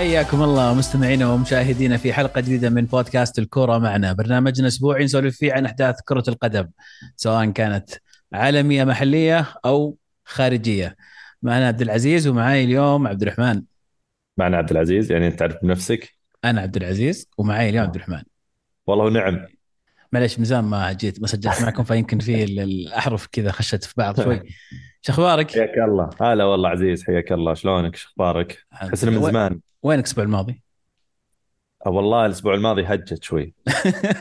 حياكم 0.00 0.42
الله 0.42 0.74
مستمعينا 0.74 1.32
ومشاهدينا 1.32 1.96
في 1.96 2.12
حلقة 2.12 2.40
جديدة 2.40 2.70
من 2.70 2.84
بودكاست 2.84 3.38
الكرة 3.38 3.78
معنا. 3.78 4.12
برنامجنا 4.12 4.68
أسبوعي 4.68 5.04
نسولف 5.04 5.36
فيه 5.36 5.52
عن 5.52 5.66
أحداث 5.66 6.00
كرة 6.04 6.24
القدم 6.28 6.68
سواء 7.16 7.50
كانت 7.50 7.90
عالمية 8.32 8.84
محلية 8.84 9.46
أو 9.64 9.96
خارجية. 10.24 10.96
معنا 11.42 11.68
عبد 11.68 11.82
العزيز 11.82 12.28
ومعاي 12.28 12.64
اليوم 12.64 13.06
عبد 13.06 13.22
الرحمن. 13.22 13.62
معنا 14.36 14.56
عبد 14.56 14.70
العزيز 14.70 15.12
يعني 15.12 15.26
أنت 15.26 15.38
تعرف 15.38 15.56
بنفسك؟ 15.62 16.14
أنا 16.44 16.60
عبد 16.60 16.76
العزيز 16.76 17.28
ومعاي 17.38 17.68
اليوم 17.68 17.84
عبد 17.84 17.94
الرحمن. 17.94 18.22
والله 18.86 19.04
ونعم 19.04 19.46
معلش 20.12 20.38
من 20.38 20.44
زمان 20.44 20.64
ما 20.64 20.92
جيت 20.92 21.20
ما 21.20 21.26
سجلت 21.26 21.62
معكم 21.62 21.84
فيمكن 21.84 22.18
في 22.18 22.44
ال- 22.44 22.60
الأحرف 22.60 23.26
كذا 23.32 23.52
خشت 23.52 23.84
في 23.84 23.94
بعض 23.96 24.20
شوي. 24.20 24.42
شو 25.02 25.12
أخبارك؟ 25.12 25.50
حياك 25.50 25.78
الله. 25.88 26.10
هلا 26.20 26.44
والله 26.44 26.68
عزيز 26.68 27.04
حياك 27.04 27.32
الله. 27.32 27.54
شلونك؟ 27.54 27.96
شو 27.96 28.08
أخبارك؟ 28.08 28.58
احسنا 28.72 29.10
من 29.10 29.22
زمان. 29.22 29.60
وينك 29.82 30.04
الأسبوع 30.04 30.24
الماضي؟ 30.24 30.62
آه 31.86 31.90
والله 31.90 32.26
الأسبوع 32.26 32.54
الماضي 32.54 32.84
هجت 32.84 33.22
شوي 33.22 33.54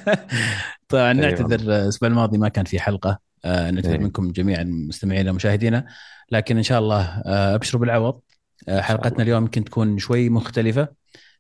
طبعا 0.90 1.12
أي 1.12 1.14
نعتذر 1.14 1.60
الأسبوع 1.60 2.10
الماضي 2.10 2.38
ما 2.38 2.50
كان 2.50 2.66
في 2.66 2.80
حلقة 2.80 3.20
آه، 3.46 3.72
نعتذر 3.72 3.92
إيه. 3.92 3.98
منكم 3.98 4.32
جميعا 4.32 4.64
مستمعينا 4.64 5.32
ومشاهدينا 5.32 5.86
لكن 6.32 6.58
إن 6.58 6.64
شاء 6.64 6.80
الله 6.80 7.02
آه، 7.26 7.56
أبشروا 7.56 7.82
بالعوض 7.82 8.22
آه، 8.68 8.82
حلقتنا 8.82 9.24
اليوم 9.24 9.44
يمكن 9.44 9.64
تكون 9.64 9.98
شوي 9.98 10.30
مختلفة 10.30 10.88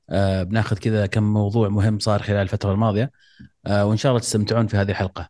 آه، 0.09 0.43
بناخذ 0.43 0.77
كذا 0.77 1.05
كم 1.05 1.23
موضوع 1.23 1.69
مهم 1.69 1.99
صار 1.99 2.21
خلال 2.21 2.37
الفترة 2.37 2.71
الماضية 2.71 3.11
آه، 3.65 3.85
وإن 3.85 3.97
شاء 3.97 4.09
الله 4.09 4.21
تستمتعون 4.21 4.67
في 4.67 4.77
هذه 4.77 4.91
الحلقة. 4.91 5.29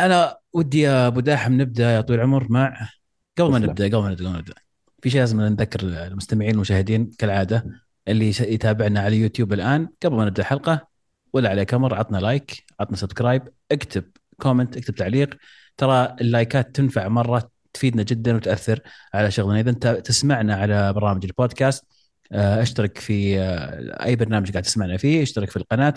أنا 0.00 0.36
ودي 0.52 0.80
يا 0.80 1.06
أبو 1.06 1.20
داحم 1.20 1.60
نبدأ 1.60 1.90
يا 1.90 2.00
طويل 2.00 2.20
العمر 2.20 2.46
مع 2.50 2.88
قبل 3.38 3.50
ما. 3.50 3.58
نبدأ 3.58 3.86
قبل 3.86 4.02
ما 4.02 4.08
نبدأ 4.10 4.24
قبل 4.24 4.32
ما 4.32 4.38
نبدأ 4.38 4.54
في 5.02 5.10
شيء 5.10 5.20
لازم 5.20 5.40
نذكر 5.40 5.80
المستمعين 5.80 6.50
والمشاهدين 6.50 7.10
كالعادة 7.18 7.64
اللي 8.08 8.28
يتابعنا 8.28 9.00
على 9.00 9.16
يوتيوب 9.16 9.52
الآن. 9.52 9.88
قبل 10.02 10.16
ما 10.16 10.24
نبدأ 10.24 10.42
الحلقة 10.42 10.88
ولا 11.32 11.48
عليك 11.48 11.74
أمر 11.74 11.94
عطنا 11.94 12.18
like 12.18 12.64
عطنا 12.80 12.96
subscribe 12.96 13.48
اكتب 13.72 14.04
comment 14.40 14.76
اكتب 14.76 14.94
تعليق. 14.94 15.36
ترى 15.76 16.16
اللايكات 16.20 16.76
تنفع 16.76 17.08
مرة 17.08 17.50
تفيدنا 17.72 18.02
جدا 18.02 18.36
وتأثر 18.36 18.80
على 19.14 19.30
شغلنا. 19.30 19.60
إذا 19.60 19.70
أنت 19.70 19.86
تسمعنا 19.86 20.54
على 20.54 20.92
برامج 20.92 21.24
البودكاست 21.24 21.84
آه، 22.32 22.62
اشترك 22.62 22.98
في 22.98 23.40
آه، 23.40 24.04
أي 24.04 24.16
برنامج 24.16 24.50
قاعد 24.50 24.62
تسمعنا 24.62 24.96
فيه 24.96 25.22
اشترك 25.22 25.50
في 25.50 25.56
القناة. 25.56 25.94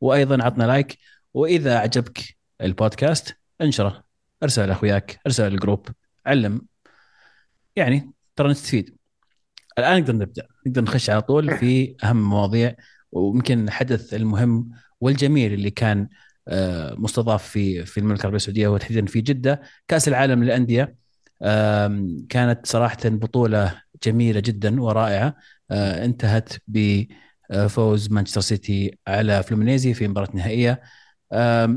وأيضا 0.00 0.44
عطنا 0.44 0.64
like. 0.64 0.98
وإذا 1.34 1.78
عجبك 1.78 2.36
البودكاست 2.60 3.36
انشره 3.60 4.04
ارسل 4.42 4.68
لاخوياك 4.68 5.20
ارسل 5.26 5.48
لل 5.52 5.62
group 5.62 5.88
علم. 6.26 6.62
يعني 7.76 8.11
ترى 8.36 8.50
نستفيد. 8.50 8.96
الآن 9.78 10.00
نقدر 10.00 10.16
نبدأ. 10.16 10.46
نقدر 10.66 10.82
نخش 10.82 11.10
على 11.10 11.22
طول 11.22 11.58
في 11.58 11.96
أهم 12.04 12.18
المواضيع 12.18 12.74
ويمكن 13.12 13.64
الحدث 13.64 14.14
المهم 14.14 14.70
والجميل 15.00 15.52
اللي 15.52 15.70
كان 15.70 16.08
آه، 16.48 16.94
مستضاف 16.94 17.42
في 17.48 17.84
في 17.86 17.98
المملكة 17.98 18.20
العربية 18.20 18.36
السعودية 18.36 18.68
وتحديدا 18.68 19.06
في 19.06 19.20
جدة. 19.20 19.62
كأس 19.88 20.08
العالم 20.08 20.44
للأندية 20.44 20.96
كانت 22.28 22.60
صراحة 22.66 22.98
بطولة 23.04 23.82
جميلة 24.04 24.40
جدا 24.40 24.82
ورائعة 24.82 25.36
آه، 25.70 26.04
انتهت 26.04 26.52
بفوز 26.68 28.10
مانشستر 28.10 28.40
سيتي 28.40 28.98
على 29.08 29.42
فلومينيزي 29.42 29.94
في 29.94 30.08
مباراة 30.08 30.28
نهائية. 30.34 30.82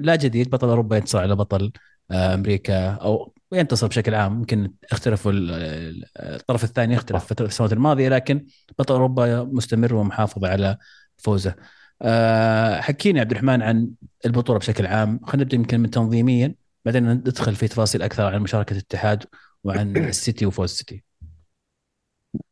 لا 0.02 0.16
جديد 0.16 0.50
بطل 0.50 0.70
أوروبا 0.70 0.98
ينتصر 0.98 1.20
على 1.20 1.36
بطل 1.36 1.72
آه، 2.12 2.34
أمريكا 2.34 2.90
أو 2.90 3.35
ينتصر 3.60 3.88
بشكل 3.88 4.16
عام 4.16 4.34
يمكن 4.40 4.74
اختلفوا 4.92 5.32
ال- 5.32 5.52
ال- 5.52 6.06
الطرف 6.20 6.64
الثاني 6.64 6.96
اختلف 6.96 7.34
في 7.34 7.42
السنوات 7.42 7.74
الماضية 7.74 8.10
لكن 8.10 8.46
بطل 8.80 8.94
أوروبا 8.94 9.44
مستمر 9.44 9.96
ومحافظ 9.96 10.46
على 10.46 10.78
فوزه. 11.18 11.56
آه، 12.02 12.82
حكيني 12.82 13.20
عبد 13.20 13.32
الرحمن 13.32 13.62
عن 13.62 13.90
البطولة 14.26 14.60
بشكل 14.60 14.86
عام، 14.86 15.20
خلينا 15.26 15.44
نبدأ 15.44 15.56
يمكن 15.56 15.80
من 15.80 15.90
تنظيميا 15.90 16.56
بعدين 16.86 17.12
ندخل 17.12 17.56
في 17.56 17.68
تفاصيل 17.68 18.02
أكثر 18.02 18.24
عن 18.34 18.42
مشاركة 18.42 18.74
الاتحاد 18.74 19.24
وعن 19.64 19.98
السيتي 20.10 20.46
وفوز 20.46 20.72
السيتي. 20.72 21.04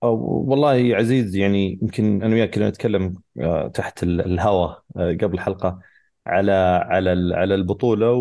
والله 0.02 0.76
يا 0.76 0.98
عزيز 0.98 1.36
يعني 1.36 1.80
يمكن 1.82 2.24
أنا 2.24 2.34
وياك 2.36 2.56
كنا 2.56 2.70
نتكلم 2.70 3.16
آه، 3.42 3.68
تحت 3.68 4.04
ال- 4.04 4.22
الهواء 4.22 4.84
آه، 4.98 5.12
قبل 5.22 5.34
الحلقة 5.34 5.80
على 6.28 6.52
على 6.90 7.36
على 7.36 7.56
البطولة 7.56 8.12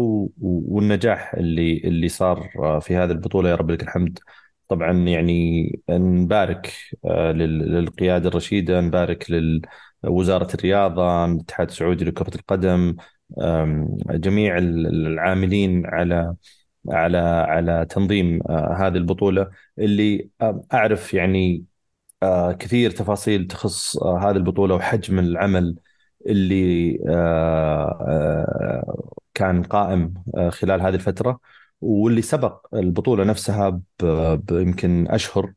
والنجاح 0.43 1.35
اللي 1.35 1.79
اللي 1.85 2.09
صار 2.09 2.51
آه، 2.59 2.79
في 2.81 2.97
هذه 2.97 3.11
البطولة. 3.11 3.51
يا 3.51 3.55
رب 3.55 3.71
لك 3.71 3.83
الحمد. 3.83 4.19
طبعا 4.69 4.93
يعني 4.93 5.63
نبارك 5.91 6.73
آه، 7.05 7.33
لل- 7.33 7.59
للقيادة 7.75 8.29
الرشيدة 8.29 8.81
نبارك 8.81 9.27
لوزاره 10.05 10.55
الرياضة 10.55 11.25
الاتحاد 11.25 11.69
السعودي 11.69 12.05
لكرة 12.05 12.35
القدم 12.37 12.97
جميع 14.11 14.59
ال- 14.59 14.87
العاملين 15.07 15.87
على 15.87 16.35
على 16.91 17.19
على 17.19 17.87
تنظيم 17.91 18.41
آه، 18.51 18.75
هذه 18.79 18.97
البطولة. 18.97 19.51
اللي 19.79 20.29
أعرف 20.75 21.15
يعني 21.15 21.65
كثير 22.59 22.91
تفاصيل 22.91 23.47
تخص 23.47 24.03
هذه 24.03 24.37
البطولة 24.37 24.75
وحجم 24.75 25.19
العمل 25.19 25.77
اللي 26.27 26.99
آه، 27.09 27.99
آه، 28.09 29.13
كان 29.35 29.63
قائم 29.63 30.15
آه، 30.37 30.51
خلال 30.51 30.81
هذه 30.83 30.95
الفترة 30.95 31.41
واللي 31.81 32.23
سبق 32.23 32.67
البطولة 32.75 33.25
نفسها 33.25 33.81
يمكن 34.53 35.09
أشهر 35.11 35.53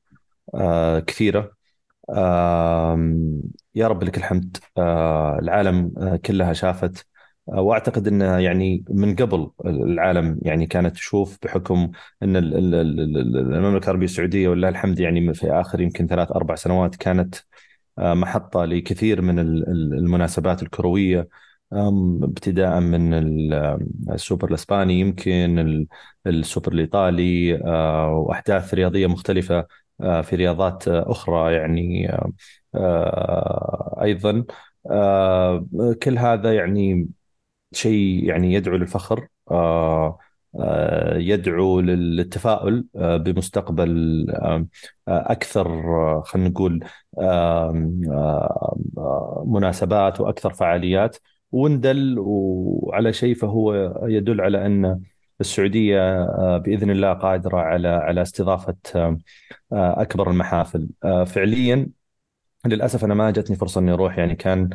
كثيرة. 1.07 1.51
آم، 2.09 3.41
يا 3.75 3.87
رب 3.87 4.03
لك 4.03 4.17
الحمد. 4.17 4.57
العالم 5.39 5.93
كلها 6.25 6.53
شافت. 6.53 7.07
وأعتقد 7.47 8.07
انه 8.07 8.37
يعني 8.39 8.83
من 8.89 9.15
قبل 9.15 9.51
العالم 9.65 10.39
يعني 10.41 10.65
كانت 10.67 10.95
تشوف 10.95 11.37
بحكم 11.43 11.91
إن 12.23 12.35
ال- 12.35 12.57
ال- 12.57 12.75
ال- 12.75 12.99
ال- 13.17 13.37
المملكة 13.37 13.85
العربية 13.85 14.05
السعودية 14.05 14.49
ولله 14.49 14.69
الحمد 14.69 14.99
يعني 14.99 15.33
في 15.33 15.51
آخر 15.51 15.81
يمكن 15.81 16.07
ثلاث 16.07 16.31
أربع 16.31 16.55
سنوات 16.55 16.95
كانت 16.95 17.35
محطة 17.97 18.65
لكثير 18.65 19.21
من 19.21 19.39
ال- 19.39 19.69
ال- 19.69 19.93
المناسبات 19.93 20.63
الكروية 20.63 21.27
ابتداء 22.23 22.79
من 22.79 23.13
ال- 23.13 23.53
السوبر 24.11 24.49
الإسباني 24.49 24.99
يمكن 24.99 25.59
ال- 25.59 25.87
السوبر 26.27 26.71
الإيطالي 26.73 27.55
آه، 27.65 28.09
وأحداث 28.11 28.73
رياضية 28.73 29.07
مختلفة 29.07 29.67
آه، 30.01 30.21
في 30.21 30.35
رياضات 30.35 30.87
آه، 30.87 31.11
أخرى 31.11 31.53
يعني 31.55 32.09
آه، 32.13 32.31
آه، 32.75 33.99
أيضا. 34.03 34.45
آه، 34.91 35.65
كل 36.03 36.17
هذا 36.17 36.55
يعني 36.55 37.07
شيء 37.73 38.23
يعني 38.29 38.53
يدعو 38.53 38.77
للفخر 38.77 39.27
آه، 39.51 39.55
آه، 39.55 40.19
يدعو 41.15 41.79
للتفاؤل 41.79 42.85
آه، 42.95 43.17
بمستقبل 43.17 44.25
آه، 44.29 44.67
آه، 45.07 45.31
أكثر 45.31 45.67
آه، 46.17 46.21
خلينا 46.25 46.49
نقول 46.49 46.83
آه، 47.19 47.69
آه، 48.11 48.77
آه، 48.97 49.43
مناسبات 49.47 50.21
وأكثر 50.21 50.53
فعاليات. 50.53 51.17
وندل 51.51 52.15
وعلى 52.19 53.13
شيء 53.13 53.35
فهو 53.35 53.73
يدل 54.07 54.41
على 54.41 54.65
أن 54.65 55.01
السعودية 55.41 55.99
آه، 56.23 56.57
بإذن 56.57 56.89
الله 56.91 57.13
قادرة 57.13 57.57
على 57.57 57.87
على 57.87 58.21
استضافة 58.21 58.75
آه، 58.95 59.17
آه، 59.73 60.01
أكبر 60.01 60.31
المحافل. 60.31 60.89
آه، 61.03 61.23
فعليا 61.23 61.89
للأسف 62.65 63.05
أنا 63.05 63.13
ما 63.13 63.31
جتني 63.31 63.55
فرصة 63.57 63.81
إني 63.81 63.91
أروح 63.93 64.17
يعني 64.17 64.35
كان 64.35 64.69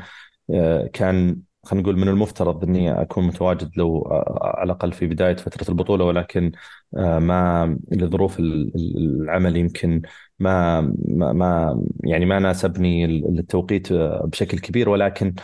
آه، 0.54 0.86
كان 0.92 1.42
خلينا 1.64 1.82
نقول 1.82 1.96
من 1.98 2.08
المفترض 2.08 2.64
إني 2.64 3.02
أكون 3.02 3.24
متواجد 3.26 3.70
لو 3.78 4.02
آه، 4.02 4.52
على 4.58 4.64
الأقل 4.72 4.92
في 4.92 5.06
بداية 5.06 5.36
فترة 5.36 5.68
البطولة 5.70 6.04
ولكن 6.04 6.52
آه، 6.96 7.18
ما 7.18 7.78
لظروف 7.92 8.38
ال- 8.40 8.72
ال- 8.76 9.22
العمل 9.22 9.56
يمكن 9.56 10.02
ما 10.38 10.80
ما 11.16 11.82
يعني 12.04 12.26
ما 12.26 12.38
ناسبني 12.38 13.04
التوقيت 13.04 13.92
آه، 13.92 14.26
بشكل 14.26 14.58
كبير. 14.58 14.88
ولكن 14.88 15.34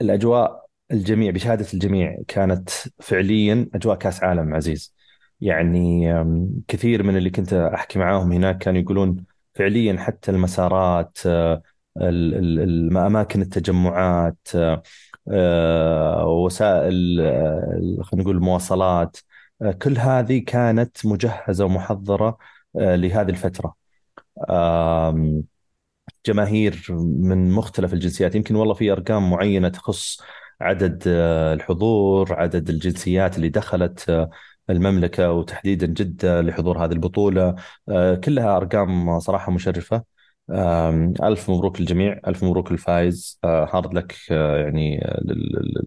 الأجواء 0.00 0.66
الجميع 0.92 1.30
بشهادة 1.30 1.66
الجميع 1.74 2.16
كانت 2.28 2.70
فعليا 3.00 3.68
أجواء 3.74 3.96
كأس 3.98 4.22
عالم 4.24 4.54
عزيز. 4.54 4.94
يعني 5.40 6.06
كثير 6.68 7.02
من 7.02 7.16
اللي 7.16 7.30
كنت 7.30 7.52
أحكي 7.52 7.98
معاهم 7.98 8.32
هناك 8.32 8.58
كانوا 8.58 8.80
يقولون 8.80 9.24
فعليا 9.54 9.96
حتى 10.00 10.30
المسارات 10.30 11.18
آه، 11.26 11.42
ال- 11.42 11.52
ال- 11.52 11.62
ال- 11.62 11.71
أماكن 11.96 13.42
التجمعات 13.42 14.48
آه، 15.30 16.26
وسائل 16.26 17.20
آه، 17.20 18.02
خلينا 18.02 18.22
نقول 18.24 18.36
المواصلات 18.36 19.16
آه، 19.62 19.72
كل 19.72 19.98
هذه 19.98 20.38
كانت 20.46 21.06
مجهزة 21.06 21.64
ومحضرة 21.64 22.38
لهذه 22.74 23.30
الفترة. 23.30 23.74
جماهير 26.26 26.86
من 26.90 27.50
مختلف 27.50 27.92
الجنسيات 27.92 28.34
يمكن 28.34 28.54
والله 28.56 28.74
في 28.74 28.92
أرقام 28.92 29.30
معينة 29.30 29.68
تخص 29.68 30.20
عدد 30.60 31.02
الحضور 31.06 32.34
عدد 32.34 32.70
الجنسيات 32.70 33.36
اللي 33.36 33.48
دخلت 33.48 34.28
المملكة 34.70 35.32
وتحديدا 35.32 35.86
جده 35.86 36.40
لحضور 36.40 36.84
هذه 36.84 36.92
البطولة. 36.92 37.54
كلها 38.24 38.56
أرقام 38.56 39.18
صراحة 39.20 39.52
مشرفة. 39.52 40.11
ألف 41.22 41.50
مبروك 41.50 41.80
للجميع 41.80 42.20
ألف 42.26 42.44
مبروك 42.44 42.72
للفايز. 42.72 43.40
hard 43.44 43.94
luck 43.94 44.30
يعني 44.30 45.00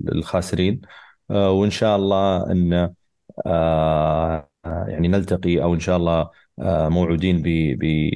للخاسرين. 0.01 0.81
وإن 1.29 1.69
شاء 1.69 1.95
الله 1.95 2.51
أن 2.51 2.93
يعني 4.65 5.07
نلتقي 5.07 5.63
أو 5.63 5.73
إن 5.73 5.79
شاء 5.79 5.97
الله 5.97 6.29
موعودين 6.89 7.41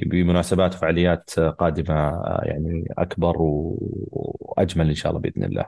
بمناسبات 0.06 0.74
وفعاليات 0.74 1.40
قادمة 1.40 2.22
يعني 2.42 2.84
أكبر 2.98 3.36
وأجمل 3.38 4.88
إن 4.88 4.94
شاء 4.94 5.10
الله 5.12 5.20
بإذن 5.22 5.44
الله. 5.44 5.66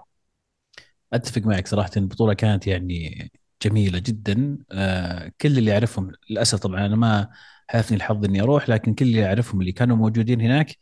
أتفق 1.13 1.43
معك 1.43 1.67
صراحة. 1.67 1.91
البطولة 1.97 2.35
كانت 2.35 2.67
يعني 2.67 3.31
جميلة 3.63 3.99
جدا. 3.99 4.59
آه 4.73 5.33
كل 5.41 5.59
اللي 5.59 5.73
أعرفهم 5.73 6.13
للأسف 6.31 6.59
طبعا 6.59 6.87
أنا 6.87 6.97
ما 6.97 7.29
حالفني 7.73 7.97
الحظ 7.97 8.25
إني 8.25 8.43
أروح 8.43 8.69
لكن 8.69 8.95
كل 8.95 9.05
اللي 9.05 9.27
أعرفهم 9.27 9.61
اللي 9.61 9.73
كانوا 9.73 9.97
موجودين 9.97 10.41
هناك 10.41 10.77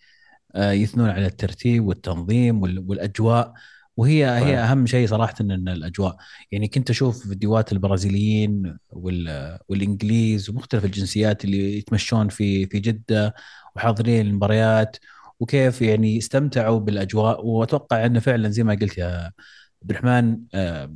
آه 0.55 0.73
يثنون 0.73 1.11
على 1.11 1.27
الترتيب 1.27 1.87
والتنظيم 1.87 2.63
والأجواء. 2.63 3.53
وهي 3.97 4.27
صحيح. 4.41 4.47
هي 4.47 4.59
أهم 4.59 4.87
شيء 4.87 5.07
صراحة 5.09 5.35
إن 5.41 5.69
الأجواء. 5.69 6.17
يعني 6.53 6.69
كنت 6.69 6.91
أشوف 6.91 7.29
فيديوهات 7.29 7.73
البرازيليين 7.73 8.79
والإنجليز 9.69 10.51
ومختلف 10.51 10.85
الجنسيات 10.85 11.45
اللي 11.45 11.79
يتمشون 11.79 12.29
في 12.29 12.67
في 12.67 12.81
جدة 12.81 13.35
وحاضرين 13.77 14.27
المباريات 14.27 14.97
وكيف 15.41 15.83
يعني 15.83 16.19
استمتعوا 16.19 16.79
بالأجواء. 16.81 17.47
وأتوقع 17.47 18.07
إنه 18.07 18.21
فعلا 18.21 18.49
زي 18.49 18.63
ما 18.65 18.75
قلت 18.75 18.99
يا 18.99 19.33
عبد 19.83 19.91
الرحمن 19.91 20.39
آه، 20.55 20.95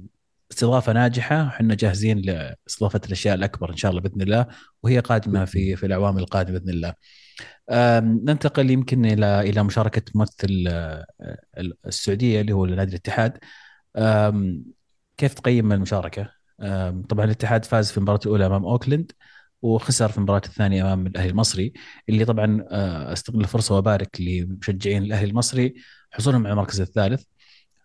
استضافة 0.53 0.93
ناجحة 0.93 1.47
وحنا 1.47 1.75
جاهزين 1.75 2.19
لإستضافة 2.19 3.01
الأشياء 3.07 3.35
الأكبر 3.35 3.71
إن 3.71 3.77
شاء 3.77 3.91
الله 3.91 4.03
بإذن 4.03 4.23
الله 4.23 4.47
وهي 4.83 4.99
قادمة 5.01 5.45
في 5.45 5.77
في 5.77 5.87
الأعوام 5.87 6.19
القادمة 6.19 6.59
بإذن 6.59 6.71
الله. 6.71 6.95
ننتقل 8.01 8.71
يمكن 8.71 9.07
إلى 9.07 9.41
إلى 9.41 9.63
مشاركة 9.63 10.03
ممثل 10.15 10.65
آه، 10.69 11.07
السعودية 11.87 12.41
اللي 12.41 12.53
هو 12.53 12.67
نادي 12.67 12.91
الاتحاد. 12.91 13.39
كيف 15.17 15.35
تقيم 15.35 15.73
المشاركة؟ 15.73 16.31
طبعا 17.09 17.25
الاتحاد 17.25 17.65
فاز 17.65 17.91
في 17.91 17.99
المباراة 17.99 18.21
الأولى 18.27 18.47
أمام 18.47 18.65
أوكلاند 18.65 19.13
وخسر 19.63 20.09
في 20.09 20.19
المباراة 20.19 20.43
الثانية 20.47 20.83
أمام 20.83 21.07
الأهلي 21.07 21.31
المصري 21.31 21.73
اللي 22.09 22.25
طبعا 22.25 22.65
آه، 22.71 23.13
استغل 23.13 23.41
الفرصة 23.41 23.75
وابارك 23.75 24.21
لمشجعين 24.21 25.03
الأهلي 25.03 25.31
المصري 25.31 25.75
حصولهم 26.11 26.47
على 26.47 26.53
المركز 26.53 26.81
الثالث 26.81 27.25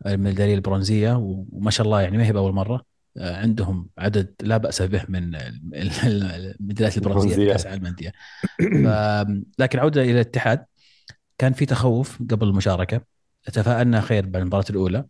الميدالية 0.05 0.55
البرونزية 0.55 1.17
وما 1.51 1.71
شاء 1.71 1.85
الله 1.85 2.01
يعني 2.01 2.17
ما 2.17 2.25
هي 2.25 2.33
بأول 2.33 2.53
مرة. 2.53 2.85
آه، 3.17 3.37
عندهم 3.37 3.89
عدد 3.97 4.33
لا 4.41 4.57
بأس 4.57 4.81
به 4.81 5.05
من 5.09 5.35
الميداليات 6.03 6.97
البرونزية 6.97 7.35
في 7.35 7.47
كأس 7.47 7.65
العالم 7.65 7.81
للأندية. 7.81 8.11
لكن 9.59 9.79
عودة 9.79 10.01
إلى 10.01 10.11
الاتحاد. 10.11 10.65
كان 11.37 11.53
في 11.53 11.65
تخوف 11.65 12.19
قبل 12.29 12.47
المشاركة. 12.47 13.01
تفاءلنا 13.53 14.01
خير 14.01 14.25
بعد 14.25 14.41
المباراة 14.41 14.65
الأولى. 14.69 15.05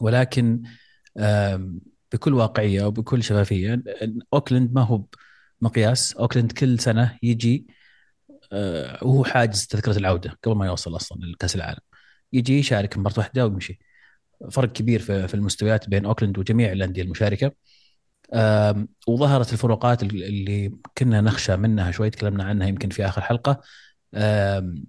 ولكن 0.00 0.62
بكل 2.12 2.34
واقعية 2.34 2.84
وبكل 2.84 3.22
شفافية 3.22 3.82
أوكلاند 4.34 4.72
ما 4.72 4.82
هو 4.82 5.04
مقياس 5.60 6.12
أوكلاند 6.16 6.52
كل 6.52 6.78
سنة 6.78 7.18
يجي 7.22 7.66
آه، 8.52 9.04
وهو 9.04 9.24
حاجز 9.24 9.66
تذكرة 9.66 9.98
العودة 9.98 10.38
قبل 10.42 10.56
ما 10.56 10.66
يوصل 10.66 10.96
أصلا 10.96 11.18
لكأس 11.24 11.56
العالم. 11.56 11.80
يجي 12.32 12.58
يشارك 12.58 12.98
مباراه 12.98 13.18
واحدة 13.18 13.46
ويمشي. 13.46 13.78
فرق 14.50 14.72
كبير 14.72 15.00
في 15.00 15.34
المستويات 15.34 15.88
بين 15.88 16.06
أوكلاند 16.06 16.38
وجميع 16.38 16.72
الأندية 16.72 17.02
المشاركة. 17.02 17.52
وظهرت 19.08 19.52
الفروقات 19.52 20.02
اللي 20.02 20.72
كنا 20.98 21.20
نخشى 21.20 21.56
منها 21.56 21.90
شوي 21.90 22.10
تكلمنا 22.10 22.44
عنها 22.44 22.66
يمكن 22.66 22.88
في 22.88 23.06
آخر 23.06 23.20
حلقة 23.20 23.60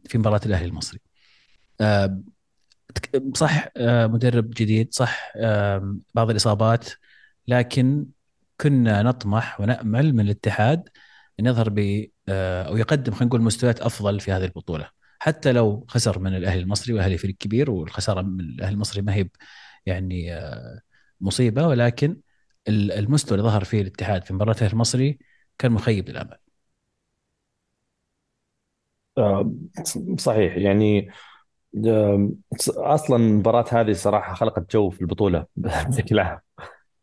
في 0.05 0.17
مباراة 0.17 0.41
الأهلي 0.45 0.65
المصري. 0.65 0.99
صح 3.35 3.67
مدرب 3.79 4.49
جديد 4.49 4.93
صح 4.93 5.33
بعض 6.15 6.29
الإصابات 6.29 6.89
لكن 7.47 8.05
كنا 8.61 9.01
نطمح 9.03 9.61
ونأمل 9.61 10.13
من 10.13 10.19
الاتحاد 10.25 10.89
أن 11.39 11.45
يظهر 11.45 11.69
ب 11.69 12.05
أو 12.29 12.77
يقدم 12.77 13.11
خلينا 13.11 13.25
نقول 13.25 13.41
مستويات 13.41 13.81
أفضل 13.81 14.19
في 14.19 14.31
هذه 14.31 14.45
البطولة. 14.45 15.00
حتى 15.21 15.51
لو 15.51 15.85
خسر 15.87 16.19
من 16.19 16.35
الأهلي 16.35 16.61
المصري 16.61 16.93
والاهلي 16.93 17.17
فريق 17.17 17.35
كبير 17.35 17.71
والخسارة 17.71 18.21
من 18.21 18.39
الأهلي 18.39 18.73
المصري 18.73 19.01
ما 19.01 19.13
هي 19.13 19.29
يعني 19.85 20.33
آه، 20.33 20.81
مصيبة 21.21 21.67
ولكن 21.67 22.17
المستوى 22.67 23.37
اللي 23.37 23.49
ظهر 23.49 23.63
فيه 23.63 23.81
الاتحاد 23.81 24.23
في 24.23 24.33
مباراة 24.33 24.53
الأهلي 24.53 24.73
المصري 24.73 25.19
كان 25.57 25.71
مخيب 25.71 26.09
للأمل. 26.09 26.37
آه، 29.17 29.53
صحيح. 30.17 30.57
يعني 30.57 31.09
أصلا 32.77 33.15
المباراة 33.15 33.65
هذه 33.71 33.91
صراحة 33.91 34.33
خلقت 34.33 34.71
جو 34.71 34.89
في 34.89 35.01
البطولة 35.01 35.45
بشكل 35.55 36.19
عام. 36.19 36.39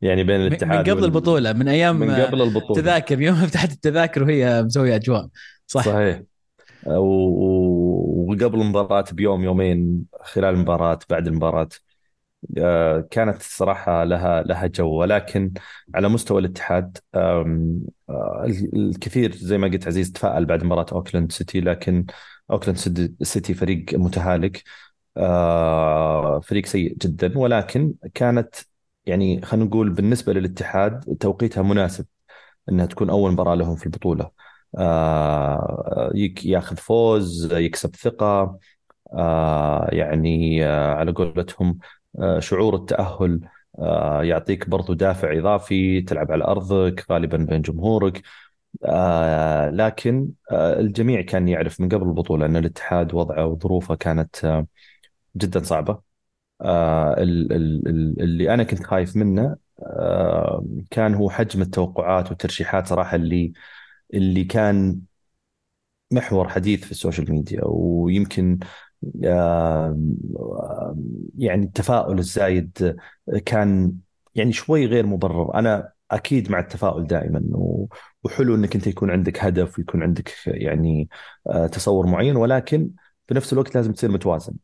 يعني 0.01 0.25
بين 0.25 0.41
الاتحاد 0.41 0.89
من 0.89 0.95
قبل 0.95 1.05
البطولة 1.05 1.53
من 1.53 1.69
أيام 1.69 1.97
من 1.97 2.11
قبل 2.11 2.43
البطولة. 2.43 2.83
تذاكر 2.83 3.21
يوم 3.21 3.37
فتحت 3.47 3.73
التذاكر 3.73 4.23
وهي 4.23 4.63
مسوية 4.63 4.97
أجواء. 4.97 5.29
صح 5.67 5.85
صحيح. 5.85 6.23
وقبل 8.45 8.61
المباراة 8.61 9.05
بيوم 9.13 9.45
يومين 9.45 10.05
خلال 10.21 10.55
المباراة 10.55 10.99
بعد 11.11 11.27
المباراة. 11.27 11.69
آه، 12.59 13.01
كانت 13.11 13.37
الصراحة 13.41 14.05
لها 14.05 14.43
لها 14.43 14.67
جو. 14.67 14.89
ولكن 15.01 15.53
على 15.95 16.09
مستوى 16.09 16.41
الاتحاد 16.41 16.99
آه، 17.15 17.69
الكثير 18.75 19.33
زي 19.37 19.59
ما 19.59 19.69
قلت 19.69 19.87
عزيز 19.87 20.13
تفائل 20.13 20.45
بعد 20.47 20.65
مباراة 20.65 20.87
أوكلاند 20.93 21.33
سيتي. 21.33 21.61
لكن 21.61 22.07
أوكلاند 22.51 22.79
سيتي 23.23 23.55
فريق 23.55 23.95
متهالك. 23.95 24.63
آه، 25.17 26.41
فريق 26.41 26.67
سيء 26.67 26.95
جدا. 26.99 27.39
ولكن 27.39 27.95
كانت 28.15 28.55
يعني 29.07 29.43
خلينا 29.43 29.67
نقول 29.67 29.91
بالنسبة 29.91 30.33
للاتحاد 30.33 31.17
توقيتها 31.21 31.63
مناسب 31.63 32.07
إنها 32.69 32.87
تكون 32.87 33.11
أول 33.11 33.33
مباراة 33.33 33.55
لهم 33.55 33.77
في 33.77 33.87
البطولة. 33.87 34.31
ياخذ 36.45 36.77
فوز 36.77 37.53
يكسب 37.53 37.97
ثقة. 37.97 38.59
آه، 39.15 39.89
يعني 39.93 40.65
آه، 40.67 40.95
على 40.95 41.13
قولتهم 41.13 41.79
شعور 42.39 42.77
التأهل 42.77 43.41
يعطيك 44.23 44.69
برضو 44.69 44.93
دافع 44.93 45.39
إضافي 45.39 46.01
تلعب 46.03 46.33
على 46.33 46.45
أرضك 46.45 47.07
غالبا 47.11 47.37
بين 47.37 47.63
جمهورك. 47.63 48.23
لكن 49.73 50.31
الجميع 50.53 51.21
كان 51.21 51.49
يعرف 51.49 51.81
من 51.81 51.89
قبل 51.89 52.03
البطولة 52.09 52.47
أن 52.47 52.57
الاتحاد 52.57 53.15
وضعه 53.15 53.47
وظروفه 53.47 53.95
كانت 53.95 54.65
جدا 55.37 55.63
صعبة. 55.63 56.03
اللي 58.21 58.55
أنا 58.55 58.63
كنت 58.65 58.83
خايف 58.85 59.17
منه 59.17 59.57
كان 60.91 61.15
هو 61.15 61.31
حجم 61.31 61.63
التوقعات 61.63 62.29
والترشيحات 62.29 62.87
صراحة 62.87 63.17
اللي 63.17 63.53
اللي 64.15 64.45
كان 64.45 65.01
محور 66.13 66.49
حديث 66.49 66.85
في 66.85 66.91
ال 66.91 66.97
social 66.97 67.31
media 67.33 67.61
ويمكن 67.65 68.59
يعني 71.39 71.65
التفاؤل 71.65 72.19
الزايد 72.19 72.97
كان 73.47 73.93
يعني 74.35 74.53
شوي 74.53 74.87
غير 74.87 75.07
مبرر. 75.07 75.55
أنا 75.55 75.93
أكيد 76.11 76.51
مع 76.51 76.59
التفاؤل 76.59 77.07
دائما 77.07 77.43
وحلو 78.25 78.55
إنك 78.55 78.75
أنت 78.75 78.87
يكون 78.87 79.11
عندك 79.11 79.45
هدف 79.45 79.79
ويكون 79.79 80.03
عندك 80.03 80.33
يعني 80.47 81.09
آه، 81.47 81.67
تصور 81.67 82.07
معين 82.07 82.37
ولكن 82.37 82.91
في 83.29 83.35
نفس 83.35 83.53
الوقت 83.53 83.75
لازم 83.75 83.93
تصير 83.93 84.11
متوازن. 84.11 84.55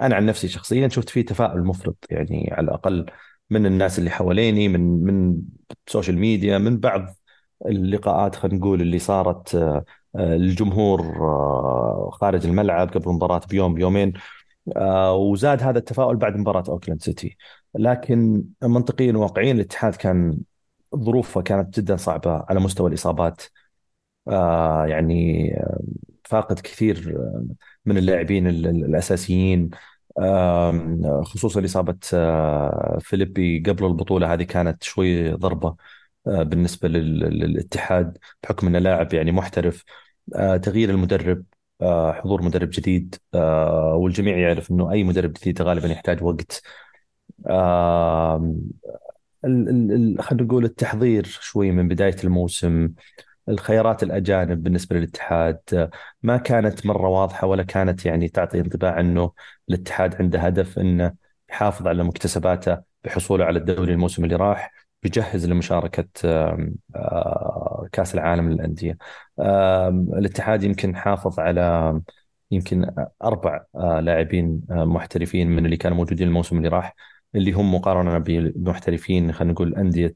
أنا 0.00 0.16
عن 0.16 0.26
نفسي 0.26 0.48
شخصيا 0.48 0.88
شفت 0.88 1.08
فيه 1.08 1.24
تفاؤل 1.26 1.64
مفرط 1.64 2.06
يعني 2.10 2.48
على 2.52 2.64
الأقل 2.64 3.06
من 3.50 3.66
الناس 3.66 3.98
اللي 3.98 4.10
حواليني 4.10 4.68
من 4.68 4.80
من 5.04 5.42
ال 5.86 5.91
social 5.91 6.18
media 6.18 6.58
من 6.58 6.78
بعض 6.80 7.16
اللقاءات 7.66 8.36
خلينا 8.36 8.58
نقول 8.58 8.80
اللي 8.80 8.98
صارت 8.98 9.54
آه، 9.54 9.84
آه، 10.16 10.36
الجمهور 10.36 11.00
آه، 11.00 12.10
خارج 12.12 12.46
الملعب 12.46 12.88
قبل 12.90 13.10
المباراة 13.10 13.40
بيوم 13.50 13.74
بيومين. 13.74 14.12
وزاد 15.12 15.62
هذا 15.62 15.78
التفاؤل 15.78 16.16
بعد 16.16 16.36
مباراة 16.36 16.64
أوكلاند 16.68 17.02
سيتي. 17.02 17.36
لكن 17.74 18.44
منطقيا 18.62 19.12
وواقعيا 19.12 19.52
الاتحاد 19.52 19.96
كان 19.96 20.38
ظروفه 20.96 21.42
كانت 21.42 21.80
جدا 21.80 21.96
صعبة 21.96 22.44
على 22.48 22.60
مستوى 22.60 22.88
الإصابات. 22.88 23.42
يعني 24.86 25.50
فاقد 26.24 26.60
كثير 26.60 27.18
من 27.86 27.98
اللاعبين 27.98 28.46
الأساسيين. 28.48 29.70
خصوصا 31.22 31.64
إصابة 31.64 31.98
فيليبي 33.00 33.62
قبل 33.66 33.84
البطولة 33.86 34.32
هذه 34.34 34.42
كانت 34.42 34.82
شوي 34.82 35.32
ضربة. 35.32 35.68
آه، 35.68 35.76
بالنسبة 36.26 36.88
للاتحاد 36.88 38.18
بحكم 38.42 38.66
انه 38.66 38.78
لاعب 38.78 39.14
يعني 39.14 39.32
محترف 39.32 39.84
آه، 40.36 40.56
تغيير 40.56 40.90
المدرب 40.90 41.44
آه، 41.82 42.12
حضور 42.12 42.42
مدرب 42.42 42.70
جديد 42.70 43.14
والجميع 43.94 44.38
يعرف 44.38 44.70
إنه 44.70 44.92
أي 44.92 45.04
مدرب 45.04 45.32
جديد 45.32 45.62
غالبا 45.62 45.88
يحتاج 45.88 46.22
وقت. 46.22 46.62
خلينا 49.42 50.42
نقول 50.44 50.64
التحضير 50.64 51.24
شوي 51.26 51.70
من 51.70 51.88
بداية 51.88 52.16
الموسم 52.24 52.92
الخيارات 53.48 54.02
الأجانب 54.02 54.62
بالنسبة 54.62 54.96
للاتحاد 54.96 55.90
ما 56.22 56.36
كانت 56.36 56.86
مرة 56.86 57.08
واضحة 57.08 57.46
ولا 57.46 57.62
كانت 57.62 58.06
يعني 58.06 58.28
تعطي 58.28 58.60
انطباع 58.60 59.00
إنه 59.00 59.32
الاتحاد 59.68 60.14
عنده 60.16 60.38
هدف 60.40 60.78
إنه 60.78 61.14
يحافظ 61.50 61.86
على 61.86 62.04
مكتسباته 62.04 62.78
بحصوله 63.04 63.44
على 63.44 63.58
الدوري 63.58 63.92
الموسم 63.92 64.24
اللي 64.24 64.36
راح. 64.36 64.72
بيجهز 65.02 65.46
لمشاركة 65.46 66.04
كأس 67.92 68.14
العالم 68.14 68.50
للأندية. 68.52 68.98
الاتحاد 70.18 70.62
يمكن 70.62 70.96
حافظ 70.96 71.40
على 71.40 72.00
يمكن 72.50 72.94
أربع 73.24 73.64
لاعبين 74.00 74.62
محترفين 74.70 75.48
من 75.48 75.64
اللي 75.66 75.76
كانوا 75.76 75.96
موجودين 75.96 76.28
الموسم 76.28 76.56
اللي 76.58 76.68
راح 76.68 76.94
اللي 77.34 77.52
هم 77.52 77.74
مقارنة 77.74 78.18
بالمحترفين 78.18 79.32
خلينا 79.32 79.52
نقول 79.52 79.74
أندية 79.74 80.14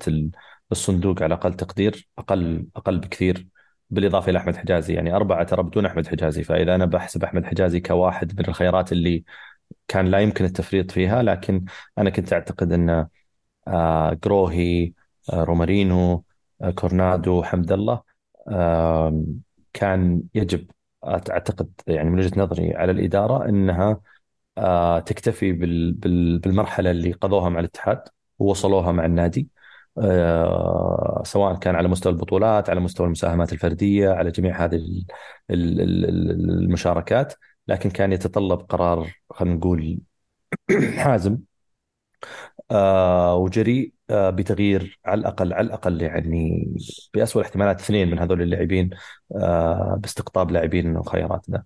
الصندوق 0.73 1.23
على 1.23 1.35
أقل 1.35 1.55
تقدير 1.55 2.09
أقل 2.19 2.67
أقل 2.77 2.99
بكثير 2.99 3.49
بالإضافة 3.91 4.31
إلى 4.31 4.39
أحمد 4.39 4.57
حجازي. 4.57 4.95
يعني 4.95 5.17
أربعة 5.17 5.45
ترى 5.45 5.63
بدون 5.63 5.87
أحمد 5.87 6.07
حجازي 6.07 6.43
فإذا 6.45 6.75
أنا 6.75 6.85
بحسب 6.87 7.25
أحمد 7.25 7.45
حجازي 7.45 7.81
كواحد 7.81 8.41
من 8.41 8.49
الخيارات 8.49 8.93
اللي 8.93 9.25
كان 9.89 10.07
لا 10.07 10.21
يمكن 10.21 10.45
التفريط 10.45 10.91
فيها 10.91 11.23
لكن 11.23 11.65
أنا 11.99 12.11
كنت 12.11 12.33
أعتقد 12.33 12.73
أن 12.73 13.07
آه، 13.69 14.15
جروهي 14.25 14.93
آه، 15.33 15.45
رومارينو 15.45 16.25
آه، 16.63 16.71
كورنادو 16.71 17.43
حمد 17.43 17.73
الله. 17.73 18.03
كان 19.73 20.23
يجب 20.35 20.71
أعتقد 21.05 21.71
يعني 21.87 22.11
من 22.11 22.19
وجهة 22.19 22.41
نظري 22.41 22.75
على 22.77 22.93
الإدارة 22.93 23.49
إنها 23.49 24.01
تكتفي 25.07 25.53
بالمرحلة 26.39 26.91
اللي 26.91 27.13
قضوها 27.13 27.49
مع 27.49 27.61
الاتحاد 27.61 28.03
ووصلوها 28.39 28.93
مع 28.93 29.05
النادي. 29.07 29.49
سواء 31.25 31.55
كان 31.59 31.75
على 31.77 31.89
مستوى 31.89 32.13
البطولات 32.13 32.71
على 32.71 32.81
مستوى 32.81 33.07
المساهمات 33.07 33.53
الفردية 33.53 34.11
على 34.11 34.31
جميع 34.31 34.65
هذه 34.65 35.05
المشاركات. 35.51 37.35
لكن 37.69 37.91
كان 37.91 38.13
يتطلب 38.13 38.61
قرار 38.61 39.13
خلينا 39.31 39.55
نقول 39.57 39.99
حازم. 40.99 41.39
آه 42.71 43.37
وجريء 43.37 43.93
آه 44.11 44.31
بتغيير 44.31 45.01
على 45.07 45.21
الأقل 45.21 45.53
على 45.53 45.67
الأقل 45.67 46.03
يعني 46.03 46.67
باسوء 47.15 47.43
الاحتمالات 47.43 47.81
اثنين 47.81 48.11
من 48.11 48.19
هذول 48.19 48.43
اللاعبين 48.43 48.91
آه 49.37 49.97
باستقطاب 50.01 50.51
لاعبين 50.51 50.97
وخياراتنا. 50.97 51.65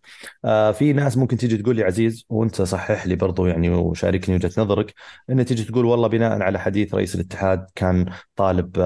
في 0.72 0.92
ناس 0.92 1.16
ممكن 1.18 1.36
تيجي 1.36 1.56
تقول 1.56 1.76
لي 1.76 1.82
عزيز 1.84 2.24
وأنت 2.28 2.62
صحح 2.62 3.06
لي 3.06 3.16
برضو 3.16 3.46
يعني 3.46 3.70
وشاركني 3.70 4.34
وجهة 4.34 4.50
نظرك 4.58 4.94
إن 5.30 5.44
تيجي 5.44 5.64
تقول 5.64 5.84
والله 5.84 6.08
بناء 6.08 6.42
على 6.42 6.58
حديث 6.58 6.94
رئيس 6.94 7.14
الاتحاد 7.14 7.66
كان 7.74 8.06
طالب 8.36 8.76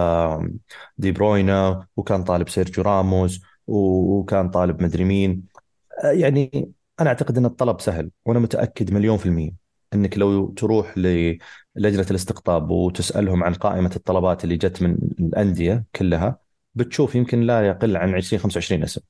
دي 0.99 1.13
بروينا 1.13 1.87
وكان 1.97 2.25
طالب 2.25 2.49
سيرجيو 2.49 2.85
راموس 2.85 3.41
وكان 3.67 4.51
طالب 4.51 4.83
مدري 4.83 5.05
مين 5.05 5.43
يعني 6.05 6.73
أنا 7.01 7.09
أعتقد 7.11 7.39
إن 7.39 7.45
الطلب 7.45 7.81
سهل 7.81 8.11
وأنا 8.27 8.39
متأكد 8.41 8.93
مليون 8.95 9.17
في 9.19 9.27
المية 9.27 9.62
إنك 9.95 10.19
لو 10.19 10.49
تروح 10.55 10.99
للجنه 10.99 12.07
الاستقطاب 12.11 12.71
وتسألهم 12.71 13.45
عن 13.45 13.55
قائمة 13.55 13.91
الطلبات 13.97 14.45
اللي 14.45 14.57
جت 14.57 14.83
من 14.83 14.97
الأندية 15.21 15.85
كلها 15.97 16.39
بتشوف 16.75 17.15
يمكن 17.15 17.41
لا 17.41 17.67
يقل 17.69 17.97
عن 17.97 18.15
20 18.15 18.43
25 18.43 18.83
اسم. 18.83 19.01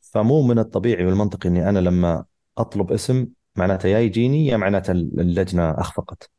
فمو 0.00 0.42
من 0.42 0.58
الطبيعي 0.58 1.04
والمنطقي 1.06 1.48
إني 1.48 1.68
أنا 1.68 1.78
لما 1.78 2.24
أطلب 2.58 2.92
اسم 2.92 3.28
معناته 3.56 3.86
يا 3.88 3.98
يجيني 3.98 4.46
يا 4.46 4.56
معناته 4.56 4.92
اللجنة 4.92 5.70
أخفقت. 5.70 6.30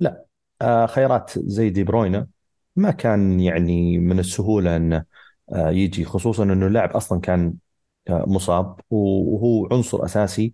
لا 0.00 0.24
آه، 0.62 0.86
خيارات 0.86 1.32
زي 1.38 1.70
دي 1.70 1.84
بروينا 1.84 2.28
ما 2.76 2.90
كان 2.90 3.40
يعني 3.40 3.98
من 3.98 4.18
السهولة 4.18 4.76
إنه 4.76 5.04
آه، 5.52 5.70
يجي 5.70 6.04
خصوصا 6.04 6.42
إنه 6.44 6.66
اللاعب 6.66 6.90
أصلا 6.96 7.20
كان 7.20 7.54
مصاب 8.10 8.80
وهو 8.90 9.68
عنصر 9.72 10.04
أساسي 10.04 10.52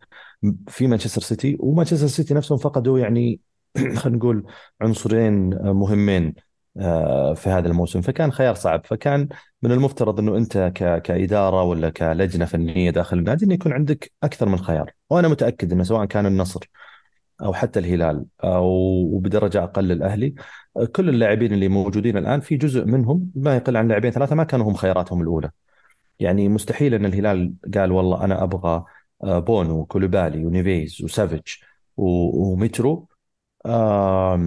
في 0.69 0.87
مانشستر 0.87 1.23
سيتي 1.23 1.57
ومانشستر 1.61 2.07
سيتي 2.07 2.35
نفسهم 2.35 2.59
فقدوا 2.59 2.99
يعني 2.99 3.41
خلينا 3.97 4.19
نقول 4.19 4.47
عنصرين 4.81 5.49
مهمين 5.73 6.35
آه، 6.81 7.35
في 7.35 7.51
هذا 7.51 7.69
الموسم. 7.69 8.01
فكان 8.01 8.33
خيار 8.33 8.55
صعب. 8.55 8.87
فكان 8.87 9.29
من 9.63 9.73
المفترض 9.73 10.19
إنه 10.21 10.37
أنت 10.37 10.73
كإدارة 11.05 11.63
ولا 11.63 11.91
كلجنة 11.91 12.45
فنية 12.45 12.91
داخل 12.91 13.19
النادي 13.19 13.45
إنه 13.45 13.55
يكون 13.55 13.73
عندك 13.73 14.13
أكثر 14.23 14.49
من 14.49 14.59
خيار. 14.59 14.93
وأنا 15.11 15.29
متأكد 15.29 15.73
إنه 15.73 15.83
سواء 15.85 16.05
كان 16.05 16.27
النصر 16.27 16.61
أو 17.43 17.55
حتى 17.55 17.79
الهلال 17.81 18.27
أو 18.45 18.67
وبدرجة 19.13 19.65
أقل 19.65 19.93
الأهلي 19.93 20.35
كل 20.93 21.09
اللاعبين 21.09 21.53
اللي 21.53 21.69
موجودين 21.69 22.17
الآن 22.17 22.41
في 22.41 22.57
جزء 22.57 22.85
منهم 22.85 23.33
ما 23.35 23.57
يقل 23.57 23.77
عن 23.77 23.89
لاعبين 23.89 24.11
ثلاثة 24.11 24.35
ما 24.35 24.45
كانوا 24.45 24.71
هم 24.71 24.75
خياراتهم 24.75 25.21
الأولى. 25.23 25.51
يعني 26.21 26.49
مستحيل 26.49 26.95
إن 26.95 27.07
الهلال 27.07 27.55
قال 27.75 27.93
والله 27.93 28.25
أنا 28.25 28.43
أبغى 28.43 28.71
آه، 28.71 28.87
بونو 29.25 29.79
وكولوبالي 29.81 30.47
ونيفيز 30.47 31.03
وسافيتش 31.03 31.65
ومترو 31.97 33.09
آه 33.67 34.41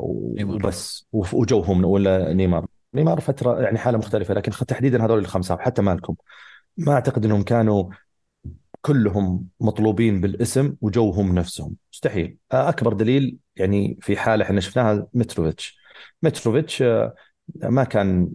وبس. 0.00 1.08
وجوهم 1.12 1.84
ولا 1.84 2.32
نيمار. 2.32 2.66
نيمار 2.94 3.20
فترة 3.20 3.60
يعني 3.62 3.78
حالة 3.78 3.98
مختلفة 3.98 4.34
لكن 4.34 4.52
تحديدا 4.52 5.04
هذول 5.04 5.18
الخمسة 5.18 5.54
وحتى 5.54 5.82
مالكم. 5.82 6.14
ما 6.76 6.92
أعتقد 6.92 7.24
إنهم 7.24 7.42
كانوا 7.42 7.90
كلهم 8.82 9.46
مطلوبين 9.60 10.20
بالاسم 10.20 10.76
وجوهم 10.80 11.34
نفسهم. 11.34 11.76
مستحيل. 11.92 12.36
آه، 12.52 12.68
أكبر 12.68 12.92
دليل 12.92 13.36
يعني 13.56 13.98
في 14.00 14.16
حالة 14.16 14.44
إحنا 14.44 14.60
شفناها 14.60 15.06
متروفيتش. 15.14 15.78
متروفيتش 16.22 16.82
آه، 16.82 17.14
ما 17.62 17.84
كان 17.84 18.30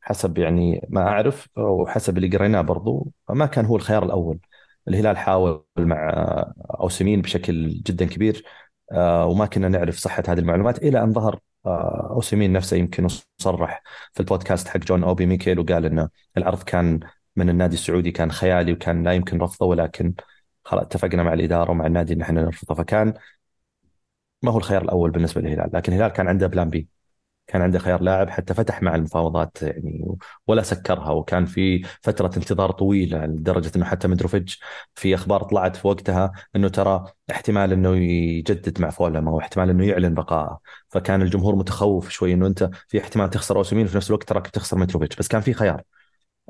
حسب 0.00 0.38
يعني 0.38 0.86
ما 0.88 1.00
أعرف 1.08 1.48
وحسب 1.58 2.16
اللي 2.16 2.36
قريناه 2.36 2.60
برضو 2.60 3.12
ما 3.30 3.46
كان 3.46 3.64
هو 3.64 3.76
الخيار 3.76 4.02
الأول. 4.04 4.38
الهلال 4.88 5.16
حاول 5.18 5.64
مع 5.78 6.14
اوسمين 6.80 7.20
بشكل 7.22 7.68
جدا 7.68 8.04
كبير 8.06 8.44
آه، 8.92 9.26
وما 9.26 9.46
كنا 9.46 9.68
نعرف 9.68 9.96
صحة 9.98 10.22
هذه 10.28 10.38
المعلومات 10.38 10.78
إلى 10.78 11.02
أن 11.02 11.12
ظهر 11.12 11.40
آه، 11.66 12.08
اوسمين 12.10 12.52
نفسه 12.52 12.76
يمكن 12.76 13.08
صرح 13.38 13.82
في 14.14 14.20
البودكاست 14.20 14.68
حق 14.68 14.76
جون 14.78 15.04
أوبي 15.04 15.26
ميكيل 15.26 15.58
وقال 15.58 15.86
إنه 15.86 16.08
العرض 16.36 16.62
كان 16.62 17.00
من 17.36 17.50
النادي 17.50 17.74
السعودي 17.74 18.10
كان 18.10 18.32
خيالي 18.32 18.72
وكان 18.72 19.02
لا 19.04 19.12
يمكن 19.12 19.38
رفضه 19.38 19.66
ولكن 19.66 20.14
خلاص 20.64 20.82
اتفقنا 20.84 21.22
مع 21.22 21.32
الإدارة 21.34 21.70
ومع 21.70 21.86
النادي 21.86 22.14
إن 22.14 22.22
إحنا 22.22 22.42
نرفضه. 22.42 22.74
فكان 22.74 23.14
ما 24.42 24.52
هو 24.52 24.58
الخيار 24.58 24.82
الأول 24.82 25.10
بالنسبة 25.10 25.40
للهلال 25.40 25.70
لكن 25.74 25.92
الهلال 25.92 26.12
كان 26.12 26.28
عنده 26.28 26.46
plan 26.46 26.70
B 26.70 26.88
كان 27.50 27.62
عنده 27.62 27.78
خيار 27.78 28.02
لاعب 28.02 28.30
حتى 28.30 28.54
فتح 28.54 28.82
مع 28.82 28.94
المفاوضات 28.94 29.62
يعني 29.62 30.06
ولا 30.46 30.62
سكرها. 30.62 31.10
وكان 31.10 31.44
في 31.44 31.82
فترة 32.02 32.30
انتظار 32.36 32.70
طويلة 32.70 33.26
لدرجة 33.26 33.72
إنه 33.76 33.84
حتى 33.84 34.08
متروفيتش 34.08 34.60
في 34.94 35.14
أخبار 35.14 35.42
طلعت 35.42 35.76
في 35.76 35.88
وقتها 35.88 36.32
إنه 36.56 36.68
ترى 36.68 37.04
احتمال 37.30 37.72
إنه 37.72 37.96
يجدد 37.96 38.80
مع 38.80 38.90
فولم 38.90 39.28
أو 39.28 39.40
احتمال 39.40 39.70
إنه 39.70 39.86
يعلن 39.86 40.14
بقائه. 40.14 40.58
فكان 40.88 41.22
الجمهور 41.22 41.56
متخوف 41.56 42.10
شوي 42.10 42.32
إنه 42.32 42.46
أنت 42.46 42.70
في 42.88 43.00
احتمال 43.00 43.30
تخسر 43.30 43.56
اوسمين 43.56 43.84
وفي 43.86 43.96
نفس 43.96 44.08
الوقت 44.10 44.28
تراك 44.28 44.46
تخسر 44.46 44.78
متروفيتش 44.78 45.16
بس 45.16 45.28
كان 45.28 45.40
في 45.40 45.52
خيار. 45.52 45.82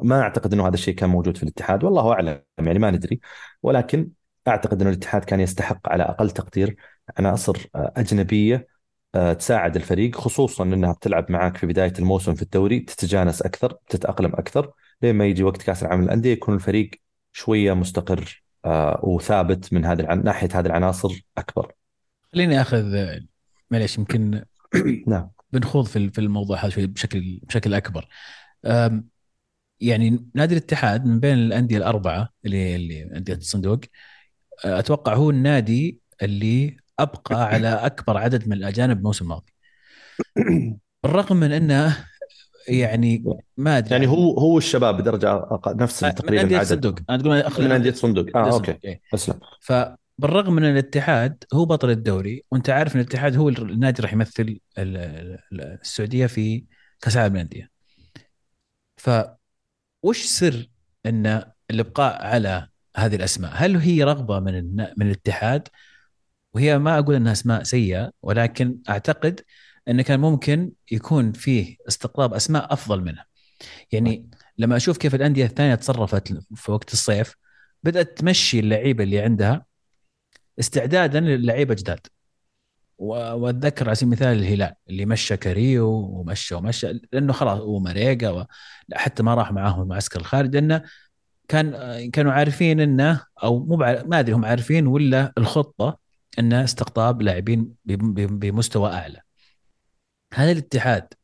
ما 0.02 0.20
أعتقد 0.22 0.52
إنه 0.52 0.66
هذا 0.68 0.74
الشيء 0.74 0.94
كان 0.94 1.10
موجود 1.10 1.36
في 1.36 1.42
الاتحاد 1.42 1.84
والله 1.84 2.12
أعلم 2.12 2.42
يعني 2.58 2.78
ما 2.78 2.90
ندري. 2.90 3.20
ولكن 3.62 4.10
أعتقد 4.48 4.80
إنه 4.80 4.90
الاتحاد 4.90 5.24
كان 5.24 5.40
يستحق 5.40 5.88
على 5.88 6.02
أقل 6.02 6.30
تقدير. 6.30 6.76
عناصر 7.18 7.68
أجنبية 7.74 8.69
تساعد 9.12 9.76
الفريق 9.76 10.16
خصوصا 10.16 10.64
إنها 10.64 10.92
بتلعب 10.92 11.30
معاك 11.32 11.56
في 11.56 11.66
بداية 11.66 11.92
الموسم 11.98 12.34
في 12.34 12.42
الدوري 12.42 12.80
تتجانس 12.80 13.42
أكثر 13.42 13.76
تتأقلم 13.88 14.32
أكثر 14.34 14.72
لين 15.02 15.14
ما 15.14 15.26
يجي 15.26 15.42
وقت 15.42 15.62
كأس 15.62 15.82
العالم 15.82 16.02
للأندية 16.02 16.32
يكون 16.32 16.54
الفريق 16.54 16.90
شوية 17.32 17.72
مستقر 17.72 18.42
آه، 18.64 19.00
وثابت 19.02 19.72
من 19.72 19.84
هذه 19.84 20.02
ناحية 20.14 20.48
هذه 20.54 20.66
العناصر 20.66 21.22
أكبر. 21.38 21.72
خليني 22.32 22.60
أخذ 22.60 22.96
معليش 23.70 23.98
يمكن 23.98 24.44
نعم 25.06 25.30
بنخوض 25.52 25.86
في 25.86 26.18
الموضوع 26.18 26.58
هذا 26.58 26.68
شوي 26.68 26.86
بشكل 26.86 27.40
بشكل 27.42 27.74
أكبر. 27.74 28.08
يعني 29.80 30.26
نادي 30.34 30.54
الاتحاد 30.54 31.06
من 31.06 31.20
بين 31.20 31.34
الأندية 31.34 31.76
الأربعة 31.76 32.28
اللي 32.44 32.76
اللي 32.76 33.02
أندية 33.16 33.34
الصندوق 33.34 33.80
آه، 34.64 34.78
أتوقع 34.78 35.14
هو 35.14 35.30
النادي 35.30 36.00
اللي 36.22 36.76
أبقى 37.02 37.44
على 37.44 37.68
أكبر 37.68 38.16
عدد 38.16 38.48
من 38.48 38.52
الأجانب 38.52 38.98
الموسم 38.98 39.24
الماضي. 39.24 39.52
بالرغم 41.02 41.36
من 41.36 41.52
إنه 41.52 42.06
يعني 42.68 43.24
ما 43.56 43.78
أدري. 43.78 43.90
يعني 43.90 44.06
هو 44.06 44.38
هو 44.38 44.58
الشباب 44.58 44.96
بدرجة 44.96 45.48
نفس 45.66 46.00
تقريبا 46.00 46.32
من 46.32 46.38
أندية 46.38 46.60
الصندوق 46.60 46.94
أنا 47.10 47.18
تقول 47.18 47.64
من 47.64 47.72
أندية 47.72 47.90
الصندوق 47.90 48.36
آه 48.36 48.52
أوكي. 48.52 48.78
إيه. 48.84 49.00
أسلم. 49.14 49.40
فبالرغم 49.60 50.52
من 50.52 50.64
الاتحاد 50.64 51.44
هو 51.54 51.64
بطل 51.64 51.90
الدوري 51.90 52.44
وأنت 52.50 52.70
عارف 52.70 52.94
إن 52.94 53.00
الاتحاد 53.00 53.36
هو 53.36 53.48
النادي 53.48 54.02
راح 54.02 54.12
يمثل 54.12 54.58
السعودية 54.78 56.26
في 56.26 56.64
كأس 57.00 57.16
العالم 57.16 57.34
للأندية. 57.34 57.70
ف 58.96 59.10
وش 60.02 60.24
سر 60.24 60.66
إن 61.06 61.42
الإبقاء 61.70 62.22
على 62.26 62.68
هذه 62.96 63.16
الأسماء؟ 63.16 63.52
هل 63.54 63.76
هي 63.76 64.04
رغبة 64.04 64.40
من 64.40 64.76
من 64.76 65.06
الاتحاد؟ 65.06 65.68
وهي 66.54 66.78
ما 66.78 66.98
أقول 66.98 67.14
إنها 67.14 67.32
أسماء 67.32 67.62
سيئة 67.62 68.10
ولكن 68.22 68.78
أعتقد 68.88 69.40
إن 69.88 70.02
كان 70.02 70.20
ممكن 70.20 70.72
يكون 70.92 71.32
فيه 71.32 71.76
استقطاب 71.88 72.34
أسماء 72.34 72.72
أفضل 72.72 73.00
منها. 73.04 73.26
يعني 73.92 74.30
لما 74.58 74.76
أشوف 74.76 74.96
كيف 74.98 75.14
الأندية 75.14 75.44
الثانية 75.44 75.74
تصرفت 75.74 76.32
في 76.54 76.72
وقت 76.72 76.92
الصيف 76.92 77.34
بدأت 77.82 78.18
تمشي 78.18 78.60
اللعيبة 78.60 79.04
اللي 79.04 79.20
عندها 79.20 79.64
استعدادا 80.60 81.20
للعيبة 81.20 81.74
جداد. 81.74 82.06
وأتذكر 82.98 83.86
على 83.86 83.94
سبيل 83.94 84.12
المثال 84.12 84.38
الهلال 84.38 84.74
اللي 84.90 85.06
مشى 85.06 85.36
كاريو 85.36 85.88
ومشى 85.90 86.54
ومشى 86.54 87.00
لأنه 87.12 87.32
خلاص 87.32 87.60
وماريجا 87.60 88.30
و... 88.30 88.44
حتى 88.94 89.22
ما 89.22 89.34
راح 89.34 89.52
معاهم 89.52 89.82
المعسكر 89.82 90.20
الخارجي 90.20 90.60
لأنه 90.60 90.82
كان 91.48 92.10
كانوا 92.10 92.32
عارفين 92.32 92.80
إنه 92.80 93.24
أو 93.42 93.64
مو 93.66 93.76
ما 93.76 94.20
أدري 94.20 94.34
هم 94.34 94.44
عارفين 94.44 94.86
ولا 94.86 95.32
الخطة 95.38 95.98
انه 96.38 96.64
استقطاب 96.64 97.22
لاعبين 97.22 97.74
بمستوى 97.84 98.92
أعلى. 98.92 99.20
هذا 100.34 100.52
الاتحاد 100.52 101.14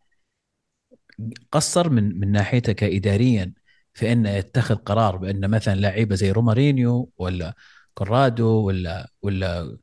قصر 1.53 1.91
من 1.91 2.21
من 2.21 2.33
ناحيته 2.33 2.73
كإدارة 2.73 3.53
في 3.95 4.13
انه 4.13 4.31
يتخذ 4.31 4.75
قرار 4.75 5.17
بأن 5.17 5.51
مثلا 5.51 5.75
لعيبة 5.75 6.15
زي 6.15 6.33
رومارينيو 6.33 7.11
ولا 7.19 7.55
كورادو 7.95 8.67
ولا 8.67 9.11
ولا 9.23 9.79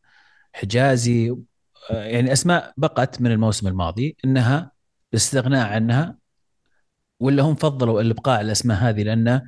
حجازي 0.54 1.36
يعني 1.90 2.34
أسماء 2.34 2.74
بقت 2.78 3.22
من 3.22 3.32
الموسم 3.32 3.68
الماضي 3.68 4.18
إنها 4.26 4.72
الاستغناء 5.14 5.68
عنها 5.74 6.18
ولا 7.20 7.44
هم 7.44 7.56
فضلوا 7.56 8.02
الإبقاء 8.02 8.42
الأسماء 8.42 8.78
هذه 8.78 9.04
لأنه 9.04 9.42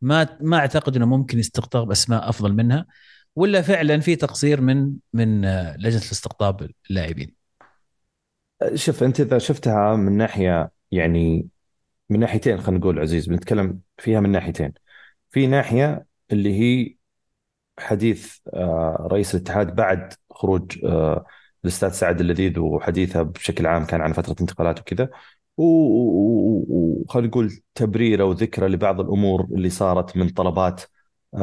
ما 0.00 0.38
ما 0.40 0.56
أعتقد 0.58 0.96
إنه 0.96 1.06
ممكن 1.06 1.38
يستقطب 1.38 1.90
أسماء 1.90 2.28
أفضل 2.28 2.52
منها. 2.52 2.86
ولا 3.36 3.62
فعلا 3.62 4.00
في 4.00 4.16
تقصير 4.16 4.60
من 4.60 4.92
من 5.12 5.40
لجنة 5.76 6.02
الاستقطاب 6.06 6.70
اللاعبين؟ 6.90 7.34
شوف 8.74 9.02
أنت 9.02 9.20
إذا 9.20 9.38
شفتها 9.38 9.96
من 9.96 10.16
ناحية 10.16 10.70
يعني 10.90 11.48
من 12.10 12.20
ناحيتين 12.20 12.60
خلينا 12.60 12.80
نقول 12.80 12.98
عزيز 12.98 13.26
بنتكلم 13.26 13.80
فيها 13.98 14.20
من 14.20 14.30
ناحيتين. 14.30 14.72
في 15.30 15.46
ناحية 15.46 16.06
اللي 16.32 16.60
هي 16.60 16.96
حديث 17.78 18.38
آه، 18.54 19.08
رئيس 19.12 19.34
الاتحاد 19.34 19.74
بعد 19.74 20.12
خروج 20.30 20.84
آه، 20.84 21.26
الأستاذ 21.64 21.90
سعد 21.90 22.20
اللذيذ 22.20 22.58
وحديثه 22.58 23.22
بشكل 23.22 23.66
عام 23.66 23.84
كان 23.84 24.00
عن 24.00 24.12
فترة 24.12 24.36
انتقالات 24.40 24.80
وكذا. 24.80 25.10
وخلينا 25.56 27.28
نقول 27.28 27.60
تبرير 27.74 28.22
أو 28.22 28.32
ذكرى 28.32 28.68
لبعض 28.68 29.00
الأمور 29.00 29.44
اللي 29.44 29.70
صارت 29.70 30.16
من 30.16 30.28
طلبات 30.28 30.82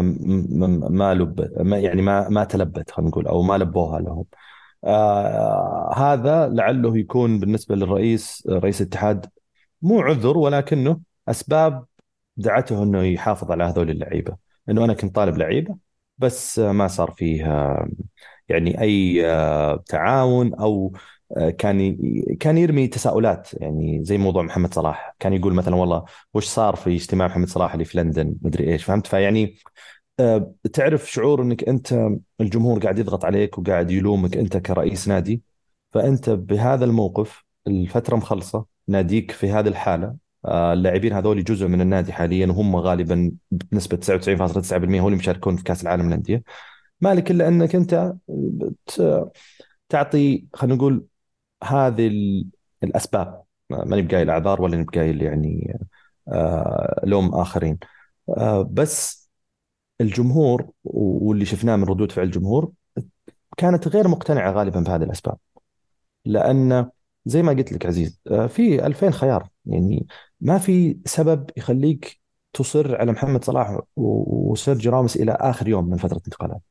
ما 0.01 1.13
لب 1.13 1.51
ما 1.61 1.79
يعني 1.79 2.01
ما 2.01 2.29
ما 2.29 2.43
تلبت 2.43 2.91
خلينا 2.91 3.09
نقول 3.09 3.27
أو 3.27 3.41
ما 3.41 3.57
لبوها 3.57 3.99
لهم. 3.99 4.25
آه 4.83 5.93
هذا 5.97 6.47
لعله 6.49 6.97
يكون 6.97 7.39
بالنسبة 7.39 7.75
للرئيس 7.75 8.43
رئيس 8.49 8.81
الاتحاد 8.81 9.25
مو 9.81 10.01
عذر 10.01 10.37
ولكنه 10.37 11.01
أسباب 11.29 11.85
دعته 12.37 12.83
إنه 12.83 13.03
يحافظ 13.03 13.51
على 13.51 13.63
هذول 13.63 13.89
اللعيبة 13.89 14.37
إنه 14.69 14.85
أنا 14.85 14.93
كنت 14.93 15.15
طالب 15.15 15.37
لعيبة 15.37 15.77
بس 16.17 16.59
ما 16.59 16.87
صار 16.87 17.11
فيه 17.11 17.45
يعني 18.49 18.81
أي 18.81 19.25
آه، 19.27 19.83
تعاون 19.87 20.53
أو 20.53 20.93
كان 21.57 21.97
كان 22.39 22.57
يرمي 22.57 22.87
تساؤلات 22.87 23.49
يعني 23.53 24.03
زي 24.03 24.17
موضوع 24.17 24.43
محمد 24.43 24.73
صلاح. 24.73 25.15
كان 25.19 25.33
يقول 25.33 25.53
مثلا 25.53 25.75
والله 25.75 26.05
وش 26.33 26.45
صار 26.45 26.75
في 26.75 26.95
اجتماع 26.95 27.27
محمد 27.27 27.47
صلاح 27.47 27.73
اللي 27.73 27.85
في 27.85 27.97
لندن؟ 27.97 28.35
مدري 28.41 28.71
إيش 28.73 28.83
فهمت؟ 28.83 29.07
فيعني 29.07 29.55
آه، 30.19 30.53
تعرف 30.73 31.11
شعور 31.11 31.41
إنك 31.41 31.63
أنت 31.69 32.09
الجمهور 32.41 32.79
قاعد 32.79 32.99
يضغط 32.99 33.25
عليك 33.25 33.57
وقاعد 33.57 33.91
يلومك 33.91 34.37
أنت 34.37 34.57
كرئيس 34.57 35.07
نادي. 35.07 35.41
فأنت 35.91 36.29
بهذا 36.29 36.85
الموقف 36.85 37.43
الفترة 37.67 38.15
مخلصة 38.15 38.65
ناديك 38.87 39.31
في 39.31 39.51
هذه 39.51 39.67
الحالة. 39.67 40.15
اللاعبين 40.47 41.13
هذول 41.13 41.43
جزء 41.43 41.67
من 41.67 41.81
النادي 41.81 42.13
حاليا 42.13 42.47
وهم 42.47 42.75
غالبا 42.75 43.31
بنسبة 43.51 43.97
99.9% 43.97 44.73
هم 44.73 45.05
اللي 45.05 45.17
مشاركون 45.17 45.55
في 45.55 45.63
كأس 45.63 45.83
العالم 45.83 46.07
للأندية. 46.07 46.43
مالك 47.01 47.31
إلا 47.31 47.47
أنك 47.47 47.75
أنت 47.75 48.13
تعطي 49.89 50.45
خلينا 50.53 50.75
نقول 50.75 51.05
هذه 51.63 52.11
الأسباب. 52.83 53.43
ماني 53.69 54.01
بقايل 54.01 54.29
اعذار 54.29 54.61
ولا 54.61 54.83
بقايل 54.83 55.21
يعني 55.21 55.79
آه، 56.27 57.01
لوم 57.05 57.35
آخرين. 57.35 57.79
آه، 58.29 58.61
بس 58.71 59.29
الجمهور 60.01 60.71
واللي 60.83 61.45
شفناه 61.45 61.75
من 61.75 61.83
ردود 61.83 62.11
فعل 62.11 62.25
الجمهور 62.25 62.71
كانت 63.57 63.87
غير 63.87 64.07
مقتنعة 64.07 64.51
غالبا 64.51 64.79
بهذه 64.79 65.03
الأسباب. 65.03 65.37
لأن 66.25 66.89
زي 67.25 67.41
ما 67.43 67.51
قلت 67.53 67.73
لك 67.73 67.85
عزيز 67.85 68.21
آه، 68.31 68.47
في 68.47 68.85
2000 68.85 69.11
خيار. 69.11 69.49
يعني 69.65 70.07
ما 70.41 70.57
في 70.57 70.97
سبب 71.05 71.49
يخليك 71.57 72.21
تصر 72.53 72.95
على 72.97 73.11
محمد 73.11 73.43
صلاح 73.43 73.79
وسيرجي 73.95 74.89
راموس 74.89 75.15
إلى 75.17 75.31
آخر 75.31 75.67
يوم 75.67 75.89
من 75.89 75.97
فترة 75.97 76.17
الانتقالات 76.17 76.61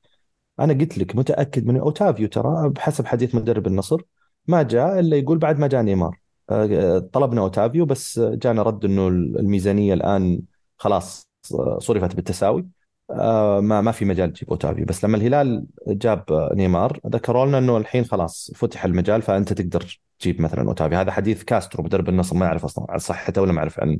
أنا 0.60 0.72
قلت 0.74 0.98
لك 0.98 1.16
متأكد 1.16 1.66
من 1.66 1.76
أوتافيو 1.76 2.28
ترى 2.28 2.68
بحسب 2.70 3.06
حديث 3.06 3.34
مدرب 3.34 3.66
النصر 3.66 4.02
ما 4.46 4.62
جاء 4.62 4.98
إلا 5.00 5.16
يقول 5.16 5.38
بعد 5.38 5.58
ما 5.58 5.66
جاء 5.66 5.82
نيمار. 5.82 6.20
آه، 6.50 6.98
طلبنا 6.98 7.40
أوتافيو 7.40 7.86
بس 7.86 8.18
جانا 8.20 8.62
رد 8.62 8.84
إنه 8.84 9.08
الميزانية 9.08 9.94
الآن 9.94 10.42
خلاص 10.76 11.28
آه، 11.54 11.78
صرفت 11.78 12.14
بالتساوي. 12.16 12.66
آه، 13.10 13.60
ما 13.60 13.80
ما 13.80 13.92
في 13.92 14.04
مجال 14.04 14.32
تجيب 14.32 14.50
أوتافيو. 14.50 14.84
بس 14.84 15.04
لما 15.04 15.16
الهلال 15.16 15.66
جاب 15.88 16.50
نيمار 16.54 17.00
ذكروا 17.06 17.46
لنا 17.46 17.58
إنه 17.58 17.76
الحين 17.76 18.04
خلاص 18.04 18.52
فتح 18.54 18.84
المجال 18.84 19.22
فأنت 19.22 19.52
تقدر 19.52 20.00
تجيب 20.18 20.40
مثلا 20.42 20.68
أوتافيو. 20.68 20.98
هذا 20.98 21.12
حديث 21.12 21.42
كاسترو 21.44 21.84
مدرب 21.84 22.08
النصر 22.08 22.36
ما 22.36 22.46
اعرف 22.46 22.64
أصلا 22.64 22.86
عن 22.88 22.98
صحته 22.98 23.42
ولا 23.42 23.52
ما 23.52 23.58
اعرف 23.58 23.80
عن 23.80 23.98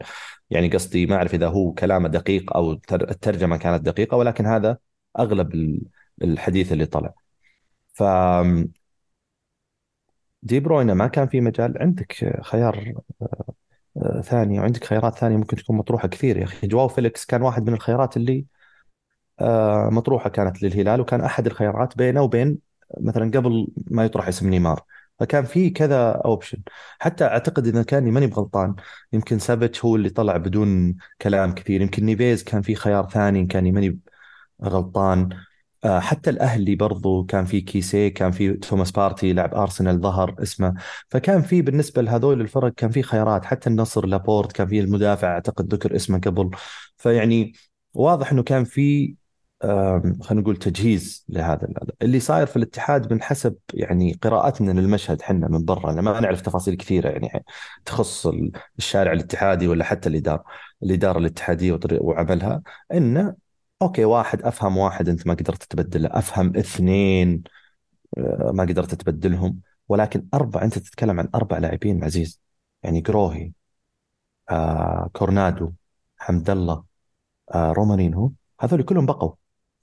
يعني 0.50 0.68
قصدي 0.68 1.06
ما 1.06 1.16
اعرف 1.16 1.34
إذا 1.34 1.48
هو 1.48 1.72
كلامه 1.72 2.08
دقيق 2.08 2.56
أو 2.56 2.72
الترجمة 2.92 3.56
كانت 3.56 3.82
دقيقة 3.86 4.16
ولكن 4.16 4.46
هذا 4.46 4.78
أغلب 5.18 5.78
الحديث 6.22 6.72
اللي 6.72 6.86
طلع. 6.86 7.14
ف 7.94 8.02
دي 10.42 10.60
بروينا 10.60 10.94
ما 10.94 11.06
كان 11.06 11.28
في 11.28 11.40
مجال. 11.40 11.78
عندك 11.82 12.38
خيار 12.44 12.94
آه، 13.96 14.20
ثاني 14.20 14.60
وعندك 14.60 14.84
خيارات 14.84 15.18
ثانية 15.18 15.36
ممكن 15.36 15.56
تكون 15.56 15.76
مطروحة 15.76 16.08
كثير 16.08 16.36
يا 16.36 16.44
أخي. 16.44 16.66
جواو 16.66 16.88
فيليكس 16.88 17.24
كان 17.24 17.42
واحد 17.42 17.68
من 17.68 17.74
الخيارات 17.74 18.16
اللي 18.16 18.46
آه، 19.40 19.88
مطروحة 19.92 20.30
كانت 20.30 20.62
للهلال 20.62 21.00
وكان 21.00 21.20
أحد 21.20 21.46
الخيارات 21.46 21.98
بينه 21.98 22.22
وبين 22.22 22.58
مثلا 23.00 23.30
قبل 23.30 23.68
ما 23.90 24.04
يطرح 24.04 24.28
اسم 24.28 24.48
نيمار. 24.50 24.84
فكان 25.18 25.44
في 25.44 25.70
كذا 25.70 26.12
option 26.12 26.62
حتى 26.98 27.24
أعتقد 27.24 27.66
إذا 27.66 27.82
كان 27.82 28.04
ماني 28.12 28.26
بغلطان 28.26 28.76
يمكن 29.12 29.38
سافيتش 29.38 29.84
هو 29.84 29.96
اللي 29.96 30.10
طلع 30.10 30.36
بدون 30.36 30.96
كلام 31.22 31.54
كثير. 31.54 31.80
يمكن 31.82 32.04
نيفيز 32.06 32.44
كان 32.44 32.62
في 32.62 32.74
خيار 32.74 33.08
ثاني 33.10 33.46
كان 33.46 33.72
ماني 33.74 34.00
غلطان. 34.64 35.28
حتى 35.84 36.30
الأهلي 36.30 36.74
برضو 36.74 37.24
كان 37.24 37.44
في 37.44 37.60
كيسي 37.60 38.10
كان 38.10 38.30
في 38.30 38.52
توماس 38.52 38.90
بارتي 38.90 39.32
لاعب 39.32 39.54
أرسنال 39.54 40.00
ظهر 40.00 40.34
اسمه. 40.42 40.74
فكان 41.08 41.42
في 41.42 41.62
بالنسبة 41.62 42.02
لهذول 42.02 42.40
الفرق 42.40 42.72
كان 42.74 42.90
في 42.90 43.02
خيارات. 43.02 43.44
حتى 43.44 43.70
النصر 43.70 44.06
لابورت 44.06 44.52
كان 44.52 44.66
في 44.66 44.80
المدافع 44.80 45.28
أعتقد 45.28 45.74
ذكر 45.74 45.96
اسمه 45.96 46.18
قبل. 46.20 46.50
فيعني 46.96 47.52
واضح 47.94 48.32
إنه 48.32 48.42
كان 48.42 48.64
في 48.64 49.14
خلينا 49.62 50.42
نقول 50.42 50.56
تجهيز 50.56 51.24
لهذا 51.28 51.68
اللي 52.02 52.20
صاير 52.20 52.46
في 52.46 52.56
الاتحاد 52.56 53.12
من 53.12 53.22
حسب 53.22 53.56
يعني 53.74 54.18
قراءتنا 54.22 54.80
للمشهد 54.80 55.22
حنا 55.22 55.48
من 55.48 55.64
برا. 55.64 55.92
ما 55.92 56.20
نعرف 56.20 56.40
تفاصيل 56.40 56.74
كثيرة 56.74 57.08
يعني 57.08 57.44
تخص 57.84 58.28
الشارع 58.78 59.12
الاتحادي 59.12 59.68
ولا 59.68 59.84
حتى 59.84 60.08
الإدارة 60.08 60.44
الإدارة 60.82 61.18
الاتحادية 61.18 61.78
وعملها. 61.92 62.62
انه 62.92 63.34
أوكي 63.82 64.04
واحد 64.04 64.42
أفهم 64.42 64.76
واحد 64.76 65.08
أنت 65.08 65.26
ما 65.26 65.34
قدرت 65.34 65.62
تبدله. 65.64 66.08
أفهم 66.12 66.56
اثنين 66.56 67.42
آه، 68.18 68.50
ما 68.54 68.62
قدرت 68.64 68.94
تبدلهم. 68.94 69.60
ولكن 69.88 70.28
أربع 70.34 70.62
أنت 70.62 70.78
تتكلم 70.78 71.20
عن 71.20 71.28
أربع 71.34 71.58
لاعبين 71.58 72.04
عزيز. 72.04 72.40
يعني 72.82 73.00
غروهي 73.00 73.52
آه 74.50 75.10
كورنادو 75.12 75.72
حمد 76.18 76.50
الله 76.50 76.84
آه 77.54 77.72
رومارينيو 77.72 78.34
هذول 78.60 78.82
كلهم 78.82 79.06
بقوا. 79.06 79.32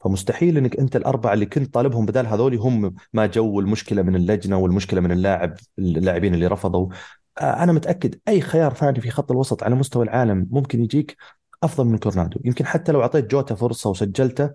فمستحيل 0.02 0.58
إنك 0.58 0.80
أنت 0.80 0.96
الاربعه 0.96 1.34
اللي 1.34 1.46
كنت 1.46 1.74
طالبهم 1.74 2.06
بدال 2.06 2.28
هذول 2.28 2.56
هم 2.56 2.96
ما 3.14 3.26
جو 3.26 3.60
المشكلة 3.60 4.02
من 4.02 4.16
اللجنة 4.16 4.58
والمشكلة 4.58 5.02
من 5.02 5.12
اللاعب 5.12 5.58
اللاعبين 5.80 6.34
اللي 6.36 6.48
رفضوا. 6.48 6.90
آه 7.38 7.64
أنا 7.64 7.72
متأكد 7.74 8.20
أي 8.28 8.42
خيار 8.42 8.74
ثاني 8.74 9.02
في 9.02 9.12
خط 9.12 9.32
الوسط 9.32 9.64
على 9.64 9.76
مستوى 9.76 10.04
العالم 10.06 10.48
ممكن 10.52 10.82
يجيك 10.84 11.18
أفضل 11.63 11.86
من 11.86 11.98
كورنادو. 11.98 12.39
يمكن 12.45 12.65
حتى 12.65 12.91
لو 12.91 13.02
أعطيت 13.02 13.26
جوتا 13.32 13.56
فرصة 13.56 13.89
وسجلته 13.89 14.52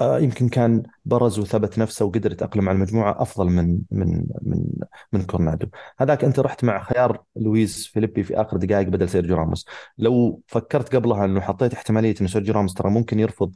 آه، 0.00 0.18
يمكن 0.18 0.48
كان 0.48 0.82
برز 1.04 1.38
وثبت 1.38 1.78
نفسه 1.78 2.04
وقدر 2.04 2.32
يتاقلم 2.32 2.68
على 2.68 2.76
المجموعة 2.76 3.22
أفضل 3.22 3.46
من 3.46 3.80
من 3.90 4.26
من 4.42 4.66
من 5.12 5.22
كورنادو. 5.24 5.68
هذاك 5.98 6.24
أنت 6.24 6.38
رحت 6.40 6.64
مع 6.64 6.84
خيار 6.84 7.22
لويس 7.36 7.86
فيليبي 7.86 8.22
في 8.24 8.40
آخر 8.40 8.56
دقائق 8.56 8.88
بدل 8.88 9.08
سيرجيو 9.08 9.36
راموس. 9.36 9.66
لو 9.98 10.42
فكرت 10.46 10.96
قبلها 10.96 11.24
إنه 11.24 11.40
حطيت 11.40 11.74
احتمالية 11.74 12.14
انه 12.20 12.28
سيرجيو 12.28 12.54
راموس 12.54 12.74
ترى 12.74 12.90
ممكن 12.90 13.20
يرفض 13.20 13.52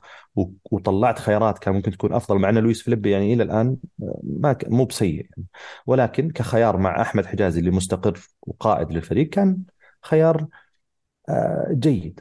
وطلعت 0.72 1.18
خيارات 1.18 1.58
كان 1.58 1.74
ممكن 1.74 1.90
تكون 1.90 2.12
أفضل 2.12 2.38
مع 2.38 2.48
إن 2.48 2.58
لويس 2.58 2.82
فيليبي 2.82 3.10
يعني 3.10 3.34
إلى 3.34 3.42
الآن 3.42 3.76
آه، 4.02 4.20
ما 4.24 4.56
مو 4.66 4.84
بسيء 4.84 5.14
يعني. 5.14 5.46
ولكن 5.86 6.30
كخيار 6.30 6.76
مع 6.76 7.02
أحمد 7.02 7.26
حجازي 7.26 7.60
اللي 7.60 7.70
مستقر 7.70 8.20
وقائد 8.42 8.92
للفريق 8.92 9.28
كان 9.28 9.62
خيار 10.02 10.46
جيد. 11.72 12.20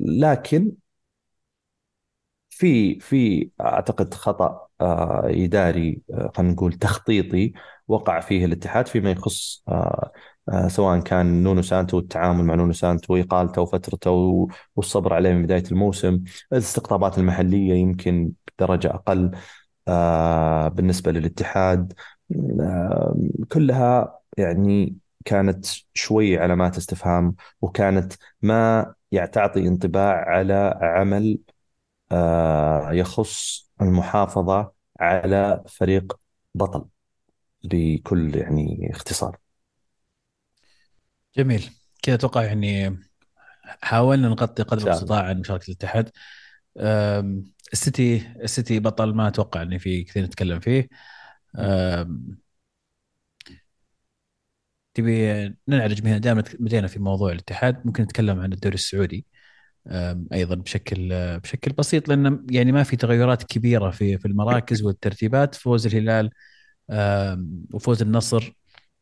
لكن 0.00 0.72
في 2.50 3.00
في 3.00 3.50
أعتقد 3.60 4.14
خطأ 4.14 4.68
آه، 4.80 5.22
إداري 5.26 6.02
آه، 6.14 6.32
خلينا 6.36 6.52
نقول 6.52 6.72
تخطيطي 6.72 7.52
وقع 7.88 8.20
فيه 8.20 8.44
الاتحاد 8.44 8.86
فيما 8.86 9.10
يخص 9.10 9.64
آه، 9.68 10.12
سواء 10.68 11.00
كان 11.00 11.42
نونو 11.42 11.62
سانتو 11.62 11.96
والتعامل 11.96 12.44
مع 12.44 12.54
نونو 12.54 12.72
سانتو 12.72 13.14
وإقالته 13.14 13.62
وفترته 13.62 14.48
والصبر 14.76 15.14
عليه 15.14 15.32
من 15.32 15.42
بداية 15.42 15.64
الموسم، 15.72 16.22
الاستقطابات 16.52 17.18
المحلية 17.18 17.74
يمكن 17.74 18.32
بدرجه 18.58 18.90
أقل 18.94 19.30
بالنسبة 20.74 21.12
للاتحاد. 21.12 21.92
كلها 23.52 24.20
يعني 24.38 24.96
كانت 25.24 25.66
شوي 25.94 26.38
علامات 26.38 26.76
استفهام 26.76 27.34
وكانت 27.60 28.12
ما 28.42 28.94
يعني 29.12 29.28
تعطي 29.28 29.68
انطباع 29.68 30.14
على 30.30 30.78
عمل 30.82 31.38
آه، 32.12 32.92
يخص 32.92 33.70
المحافظة 33.82 34.72
على 35.00 35.64
فريق 35.68 36.20
بطل 36.54 36.86
بكل 37.64 38.36
يعني 38.36 38.90
اختصار. 38.92 39.38
جميل. 41.36 41.70
كذا 42.02 42.14
أتوقع 42.14 42.42
يعني 42.44 42.98
حاولنا 43.82 44.28
نغطي 44.28 44.62
قدر 44.62 44.82
المستطاع 44.84 45.22
عن 45.24 45.40
مشاركة 45.40 45.66
الاتحاد. 45.68 46.10
السيتي 47.72 48.32
السيتي 48.42 48.80
بطل 48.80 49.14
ما 49.14 49.28
أتوقع 49.28 49.62
ان 49.62 49.78
في 49.78 50.04
كثير 50.04 50.24
نتكلم 50.24 50.60
فيه. 50.60 50.88
تبي 54.98 55.54
ننعرج 55.68 56.04
من 56.04 56.20
دائما 56.20 56.44
بدينا 56.60 56.86
في 56.86 56.98
موضوع 56.98 57.32
الاتحاد 57.32 57.86
ممكن 57.86 58.02
نتكلم 58.02 58.40
عن 58.40 58.52
الدوري 58.52 58.74
السعودي 58.74 59.26
أيضا 60.32 60.54
بشكل 60.54 61.08
بشكل 61.40 61.72
بسيط 61.72 62.08
لأن 62.08 62.46
يعني 62.50 62.72
ما 62.72 62.82
في 62.82 62.96
تغيرات 62.96 63.42
كبيرة 63.42 63.90
في 63.90 64.18
في 64.18 64.28
المراكز 64.28 64.82
والترتيبات 64.82 65.54
فوز 65.54 65.86
الهلال 65.86 66.30
وفوز 67.74 68.02
النصر 68.02 68.52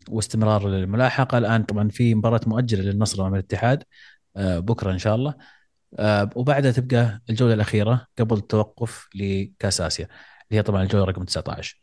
واستمرار 0.09 0.68
الملاحقه 0.68 1.38
الآن 1.38 1.62
طبعا 1.62 1.88
في 1.88 2.14
مباراة 2.14 2.40
مؤجلة 2.46 2.82
للنصر 2.82 3.22
امام 3.22 3.35
الاتحاد 3.35 3.85
آه، 4.37 4.59
بكرة 4.59 4.92
إن 4.92 4.98
شاء 4.98 5.14
الله. 5.14 5.35
آه، 5.98 6.30
وبعدها 6.37 6.72
تبقى 6.72 7.22
الجولة 7.30 7.54
الأخيرة 7.54 8.06
قبل 8.18 8.37
التوقف 8.37 9.09
لكأس 9.14 9.80
آسيا 9.80 10.04
اللي 10.04 10.59
هي 10.59 10.62
طبعا 10.62 10.82
الجولة 10.82 11.04
رقم 11.04 11.24
19 11.24 11.80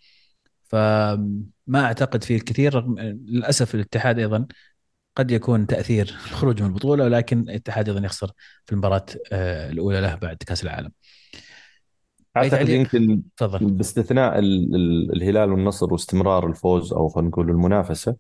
فما 0.73 1.86
أعتقد 1.86 2.23
فيه 2.23 2.36
الكثير 2.36 2.75
رغم 2.75 2.99
للأسف 2.99 3.75
الاتحاد 3.75 4.19
أيضا 4.19 4.47
قد 5.15 5.31
يكون 5.31 5.67
تأثير 5.67 6.03
الخروج 6.03 6.62
من 6.62 6.67
البطولة 6.67 7.03
ولكن 7.03 7.39
الاتحاد 7.39 7.89
أيضا 7.89 8.05
يخسر 8.05 8.31
في 8.65 8.71
المباراة 8.71 9.05
آه، 9.31 9.69
الأولى 9.69 10.01
له 10.01 10.15
بعد 10.15 10.38
كأس 10.38 10.63
العالم. 10.63 10.91
أعتقد 12.38 12.69
يمكن 12.69 13.21
تفضل 13.38 13.71
باستثناء 13.71 14.39
الهلال 14.39 15.51
والنصر 15.51 15.93
واستمرار 15.93 16.47
الفوز 16.47 16.93
أو 16.93 17.09
خلينا 17.09 17.29
نقول 17.29 17.49
المنافسة 17.49 18.15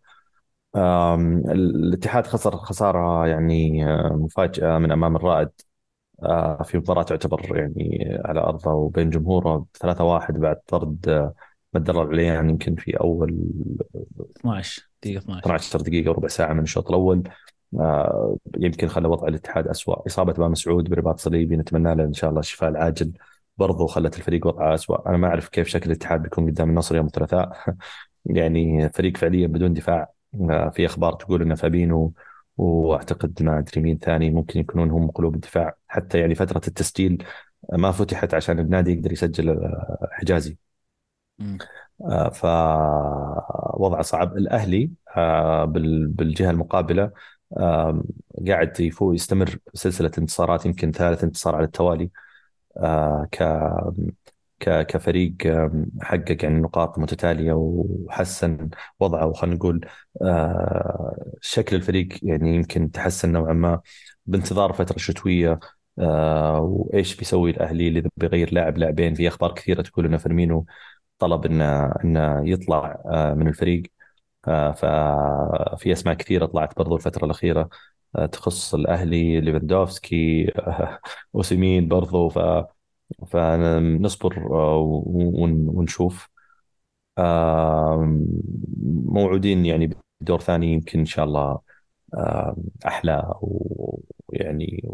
الاتحاد 0.75 2.27
خسر 2.27 2.57
خسارة 2.57 3.27
يعني 3.27 3.85
آه، 3.85 4.13
مفاجأة 4.13 4.77
من 4.77 4.91
أمام 4.91 5.15
الرائد 5.15 5.49
آه، 6.23 6.63
في 6.63 6.77
مباراة 6.77 7.03
تعتبر 7.03 7.57
يعني 7.57 8.17
على 8.25 8.39
أرضه 8.39 8.71
وبين 8.71 9.09
جمهوره 9.09 9.65
3-1 9.73 10.31
بعد 10.31 10.55
طرد 10.67 11.33
مدر 11.75 12.03
العليان 12.03 12.49
يمكن 12.49 12.75
في 12.75 12.99
أول 12.99 13.37
12 14.39 14.89
دقيقة 15.03 15.19
12 15.19 15.45
12 15.45 15.81
دقيقة 15.81 16.09
وربع 16.09 16.27
ساعة 16.27 16.53
من 16.53 16.63
الشوط 16.63 16.87
الأول. 16.89 17.23
آه، 17.79 18.37
يمكن 18.57 18.87
خلى 18.87 19.07
وضع 19.07 19.27
الاتحاد 19.27 19.67
اسوء 19.67 20.07
إصابة 20.07 20.33
بام 20.33 20.51
مسعود 20.51 20.89
برباط 20.89 21.19
صليبي 21.19 21.55
نتمنى 21.57 21.95
له 21.95 22.03
إن 22.03 22.13
شاء 22.13 22.29
الله 22.29 22.39
الشفاء 22.39 22.69
العاجل 22.69 23.11
برضو 23.57 23.87
خلت 23.87 24.17
الفريق 24.17 24.47
وضعه 24.47 24.73
اسوء 24.73 25.09
أنا 25.09 25.17
ما 25.17 25.27
أعرف 25.27 25.49
كيف 25.49 25.67
شكل 25.67 25.85
الاتحاد 25.85 26.21
بيكون 26.21 26.49
قدام 26.49 26.69
النصر 26.69 26.95
يوم 26.95 27.05
الثلاثاء. 27.05 27.75
يعني 28.25 28.89
فريق 28.89 29.17
فعليا 29.17 29.47
بدون 29.47 29.73
دفاع. 29.73 30.11
آه، 30.49 30.69
في 30.69 30.85
أخبار 30.85 31.13
تقول 31.13 31.41
انه 31.41 31.55
فابينو 31.55 32.13
وأعتقد 32.57 33.43
ما 33.43 33.59
ادري 33.59 33.81
مين 33.81 33.97
ثاني 33.97 34.29
ممكن 34.31 34.59
يكونون 34.59 34.91
هم 34.91 35.11
قلوب 35.11 35.35
الدفاع. 35.35 35.75
حتى 35.87 36.19
يعني 36.19 36.35
فترة 36.35 36.61
التسجيل 36.67 37.23
ما 37.73 37.91
فتحت 37.91 38.33
عشان 38.33 38.59
النادي 38.59 38.93
يقدر 38.93 39.11
يسجل 39.11 39.49
آه، 39.49 40.07
حجازي. 40.11 40.57
آه، 42.01 42.29
فوضع 42.29 44.01
صعب. 44.01 44.37
الأهلي 44.37 44.91
آه، 45.17 45.65
بالجهة 45.65 46.51
المقابلة 46.51 47.11
قاعد 48.47 48.79
يفوز 48.79 49.15
يستمر 49.15 49.57
سلسلة 49.73 50.11
انتصارات 50.17 50.65
يمكن 50.65 50.91
ثالث 50.91 51.23
انتصار 51.23 51.55
على 51.55 51.65
التوالي 51.65 52.11
آه، 52.77 53.27
ك 53.31 53.43
كفريق 54.87 55.33
حقق 56.01 56.43
يعني 56.43 56.59
نقاط 56.59 56.99
متتالية 56.99 57.53
وحسن 57.53 58.69
وضعه 58.99 59.27
وخلينا 59.27 59.55
نقول 59.55 59.85
شكل 61.41 61.75
الفريق 61.75 62.07
يعني 62.23 62.55
يمكن 62.55 62.91
تحسن 62.91 63.31
نوعا 63.31 63.53
ما 63.53 63.81
بانتظار 64.25 64.73
فترة 64.73 64.97
شتوية 64.97 65.59
وإيش 66.59 67.15
بيسوي 67.15 67.51
الأهلي 67.51 67.87
اللي 67.87 68.09
بيغير 68.17 68.53
لاعب 68.53 68.77
لاعبين 68.77 69.13
في 69.13 69.27
أخبار 69.27 69.51
كثيرة 69.53 69.81
تقول 69.81 70.05
إن 70.05 70.17
فيرمينو 70.17 70.65
طلب 71.19 71.45
انه 71.45 71.91
انه 72.03 72.49
يطلع 72.49 73.01
آه، 73.05 73.33
من 73.33 73.47
الفريق. 73.47 73.83
آه، 74.47 74.71
ففي 74.71 75.93
أسماء 75.93 76.15
كثيرة 76.15 76.45
طلعت 76.45 76.77
برضو 76.77 76.95
الفترة 76.95 77.25
الأخيرة. 77.25 77.69
آه، 78.15 78.25
تخص 78.25 78.73
الأهلي 78.75 79.41
ليفاندوفسكي 79.41 80.51
أوسيمين 81.35 81.87
برضو. 81.87 82.29
ف 82.29 82.39
فنصبر 83.27 84.39
ونشوف. 84.49 86.29
موعودين 89.05 89.65
يعني 89.65 89.89
بدور 90.21 90.39
ثاني 90.39 90.73
يمكن 90.73 90.99
إن 90.99 91.05
شاء 91.05 91.25
الله 91.25 91.59
أحلى. 92.87 93.33
ويعني 94.27 94.89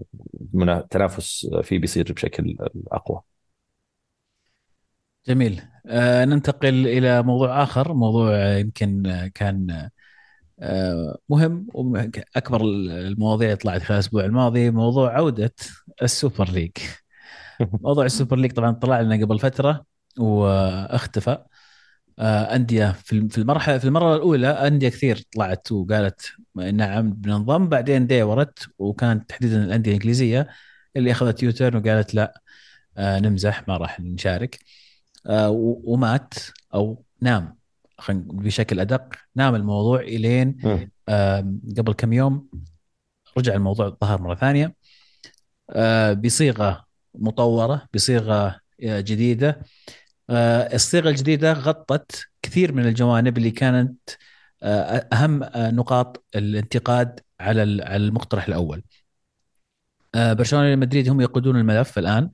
تنافس 0.89 1.47
فيه 1.63 1.79
بيصير 1.79 2.13
بشكل 2.13 2.57
أقوى. 2.91 3.21
جميل. 5.27 5.61
آه 5.87 6.25
ننتقل 6.25 6.87
إلى 6.87 7.23
موضوع 7.23 7.63
آخر. 7.63 7.93
موضوع 7.93 8.57
يمكن 8.57 9.03
كان 9.35 9.89
آه 10.59 11.19
مهم 11.29 11.67
اكبر 12.37 12.61
المواضيع 12.63 13.47
اللي 13.47 13.57
طلعت 13.57 13.81
خلال 13.83 13.93
الأسبوع 13.99 14.25
الماضي 14.25 14.71
موضوع 14.71 15.13
عودة 15.17 15.53
السوبر 16.03 16.49
ليج. 16.51 16.71
موضوع 17.83 18.05
السوبر 18.05 18.37
ليج 18.37 18.51
طبعا 18.53 18.71
طلع 18.71 19.01
لنا 19.01 19.25
قبل 19.25 19.39
فترة 19.39 19.85
واختفى. 20.19 21.45
آه 22.19 22.55
أندية 22.55 22.91
في 22.91 23.37
المرحلة 23.37 23.77
في 23.77 23.85
المرة 23.85 24.15
الأولى 24.15 24.47
أندية 24.47 24.89
كثير 24.89 25.23
طلعت 25.35 25.71
وقالت 25.71 26.31
نعم 26.55 27.13
بننضم 27.13 27.69
بعدين 27.69 28.07
تراجعت 28.07 28.59
وكانت 28.79 29.29
تحديدا 29.29 29.63
الأندية 29.65 29.91
الإنجليزية 29.91 30.47
اللي 30.95 31.11
أخذت 31.11 31.43
يوتيرن 31.43 31.77
وقالت 31.77 32.15
لا 32.15 32.41
آه 32.97 33.19
نمزح 33.19 33.67
ما 33.67 33.77
راح 33.77 33.99
نشارك. 33.99 34.59
آه، 34.59 34.88
ومات 35.27 36.33
أو 36.73 37.03
نام. 37.21 37.59
بشكل 38.09 38.79
أدق 38.79 39.15
نام 39.35 39.55
الموضوع 39.55 39.99
إلين 39.99 40.57
قبل 41.77 41.93
كم 41.93 42.13
يوم 42.13 42.49
رجع 43.37 43.53
الموضوع 43.53 43.97
ظهر 44.01 44.21
مرة 44.21 44.35
ثانية. 44.35 44.75
آه، 45.69 46.13
بصيغة 46.13 46.85
مطورة 47.15 47.87
بصيغة 47.93 48.59
آه، 48.83 48.99
جديدة. 48.99 49.61
الصيغة 50.29 51.09
الجديدة 51.09 51.53
غطت 51.53 52.27
كثير 52.41 52.73
من 52.73 52.85
الجوانب 52.85 53.37
اللي 53.37 53.51
كانت 53.51 54.09
أهم 55.13 55.43
نقاط 55.55 56.25
الانتقاد 56.35 57.19
على 57.39 57.63
المقترح 57.63 58.47
الأول. 58.47 58.83
برشلونة 60.15 60.75
مدريد 60.75 61.09
هم 61.09 61.21
يقودون 61.21 61.55
الملف 61.55 61.97
الآن. 61.97 62.29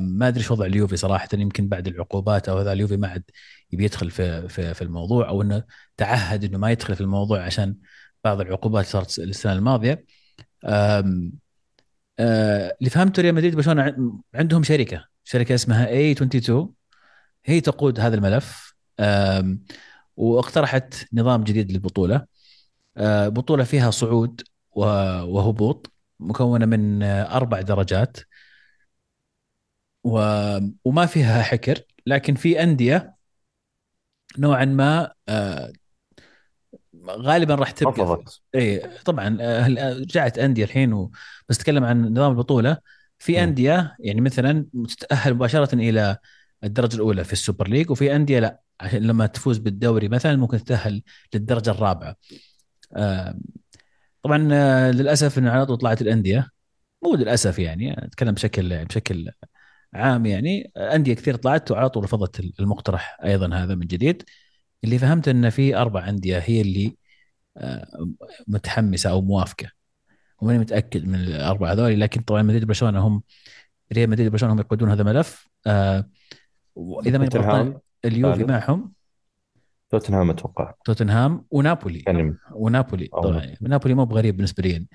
ما 0.00 0.28
أدري 0.28 0.40
إيش 0.40 0.50
وضع 0.50 0.66
اليوفي 0.66 0.96
صراحة 0.96 1.28
يمكن 1.34 1.68
بعد 1.68 1.86
العقوبات 1.88 2.48
أو 2.48 2.58
هذا 2.58 2.72
اليوفي 2.72 2.96
ما 2.96 3.08
عاد 3.08 3.24
يبي 3.72 3.84
يدخل 3.84 4.10
في 4.10 4.48
في 4.48 4.74
في 4.74 4.82
الموضوع 4.82 5.28
أو 5.28 5.42
إنه 5.42 5.64
تعهد 5.96 6.44
إنه 6.44 6.58
ما 6.58 6.70
يدخل 6.70 6.94
في 6.94 7.00
الموضوع 7.00 7.42
عشان 7.44 7.76
بعض 8.24 8.40
العقوبات 8.40 8.86
صارت 8.86 9.18
السنة 9.18 9.52
الماضية. 9.52 10.04
آه 10.64 11.00
اللي 12.80 12.90
فهمته 12.90 13.22
ريال 13.22 13.34
مدريد 13.34 13.56
برشلونة 13.56 13.94
عندهم 14.34 14.62
شركة 14.62 15.04
شركة 15.24 15.54
اسمها 15.54 15.88
اي 15.88 16.12
22 16.12 16.72
هي 17.46 17.60
تقود 17.60 18.00
هذا 18.00 18.16
الملف. 18.16 18.74
واقترحت 20.16 20.94
نظام 21.12 21.44
جديد 21.44 21.72
للبطولة. 21.72 22.26
آه 22.96 23.28
بطولة 23.28 23.64
فيها 23.64 23.90
صعود 23.90 24.42
وهبوط 24.72 25.92
مكونة 26.20 26.66
من 26.66 27.02
أربع 27.02 27.60
درجات. 27.60 28.16
و... 30.12 30.18
وما 30.84 31.06
فيها 31.06 31.42
حكر 31.42 31.80
لكن 32.06 32.34
في 32.34 32.62
أندية 32.62 33.14
نوعا 34.38 34.64
ما 34.64 35.12
آه، 35.28 35.72
غالبا 37.08 37.54
راح 37.54 37.70
تبقى. 37.70 38.24
اي 38.54 38.78
طبعا 39.04 39.38
آه، 39.40 39.68
رجعت 39.92 40.38
أندية 40.38 40.64
الحين 40.64 40.92
و... 40.92 41.10
بس 41.48 41.58
تكلم 41.58 41.84
عن 41.84 42.04
نظام 42.04 42.30
البطولة. 42.30 42.78
في. 43.18 43.42
أندية 43.42 43.96
يعني 44.00 44.20
مثلا 44.20 44.66
تتاهل 44.88 45.34
مباشرة 45.34 45.74
إلى 45.74 46.16
الدرجة 46.64 46.94
الأولى 46.94 47.24
في 47.24 47.32
السوبر 47.32 47.68
ليج 47.68 47.90
وفي 47.90 48.16
أندية 48.16 48.38
لا. 48.38 48.60
عشان 48.80 49.02
لما 49.02 49.26
تفوز 49.26 49.58
بالدوري 49.58 50.08
مثلا 50.08 50.36
ممكن 50.36 50.58
تتأهل 50.64 51.02
للدرجة 51.34 51.70
الرابعة. 51.70 52.16
آه، 52.92 53.38
طبعا 54.22 54.48
آه، 54.52 54.90
للأسف 54.90 55.38
إنه 55.38 55.50
على 55.50 55.66
طول 55.66 55.76
طلعت 55.76 56.02
الأندية. 56.02 56.48
مو 57.04 57.14
للأسف 57.14 57.58
يعني 57.58 58.04
أتكلم 58.06 58.34
بشكل 58.34 58.84
بشكل 58.84 59.30
عام 59.94 60.26
يعني 60.26 60.72
أندية 60.76 61.14
كثير 61.14 61.36
طلعت 61.36 61.70
وعلى 61.70 61.88
طول 61.88 62.04
رفضت 62.04 62.40
المقترح 62.60 63.18
أيضا 63.24 63.54
هذا 63.54 63.74
من 63.74 63.86
جديد. 63.86 64.22
اللي 64.84 64.98
فهمت 64.98 65.28
إن 65.28 65.50
في 65.50 65.76
أربع 65.76 66.08
أندية 66.08 66.38
هي 66.38 66.60
اللي 66.60 66.96
آه، 67.56 68.08
متحمسة 68.48 69.10
أو 69.10 69.20
موافقة. 69.20 69.70
وماني 70.40 70.58
متأكد 70.58 71.06
من 71.08 71.14
الأربعة 71.14 71.72
هذول 71.72 72.00
لكن 72.00 72.20
طبعا 72.20 72.42
مدريد 72.42 72.64
وبرشلونة 72.64 73.00
هم 73.00 73.22
ريال 73.92 74.10
مدريد 74.10 74.28
وبرشلونة 74.28 74.54
هم 74.54 74.58
يقودون 74.58 74.90
هذا 74.90 75.02
الملف 75.02 75.48
آه، 75.66 76.10
وإذا 76.74 77.18
ماني 77.18 77.30
غلطان 77.34 77.40
توتنهام 77.40 77.80
اليوفي 78.04 78.44
معهم. 78.44 78.92
توتنهام 79.90 80.30
أتوقع. 80.30 80.74
توتنهام 80.84 81.44
ونابولي. 81.50 82.02
يعني 82.06 82.36
ونابولي 82.52 83.06
طبعا. 83.06 83.54
نابولي. 83.60 83.94
مو 83.94 84.04
بغريب 84.04 84.36
بالنسبة 84.36 84.62
لي. 84.62 84.86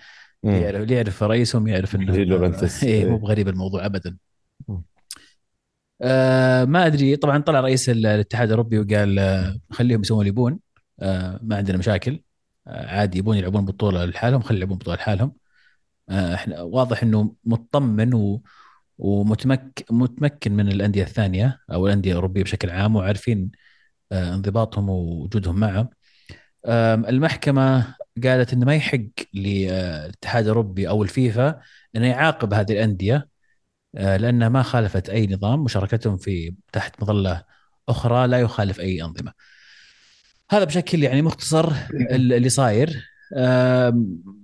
اللي. 0.44 0.96
يعرف 0.96 1.24
رئيسهم 1.24 1.68
يعرف 1.68 1.96
إنه 1.96 2.16
إيه 2.16 2.26
مو 2.26 2.84
إيه. 2.84 3.06
بغريب 3.06 3.48
الموضوع 3.48 3.86
ابدا. 3.86 4.18
آه 6.02 6.66
ما 6.66 6.86
أدري. 6.86 7.16
طبعا 7.16 7.38
طلع 7.38 7.60
رئيس 7.60 7.90
الاتحاد 7.90 8.48
الأوروبي 8.48 8.80
وقال 8.80 9.20
آه 9.20 9.60
خليهم 9.72 10.02
يسوون 10.02 10.20
اللي 10.20 10.30
يبون. 10.30 10.60
آه 11.00 11.40
ما 11.44 11.56
عندنا 11.58 11.78
مشاكل. 11.78 12.24
عادي 12.68 13.18
يبون 13.18 13.38
يلعبون 13.38 13.66
بطولة 13.66 14.06
لحالهم. 14.06 14.42
خلي 14.42 14.58
يلعبون 14.58 14.78
بطولة 14.78 14.98
لحالهم. 14.98 15.34
إحنا 16.10 16.62
واضح 16.62 17.04
إنه 17.04 17.36
مطمن 17.46 18.14
و 18.14 18.44
ومتمكن 18.98 19.86
متمكن 19.92 20.54
من 20.54 20.68
الأندية 20.72 21.04
الثانية 21.04 21.60
أو 21.72 21.88
الأندية 21.88 22.12
الأوروبية 22.12 22.44
بشكل 22.44 22.70
عام 22.70 22.96
وعارفين 22.96 23.52
انضباطهم 24.12 24.90
ووجودهم 24.90 25.60
معه 25.60 25.90
المحكمة 27.10 27.96
قالت 28.24 28.54
إنه 28.54 28.66
ما 28.66 28.76
يحق 28.76 29.00
للاتحاد 29.34 30.44
الأوروبي 30.44 30.90
أو 30.90 31.04
الفيفا 31.04 31.60
إنه 31.96 32.08
يعاقب 32.08 32.54
هذه 32.54 32.72
الأندية. 32.72 33.28
لأنها 33.94 34.50
ما 34.50 34.64
خالفت 34.64 35.10
أي 35.10 35.28
نظام 35.28 35.64
مشاركتهم 35.64 36.18
في 36.18 36.56
تحت 36.74 37.02
مظلة 37.04 37.44
أخرى 37.90 38.28
لا 38.28 38.40
يخالف 38.40 38.80
أي 38.80 39.04
أنظمة. 39.04 39.34
هذا 40.52 40.64
بشكل 40.64 41.04
يعني 41.04 41.22
مختصر 41.22 41.72
ال- 41.92 42.34
اللي 42.34 42.50
صاير 42.50 43.04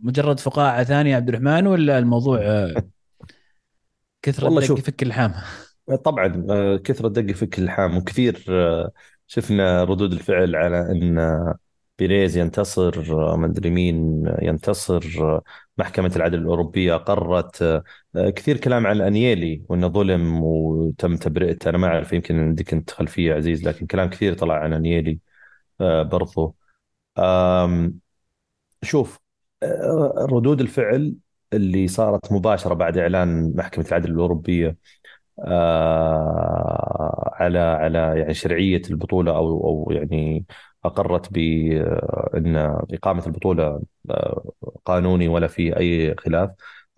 مجرد 0.04 0.40
فقاعة 0.40 0.84
ثانية 0.84 1.16
عبد 1.16 1.30
الرحمن 1.30 1.68
ولا 1.68 2.00
الموضوع 2.00 2.40
آه، 2.42 2.90
كثر 4.22 4.46
والله 4.46 4.62
الدق 4.62 4.80
يفك 4.80 5.04
اللحام 5.04 5.34
طبعا 6.04 6.46
آه، 6.50 6.78
كثرة 6.78 7.08
دق 7.08 7.32
فك 7.32 7.60
اللحام 7.60 7.98
وكثير 7.98 8.46
آه، 8.50 8.92
شفنا 9.28 9.84
ردود 9.84 10.14
الفعل 10.14 10.56
على 10.56 10.92
إن 10.92 11.20
آه، 11.20 11.58
بيريز 12.00 12.38
ينتصر 12.38 13.14
آه، 13.34 13.36
ما 13.38 13.46
أدري 13.48 13.70
مين 13.70 14.24
ينتصر 14.42 15.04
آه، 15.22 15.44
محكمة 15.78 16.12
العدل 16.16 16.40
الأوروبية 16.40 16.96
قررت 16.96 17.62
آه، 17.62 17.84
كثير 18.30 18.58
كلام 18.58 18.88
عن 18.88 19.02
أنييلي 19.02 19.64
وأنه 19.70 19.88
ظلم 19.88 20.44
وتم 20.44 21.16
تبرئته. 21.18 21.70
أنا 21.70 21.78
ما 21.78 21.88
أعرف 21.88 22.14
يمكن 22.14 22.40
عندك 22.40 22.74
أنت 22.74 22.92
خلفية 22.92 23.34
عزيز 23.34 23.64
لكن 23.68 23.88
كلام 23.88 24.10
كثير 24.10 24.34
طلع 24.34 24.56
عن 24.56 24.74
أنييلي 24.74 25.20
آه، 25.82 26.04
برضو. 26.04 26.56
شوف 28.84 29.20
ردود 30.32 30.62
الفعل 30.62 31.16
اللي 31.54 31.88
صارت 31.88 32.32
مباشرة 32.32 32.74
بعد 32.74 32.98
إعلان 32.98 33.54
محكمة 33.56 33.86
العدل 33.90 34.12
الأوروبية 34.12 34.78
على 37.34 37.60
على 37.60 37.98
يعني 38.20 38.34
شرعية 38.34 38.82
البطولة 38.90 39.36
أو 39.38 39.48
أو 39.68 39.92
يعني 39.92 40.46
أقرت 40.86 41.34
بأن 41.34 42.56
إقامة 42.94 43.26
البطولة 43.28 43.82
آه، 44.10 44.52
قانوني 44.86 45.28
ولا 45.28 45.48
في 45.48 45.78
أي 45.78 46.16
خلاف. 46.16 46.50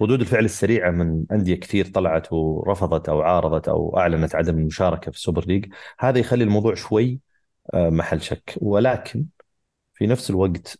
ردود 0.01 0.21
الفعل 0.21 0.45
السريعة 0.45 0.91
من 0.91 1.25
أندية 1.31 1.55
كثير 1.55 1.85
طلعت 1.87 2.33
ورفضت 2.33 3.09
أو 3.09 3.21
عارضت 3.21 3.67
أو 3.67 3.97
أعلنت 3.97 4.35
عدم 4.35 4.57
المشاركة 4.57 5.11
في 5.11 5.17
السوبر 5.17 5.45
ليج. 5.45 5.65
هذا 5.99 6.19
يخلي 6.19 6.43
الموضوع 6.43 6.73
شوي 6.75 7.19
آه، 7.73 7.89
محل 7.89 8.21
شك. 8.21 8.55
ولكن 8.61 9.25
في 9.93 10.07
نفس 10.07 10.29
الوقت 10.29 10.79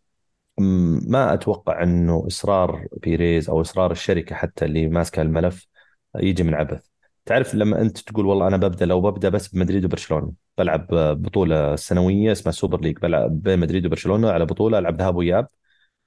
ما 0.58 1.34
أتوقع 1.34 1.84
إنه 1.84 2.24
إصرار 2.28 2.88
بيريز 3.04 3.50
أو 3.50 3.62
إصرار 3.62 3.92
الشركة 3.92 4.36
حتى 4.36 4.66
اللي 4.66 4.88
ماسكة 4.90 5.22
الملف 5.22 5.68
يجي 6.16 6.44
من 6.44 6.54
عبث. 6.56 6.91
تعرف 7.26 7.56
لما 7.56 7.82
انت 7.82 7.98
تقول 8.00 8.26
والله 8.26 8.48
أنا 8.48 8.58
ببدا 8.58 8.86
لو 8.86 9.02
ببدا 9.02 9.30
بس 9.30 9.48
بمدريد 9.48 9.86
وبرشلونة 9.86 10.34
بلعب 10.58 10.88
بطولة 11.22 11.76
سنوية 11.76 12.32
اسمها 12.32 12.52
سوبر 12.52 12.82
ليج 12.82 12.98
بلعب 13.00 13.42
بين 13.44 13.60
مدريد 13.60 13.86
وبرشلونة 13.86 14.32
على 14.32 14.46
بطولة 14.46 14.80
ألعب 14.80 14.98
ذهاب 15.02 15.16
واياب 15.16 15.48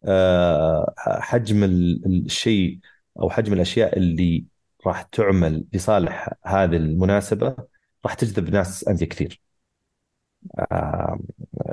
أه، 0.05 0.95
حجم 0.99 1.65
ال- 1.65 2.25
الشيء 2.27 2.81
أو 3.21 3.31
حجم 3.31 3.53
الأشياء 3.53 3.99
اللي 3.99 4.47
راح 4.87 5.03
تعمل 5.03 5.65
لصالح 5.75 6.31
هذه 6.47 6.77
المناسبة 6.77 7.57
راح 8.07 8.15
تجذب 8.15 8.51
ناس 8.51 8.89
أندية 8.89 9.07
كثير. 9.07 9.43
أه، 10.73 11.19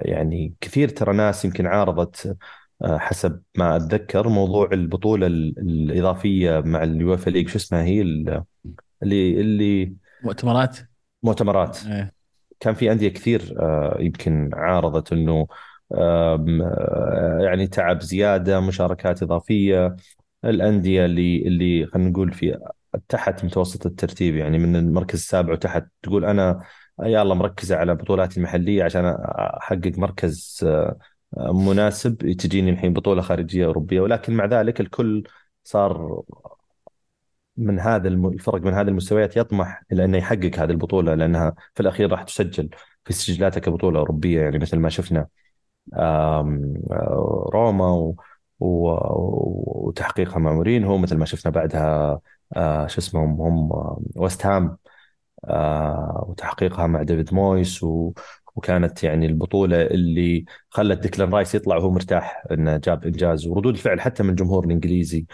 يعني 0.02 0.56
كثير 0.62 0.90
ترى 0.90 1.14
ناس 1.18 1.46
يمكن 1.46 1.68
عارضت 1.68 2.38
آه، 2.84 2.98
حسب 2.98 3.44
ما 3.58 3.76
أتذكر 3.76 4.30
موضوع 4.30 4.70
البطولة 4.74 5.28
ال- 5.28 5.60
الإضافية 5.60 6.60
مع 6.66 6.84
اليوفا 6.84 7.30
ليج 7.30 7.48
شو 7.50 7.58
اسمها 7.58 7.84
هي؟ 7.84 8.02
اللي 9.04 9.42
اللي 9.42 9.94
مؤتمرات؟ 10.24 10.78
مؤتمرات. 11.24 11.86
إيه. 11.86 12.14
كان 12.60 12.74
في 12.74 12.92
أندية 12.92 13.10
كثير 13.10 13.56
آه، 13.60 13.98
يمكن 14.00 14.50
عارضت 14.54 15.14
إنه 15.14 15.48
آه، 15.92 17.38
يعني 17.42 17.68
تعب 17.68 18.02
زيادة 18.02 18.60
مشاركات 18.60 19.24
إضافية. 19.24 19.96
الأندية 20.46 21.06
اللي 21.06 21.48
اللي 21.48 21.86
خلينا 21.86 22.10
نقول 22.10 22.34
في 22.34 22.60
تحت 23.10 23.46
متوسط 23.46 23.86
الترتيب 23.86 24.36
يعني 24.36 24.58
من 24.58 24.76
المركز 24.76 25.20
السابع 25.20 25.54
وتحت 25.54 25.88
تقول 26.04 26.26
أنا 26.26 26.64
يلا 27.04 27.34
مركزة 27.34 27.76
على 27.76 27.96
بطولاتي 27.96 28.38
المحلية 28.38 28.84
عشان 28.84 29.06
أحقق 29.06 29.92
مركز 29.98 30.60
آه، 30.68 30.98
مناسب 31.38 32.16
تجيني 32.18 32.70
الحين 32.70 32.94
بطولة 32.94 33.22
خارجية 33.22 33.66
أوروبية. 33.66 34.02
ولكن 34.02 34.34
مع 34.34 34.46
ذلك 34.46 34.82
الكل 34.82 35.24
صار 35.64 36.22
من 37.62 37.80
هذا 37.80 38.08
الفرق 38.08 38.62
من 38.62 38.74
هذه 38.74 38.88
المستويات 38.88 39.38
يطمح 39.38 39.84
إلى 39.92 40.06
أنه 40.06 40.18
يحقق 40.18 40.52
هذه 40.60 40.72
البطولة 40.72 41.14
لأنها 41.16 41.56
في 41.76 41.80
الأخير 41.82 42.12
راح 42.12 42.24
تسجل 42.24 42.70
في 43.06 43.14
سجلاتها 43.14 43.60
كبطولة 43.60 44.00
أوروبية 44.00 44.42
يعني 44.42 44.58
مثل 44.60 44.78
ما 44.80 44.90
شفنا 44.90 45.28
آه، 45.94 46.60
روما 47.54 47.90
و 47.92 48.16
و- 48.60 49.88
وتحقيقها 49.88 50.40
مع 50.40 50.54
مورينهو 50.54 50.98
مثل 50.98 51.18
ما 51.18 51.26
شفنا 51.26 51.52
بعدها 51.52 52.20
آه، 52.56 52.88
شو 52.88 52.98
اسمهم 53.02 53.42
هم 53.42 53.70
ويست 54.16 54.46
هام 54.46 54.78
آه، 55.46 56.26
وتحقيقها 56.30 56.88
مع 56.88 57.04
ديفيد 57.04 57.34
مويس 57.34 57.84
و 57.84 58.14
وكانت 58.56 59.04
يعني 59.04 59.26
البطولة 59.26 59.82
اللي 59.82 60.46
خلت 60.70 61.00
ديكلان 61.00 61.30
رايس 61.34 61.56
يطلع 61.56 61.78
وهو 61.78 61.92
مرتاح 61.92 62.44
إنه 62.52 62.78
جاب 62.78 63.06
إنجاز 63.06 63.48
وردود 63.48 63.74
الفعل 63.76 64.02
حتى 64.02 64.24
من 64.24 64.30
الجمهور 64.30 64.66
الإنجليزي 64.66 65.26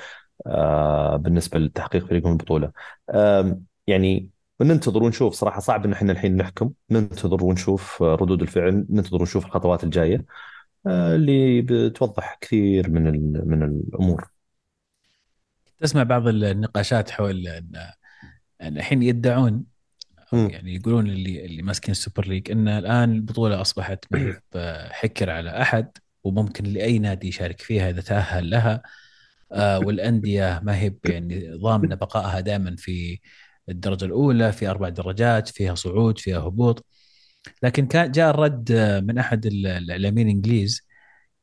آه، 0.47 1.15
بالنسبة 1.15 1.59
لتحقيق 1.59 2.05
فريقهم 2.07 2.31
البطولة. 2.31 2.71
آم، 3.09 3.65
يعني 3.87 4.29
ننتظر 4.61 5.03
ونشوف. 5.03 5.33
صراحة 5.33 5.59
صعب 5.59 5.85
إن 5.85 5.93
إحنا 5.93 6.11
الحين 6.11 6.35
نحكم. 6.37 6.71
ننتظر 6.91 7.43
ونشوف 7.43 8.03
آه، 8.03 8.15
ردود 8.15 8.41
الفعل. 8.41 8.85
ننتظر 8.89 9.17
ونشوف 9.21 9.45
الخطوات 9.45 9.83
الجاية 9.83 10.25
آه، 10.87 11.15
اللي 11.15 11.61
بتوضح 11.61 12.37
كثير 12.41 12.89
من 12.89 13.03
من 13.47 13.63
الأمور. 13.63 14.29
تسمع 15.79 16.03
بعض 16.03 16.27
النقاشات 16.27 17.09
حول 17.09 17.47
إن 17.47 17.93
الحين 18.61 19.03
يدعون. 19.03 19.65
يعني 20.33 20.75
يقولون 20.75 21.07
اللي 21.07 21.45
اللي 21.45 21.61
ماسكين 21.61 21.91
السوبر 21.91 22.27
ليج 22.27 22.51
إن 22.51 22.67
الآن 22.67 23.11
البطولة 23.15 23.61
أصبحت 23.61 23.93
مو 23.93 24.05
بحكر 24.55 25.29
على 25.29 25.61
أحد 25.61 25.91
وممكن 26.23 26.63
لأي 26.65 26.99
نادي 26.99 27.27
يشارك 27.27 27.61
فيها 27.61 27.89
إذا 27.89 28.01
تأهل 28.01 28.49
لها. 28.49 28.83
والأندية 29.51 30.61
ما 30.63 30.77
هي 30.79 30.93
يعني 31.05 31.49
ضامنة 31.53 31.95
بقائها 31.95 32.39
دائما 32.39 32.75
في 32.75 33.19
الدرجة 33.69 34.05
الأولى 34.05 34.51
في 34.51 34.67
أربع 34.69 34.89
درجات 34.89 35.47
فيها 35.47 35.75
صعود 35.75 36.17
فيها 36.19 36.39
هبوط. 36.39 36.85
لكن 37.63 37.87
كان 37.87 38.11
جاء 38.11 38.29
الرد 38.29 38.71
آه، 38.71 38.99
من 38.99 39.17
أحد 39.17 39.45
ال- 39.45 39.67
الأعلاميين 39.67 40.27
الإنجليز 40.27 40.81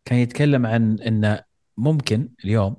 كان 0.05 0.19
يتكلم 0.19 0.67
عن 0.67 1.01
إن 1.01 1.40
ممكن 1.77 2.29
اليوم 2.45 2.77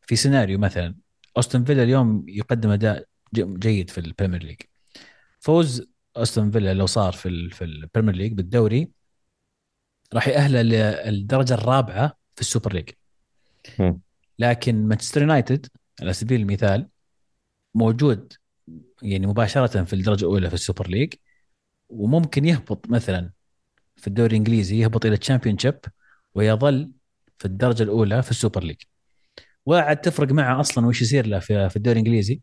في 0.00 0.16
سيناريو 0.16 0.58
مثلا 0.58 0.94
أستون 1.36 1.64
فيلا 1.64 1.82
اليوم 1.82 2.24
يقدم 2.28 2.70
أداء 2.70 3.04
جيد 3.34 3.90
في 3.90 3.98
ال 3.98 4.04
Premier 4.04 4.42
League. 4.42 4.60
فوز 5.40 5.86
أستون 6.16 6.50
فيلا 6.50 6.74
لو 6.74 6.86
صار 6.86 7.12
في 7.12 7.50
في 7.50 7.64
ال 7.64 7.70
Premier 7.70 8.14
League 8.14 8.32
بالدوري 8.32 8.90
راح 10.14 10.28
يأهله 10.28 10.62
للدرجة 10.62 11.54
الرابعة 11.54 12.16
في 12.34 12.40
ال 12.40 12.45
Super 12.45 12.72
League. 12.72 12.88
لكن 14.38 14.88
مانشستر 14.88 15.20
يونايتد 15.20 15.66
على 16.00 16.12
سبيل 16.12 16.40
المثال 16.40 16.88
موجود 17.74 18.32
يعني 19.02 19.26
مباشرة 19.26 19.84
في 19.84 19.92
الدرجة 19.92 20.20
الأولى 20.20 20.48
في 20.48 20.54
ال 20.54 20.60
Super 20.60 20.88
League 20.88 21.14
وممكن 21.88 22.44
يهبط 22.44 22.90
مثلا 22.90 23.30
في 23.96 24.06
الدوري 24.06 24.30
الإنجليزي 24.30 24.78
يهبط 24.78 25.06
إلى 25.06 25.14
ال 25.14 25.17
Championship 25.17 25.56
ويظل 26.34 26.90
في 27.38 27.44
الدرجة 27.44 27.82
الأولى 27.82 28.22
في 28.22 28.30
ال 28.30 28.36
Super 28.36 28.64
League. 28.64 28.76
وعاد 29.66 30.00
تفرق 30.00 30.32
معه 30.32 30.60
أصلا 30.60 30.86
وش 30.86 31.02
يصير 31.02 31.26
له 31.26 31.38
في 31.38 31.68
في 31.68 31.76
الدوري 31.76 32.00
الإنجليزي 32.00 32.40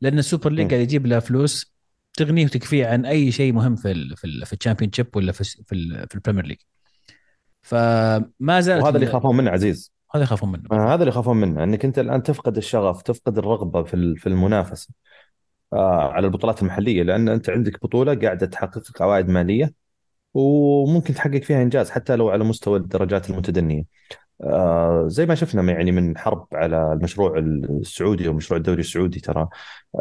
لأن 0.00 0.18
ال 0.18 0.24
Super 0.24 0.52
League. 0.52 0.68
قاعد 0.70 0.82
يجيب 0.82 1.06
له 1.06 1.18
فلوس 1.18 1.74
تغنيه 2.12 2.44
وتكفيه 2.44 2.86
عن 2.86 3.06
أي 3.06 3.32
شيء 3.32 3.52
مهم 3.52 3.76
في 3.76 3.90
ال 3.90 4.16
في 4.16 4.24
ال 4.24 4.46
في 4.46 4.52
ال 4.52 4.55
Championship 4.55 4.90
ولا 5.16 5.32
في 5.32 5.44
في, 5.44 5.72
ال 5.72 6.06
في 6.08 6.14
ال 6.14 6.18
Premier 6.18 6.46
League. 6.46 6.58
فما 7.62 8.60
زالت 8.60 8.82
وهذا 8.82 8.96
اللي 8.96 9.04
ال- 9.06 9.10
يخافون 9.10 9.36
منه 9.36 9.50
عزيز. 9.50 9.92
هذا 10.14 10.22
يخافون 10.22 10.52
منه 10.52 10.62
آه، 10.72 10.94
هذا 10.94 10.94
اللي 10.94 11.08
يخافون 11.08 11.36
منه 11.36 11.64
إنك 11.64 11.84
أنت 11.84 11.98
الآن 11.98 12.22
تفقد 12.22 12.56
الشغف 12.56 13.02
تفقد 13.02 13.38
الرغبة 13.38 13.82
في 13.82 14.14
في 14.16 14.26
المنافسة 14.28 14.88
آه، 15.72 16.12
على 16.12 16.26
البطولات 16.26 16.62
المحلية 16.62 17.02
لأن 17.02 17.28
أنت 17.28 17.50
عندك 17.50 17.82
بطولة 17.82 18.14
قاعدة 18.14 18.46
تحقق 18.46 18.78
لك 18.90 19.02
عوائد 19.02 19.28
مالية 19.28 19.72
وممكن 20.34 21.14
تحقق 21.14 21.42
فيها 21.42 21.62
إنجاز 21.62 21.90
حتى 21.90 22.16
لو 22.16 22.30
على 22.30 22.44
مستوى 22.44 22.78
الدرجات 22.78 23.30
المتدنية. 23.30 23.84
آه، 24.44 25.04
زي 25.08 25.26
ما 25.26 25.34
شفنا 25.34 25.72
يعني 25.72 25.92
من 25.92 26.18
حرب 26.18 26.46
على 26.52 26.92
المشروع 26.92 27.38
السعودي 27.38 28.28
ومشروع 28.28 28.58
الدوري 28.58 28.80
السعودي 28.80 29.20
ترى 29.20 29.48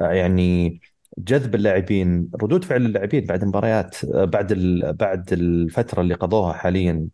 آه، 0.02 0.12
يعني 0.12 0.80
جذب 1.18 1.56
اللاعبين 1.56 2.30
ردود 2.42 2.64
فعل 2.64 2.86
اللاعبين 2.86 3.26
بعد 3.26 3.42
المباريات 3.42 4.06
آه، 4.06 4.26
بعد 4.26 4.54
بعد 5.00 5.34
الفترة 5.34 6.02
اللي 6.02 6.14
قضوها 6.14 6.54
حاليا 6.54 7.08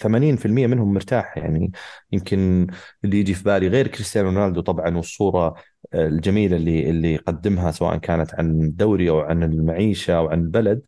80% 0.00 0.66
منهم 0.66 0.94
مرتاح. 0.94 1.38
يعني 1.38 1.72
يمكن 2.12 2.66
اللي 3.04 3.20
يجي 3.20 3.34
في 3.34 3.44
بالي 3.44 3.68
غير 3.68 3.88
كريستيانو 3.88 4.28
رونالدو 4.28 4.60
طبعا 4.60 4.96
والصورة 4.96 5.54
الجميلة 5.94 6.56
اللي 6.56 6.90
اللي 6.90 7.16
قدمها 7.16 7.70
سواء 7.70 7.96
كانت 7.98 8.34
عن 8.34 8.50
الدوري 8.62 9.10
أو 9.10 9.20
عن 9.20 9.42
المعيشة 9.42 10.16
أو 10.18 10.28
عن 10.28 10.40
البلد. 10.40 10.82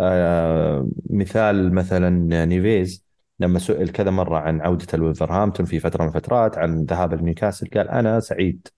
آه، 0.00 0.88
مثال 1.10 1.74
مثلا 1.74 2.44
نيفيز 2.44 3.04
لما 3.40 3.58
سئل 3.58 3.88
كذا 3.88 4.10
مرة 4.10 4.38
عن 4.38 4.60
عودته 4.60 4.98
لولفرهامبتون 4.98 5.66
في 5.66 5.80
فترة 5.80 6.02
من 6.02 6.08
الفترات 6.08 6.58
عن 6.58 6.84
ذهابه 6.84 7.16
لنيوكاسل 7.16 7.68
قال 7.74 7.88
أنا 7.88 8.20
سعيد 8.20 8.68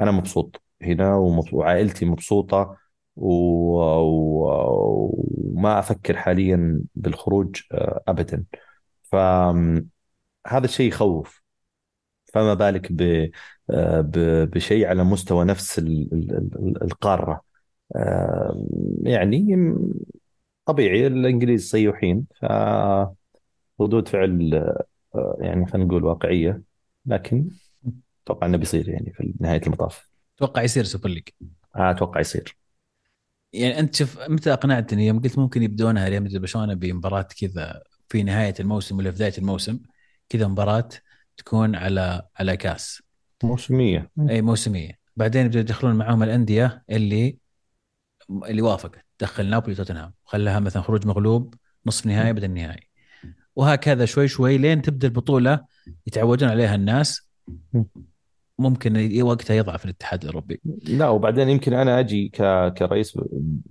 أنا 0.00 0.10
مبسوط 0.10 0.62
هنا 0.82 1.14
وعائلتي 1.52 2.04
مبسوطة 2.04 2.76
وما 4.36 5.78
أفكر 5.78 6.16
حاليا 6.16 6.80
بالخروج 6.94 7.60
آه، 7.72 8.02
ابدا. 8.08 8.44
فهذا 9.02 9.84
الشيء 10.64 10.88
يخوف. 10.88 11.42
فما 12.34 12.54
بالك 12.54 12.92
ب 12.92 13.30
آه، 13.70 14.10
بشيء 14.44 14.86
على 14.86 15.04
مستوى 15.04 15.44
نفس 15.44 15.78
ال- 15.78 16.08
ال- 16.12 16.36
ال- 16.36 16.82
القارة؟ 16.82 17.40
آه، 17.96 18.66
يعني 19.02 19.74
طبيعي 20.66 21.06
الإنجليز 21.06 21.70
صيوحين. 21.70 22.26
فردود 23.78 24.08
فعل 24.08 24.54
آه، 25.14 25.36
يعني 25.40 25.66
خلينا 25.66 25.88
نقول 25.88 26.04
واقعية. 26.04 26.62
لكن 27.06 27.48
أتوقع 28.24 28.46
إنه 28.46 28.56
بيصير 28.56 28.88
يعني 28.88 29.12
في 29.12 29.34
نهاية 29.40 29.60
المطاف. 29.66 30.10
أتوقع 30.36 30.62
يصير 30.62 30.84
Super 30.84 31.08
League. 31.08 31.28
أتوقع 31.74 32.20
يصير. 32.20 32.56
يعني 33.52 33.78
أنت 33.78 33.96
شوف 33.96 34.18
متى 34.28 34.52
أقنعتني؟ 34.52 35.06
يوم 35.06 35.20
قلت 35.20 35.38
ممكن 35.38 35.62
يبدونها 35.62 36.08
ريال 36.08 36.22
مدريد 36.22 36.40
برشلونه 36.40 36.74
بمباراه 36.74 37.22
كذا 37.40 37.82
في 38.08 38.22
نهاية 38.22 38.54
الموسم 38.60 38.98
ولا 38.98 39.10
في 39.10 39.16
بداية 39.16 39.38
الموسم 39.38 39.78
كذا 40.28 40.46
مباراة 40.46 40.88
تكون 41.36 41.76
على 41.76 42.22
على 42.36 42.56
كاس. 42.56 43.02
موسمية. 43.44 44.10
أي 44.30 44.42
موسمية. 44.42 44.98
بعدين 45.16 45.46
يبدأوا 45.46 45.60
يدخلون 45.60 45.96
معاهم 45.96 46.22
الأندية 46.22 46.84
اللي 46.90 47.38
اللي 48.30 48.62
وافقت. 48.62 49.04
دخل 49.20 49.46
نابولي 49.46 49.72
وتوتنهام. 49.72 50.12
خلاها 50.24 50.60
مثلا 50.60 50.82
خروج 50.82 51.06
مغلوب 51.06 51.54
نصف 51.86 52.06
نهائي 52.06 52.32
بدل 52.32 52.50
نهائي. 52.50 52.88
وهكذا 53.56 54.04
شوي 54.04 54.28
شوي 54.28 54.58
لين 54.58 54.82
تبدأ 54.82 55.08
البطولة 55.08 55.64
يتعودون 56.06 56.48
عليها 56.48 56.74
الناس. 56.74 57.30
ممكن 58.58 59.22
وقتها 59.22 59.54
يضعف 59.54 59.84
الاتحاد 59.84 60.22
الأوروبي. 60.22 60.60
لا 60.88 61.08
وبعدين 61.08 61.48
يمكن 61.48 61.72
أنا 61.72 62.00
أجي. 62.00 62.28
كرئيس 62.78 63.18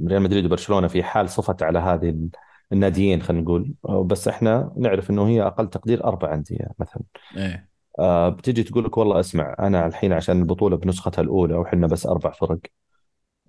ريال 0.08 0.22
مدريد 0.22 0.46
وبرشلونة 0.46 0.88
في 0.88 1.04
حال 1.04 1.30
صفت 1.30 1.64
على 1.64 1.80
هذه 1.80 2.10
ال- 2.10 2.30
الناديين 2.72 3.22
خلينا 3.22 3.44
نقول. 3.44 3.74
بس 4.06 4.28
إحنا 4.28 4.74
نعرف 4.78 5.10
إنه 5.10 5.28
هي 5.28 5.42
أقل 5.42 5.70
تقدير 5.70 6.04
أربع 6.04 6.34
أندية 6.34 6.68
مثلا. 6.80 7.02
إيه. 7.38 7.70
آه 8.00 8.30
بتجي 8.30 8.64
تقول 8.64 8.86
لك 8.86 8.98
والله 8.98 9.20
اسمع 9.20 9.56
أنا 9.60 9.86
الحين 9.88 10.14
عشان 10.14 10.40
البطولة 10.40 10.78
بنسختها 10.78 11.22
الأولى 11.22 11.54
وحنا 11.56 11.88
بس 11.88 12.06
أربع 12.06 12.32
فرق. 12.32 12.60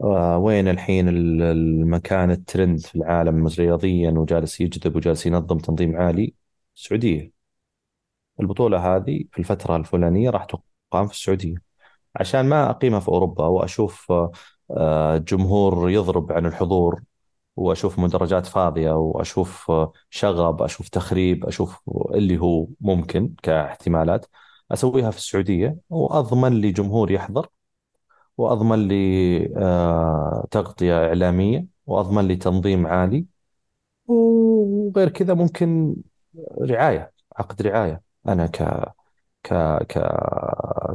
آه 0.03 0.39
وين 0.39 0.69
الحين 0.69 1.09
ال- 1.09 1.43
المكان 1.43 2.31
الترند 2.31 2.79
في 2.81 2.95
العالم 2.95 3.47
رياضيا 3.47 4.11
وجالس 4.11 4.61
يجذب 4.61 4.97
وجالس 4.97 5.27
ينظم 5.27 5.59
تنظيم 5.59 5.97
عالي؟ 5.97 6.35
السعودية. 6.77 7.33
البطولة 8.41 8.97
هذه 8.97 9.25
في 9.33 9.39
الفترة 9.39 9.77
الفلانية 9.77 10.31
راح 10.31 10.45
تقام 10.91 11.07
في 11.07 11.13
السعودية. 11.15 11.55
عشان 12.17 12.47
ما 12.49 12.71
اقيمها 12.71 13.01
في 13.01 13.09
أوروبا 13.09 13.47
وأشوف 13.47 14.13
آه، 14.71 15.17
جمهور 15.19 15.91
يضرب 15.91 16.33
عن 16.33 16.47
الحضور 16.47 17.03
وأشوف 17.57 17.99
مدرجات 17.99 18.47
فاضية 18.47 18.93
وأشوف 18.93 19.71
آه، 19.71 19.93
شغب 20.11 20.63
أشوف 20.63 20.89
تخريب 20.89 21.47
أشوف 21.47 21.81
اللي 22.15 22.39
هو 22.39 22.67
ممكن 22.81 23.35
كاحتمالات 23.43 24.27
أسويها 24.73 25.11
في 25.11 25.19
السعودية. 25.19 25.77
وأضمن 25.91 26.61
لي 26.61 26.73
جمهور 26.73 27.11
يحضر 27.11 27.49
وأضمن 28.39 28.89
لي 28.89 28.97
آه، 29.57 30.47
تغطية 30.51 31.07
إعلامية 31.09 31.67
وأضمن 31.87 32.29
لي 32.29 32.37
تنظيم 32.37 32.87
عالي. 32.87 33.27
وغير 34.07 35.09
كذا 35.09 35.35
ممكن 35.35 35.97
رعاية 36.61 37.13
عقد 37.37 37.63
رعاية 37.63 38.03
أنا 38.29 38.47
ك 38.47 38.63
ك 39.47 39.55
ك 39.89 39.99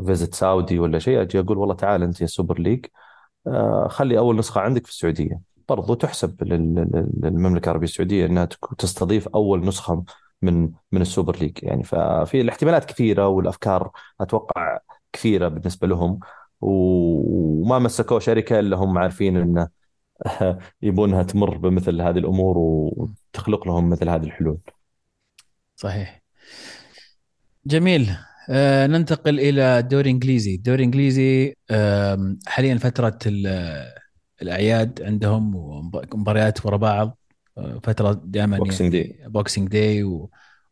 Visit 0.06 0.34
Saudi 0.36 0.80
ولا 0.79 0.99
شيء 0.99 1.21
أجي 1.21 1.39
أقول 1.39 1.57
والله 1.57 1.75
تعال 1.75 2.03
أنت 2.03 2.21
يا 2.21 2.25
Super 2.25 2.60
League 2.60 2.86
آه، 3.47 3.87
خلي 3.89 4.17
أول 4.17 4.37
نسخة 4.37 4.61
عندك 4.61 4.85
في 4.85 4.91
السعودية. 4.91 5.41
برضو 5.69 5.93
تحسب 5.93 6.43
لل- 6.43 6.75
لل- 6.75 7.11
للمملكة 7.23 7.65
العربية 7.65 7.85
السعودية 7.87 8.25
إنها 8.25 8.45
تستضيف 8.77 9.27
أول 9.27 9.65
نسخة 9.65 10.05
من 10.41 10.71
من 10.91 11.01
ال 11.01 11.08
Super 11.08 11.38
League. 11.38 11.60
يعني 11.63 11.83
ففي 11.83 12.41
الاحتمالات 12.41 12.85
كثيرة 12.85 13.27
والأفكار 13.27 13.91
أتوقع 14.21 14.79
كثيرة 15.13 15.47
بالنسبة 15.47 15.87
لهم 15.87 16.19
وما 16.61 17.79
مسكوا 17.79 18.19
شركة 18.19 18.59
إلا 18.59 18.77
هم 18.77 18.97
عارفين 18.97 19.37
انه 19.37 19.69
يبونها 20.81 21.23
تمر 21.23 21.57
بمثل 21.57 22.01
هذه 22.01 22.17
الأمور 22.19 22.57
وتخلق 22.57 23.67
لهم 23.67 23.89
مثل 23.89 24.09
هذه 24.09 24.23
الحلول. 24.23 24.59
صحيح. 25.75 26.21
جميل. 27.65 28.15
آه 28.49 28.88
ننتقل 28.88 29.39
إلى 29.39 29.80
الدوري 29.80 30.10
الإنجليزي. 30.10 30.56
الدوري 30.56 30.77
الإنجليزي 30.80 31.56
آم، 31.71 32.39
حاليا 32.48 32.77
فترة 32.77 33.19
ال- 33.25 33.92
الأعياد 34.42 35.02
عندهم 35.02 35.56
ومباريات 35.56 36.65
ورا 36.65 36.77
بعض. 36.77 37.17
آه، 37.58 37.79
فترة 37.83 38.21
دائما 38.25 38.58
Boxing 38.58 38.81
يعني 38.81 39.23
Boxing 39.27 39.67
Day 39.67 40.04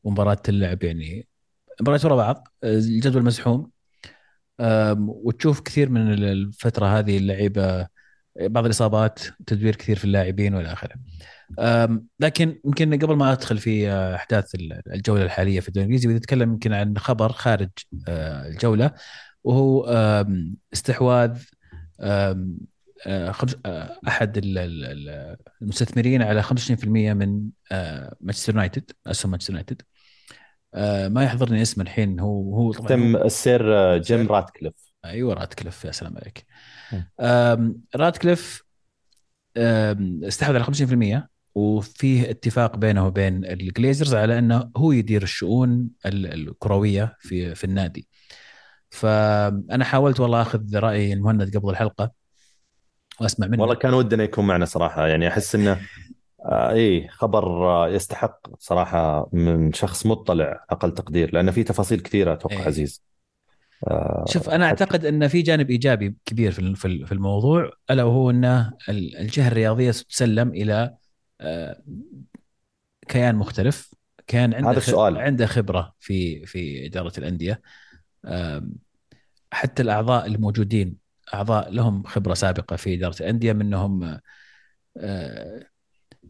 ومباراة 0.04 0.42
اللعب 0.50 0.84
يعني. 0.84 1.28
مباريات 1.82 2.06
ورا 2.06 2.16
بعض 2.16 2.48
آه، 2.64 2.74
الجدول 2.78 3.24
مزحوم. 3.24 3.72
وتشوف 4.98 5.60
كثير 5.62 5.90
من 5.90 6.14
الفترة 6.14 7.00
هذه 7.00 7.18
اللعيبة 7.18 7.88
بعض 8.40 8.66
الإصابات 8.66 9.20
تدوير 9.48 9.76
كثير 9.76 9.98
في 9.98 10.06
اللاعبين 10.06 10.54
والى 10.56 10.74
آخره. 10.74 10.96
لكن 12.20 12.60
يمكن 12.66 13.00
قبل 13.00 13.16
ما 13.16 13.32
أدخل 13.32 13.58
في 13.58 13.90
آه، 13.92 14.16
أحداث 14.16 14.56
ال- 14.56 14.82
الجولة 14.94 15.24
الحالية 15.24 15.60
في 15.60 15.68
الدوري 15.68 15.86
الإنجليزي 15.86 16.08
بدي 16.08 16.18
أتكلم 16.18 16.52
يمكن 16.54 16.74
عن 16.74 16.98
خبر 16.98 17.32
خارج 17.32 17.70
آه، 18.08 18.48
الجولة 18.48 18.92
وهو 19.44 19.86
استحواذ 20.74 21.42
آه، 22.02 22.46
أحد 24.08 24.38
ال- 24.38 24.58
ال- 24.58 24.86
ال- 24.86 25.38
المستثمرين 25.62 26.22
على 26.22 26.44
25% 26.44 27.14
من 27.14 27.50
مانشستر 28.22 28.54
يونايتد 28.54 28.92
أسهم 29.08 29.32
مانشستر 29.32 29.54
يونايتد. 29.54 29.82
ما 31.14 31.24
يحضرني 31.24 31.62
اسمه 31.62 31.84
الحين 31.84 32.20
هو 32.20 32.56
هو 32.56 32.72
طبعا 32.72 32.88
تم 32.88 33.16
السير 33.16 33.98
جيم. 33.98 34.28
راتكليف 34.28 34.74
أيوه 35.06 35.34
راتكليف 35.34 35.86
يا 35.86 35.92
سلام 35.92 36.16
عليك. 36.18 36.46
راتكليف 37.96 38.64
استحوذ 40.28 40.56
على 40.56 40.64
50% 40.64 41.30
وفيه 41.60 42.30
اتفاق 42.30 42.76
بينه 42.78 43.08
وبين 43.08 43.46
الجليزرز 43.46 44.16
على 44.16 44.40
إنه 44.40 44.72
هو 44.78 44.92
يدير 44.92 45.24
الشؤون 45.24 45.90
ال- 46.06 46.34
الكروية 46.34 47.16
في 47.20 47.56
في 47.56 47.64
النادي. 47.64 48.08
فأنا 48.90 49.86
حاولت 49.86 50.20
والله 50.20 50.42
أخذ 50.42 50.76
رأي 50.78 51.14
المهند 51.14 51.58
قبل 51.58 51.70
الحلقة 51.70 52.12
وأسمع 53.22 53.48
منه 53.48 53.62
والله 53.62 53.76
كان 53.76 53.94
ودنا 53.94 54.24
يكون 54.24 54.48
معنا 54.48 54.66
صراحة 54.66 55.08
يعني 55.08 55.28
أحس 55.28 55.56
إنه 55.56 55.80
آه 56.46 56.72
إيه 56.72 57.08
خبر 57.08 57.70
آه 57.70 57.90
يستحق 57.90 58.40
صراحة 58.60 59.30
من 59.34 59.74
شخص 59.74 60.06
مطلع 60.06 60.66
أقل 60.70 60.94
تقدير 60.94 61.34
لأن 61.34 61.52
في 61.52 61.64
تفاصيل 61.64 62.00
كثيرة 62.00 62.34
أتوقع 62.34 62.56
إيه. 62.60 62.66
عزيز 62.66 63.04
شوف 64.28 64.50
آه 64.50 64.56
أنا 64.56 64.68
حتى 64.70 64.84
أعتقد 64.84 65.06
ان 65.06 65.28
في 65.28 65.42
جانب 65.42 65.70
إيجابي 65.70 66.16
كبير 66.26 66.52
في 66.52 66.76
في 67.06 67.12
الموضوع 67.12 67.72
ألا 67.92 68.04
وهو 68.04 68.30
ان 68.30 68.46
ال- 68.90 69.18
الجهة 69.18 69.48
الرياضية 69.48 69.92
ستسلم 69.92 70.50
إلى 70.50 70.96
كيان 73.08 73.36
مختلف. 73.36 73.94
كان 74.28 74.54
عنده 74.54 74.70
هذا. 74.72 74.78
السؤال. 74.78 75.18
عنده 75.18 75.46
خبرة 75.46 75.96
في 76.00 76.46
في 76.46 76.86
إدارة 76.86 77.14
الأندية. 77.18 77.62
حتى 79.52 79.82
الأعضاء 79.82 80.26
الموجودين 80.26 80.96
أعضاء 81.34 81.72
لهم 81.72 82.04
خبرة 82.04 82.34
سابقة 82.34 82.76
في 82.76 82.94
إدارة 82.94 83.16
الأندية 83.20 83.54
منهم 83.54 84.20
آه، 84.98 85.66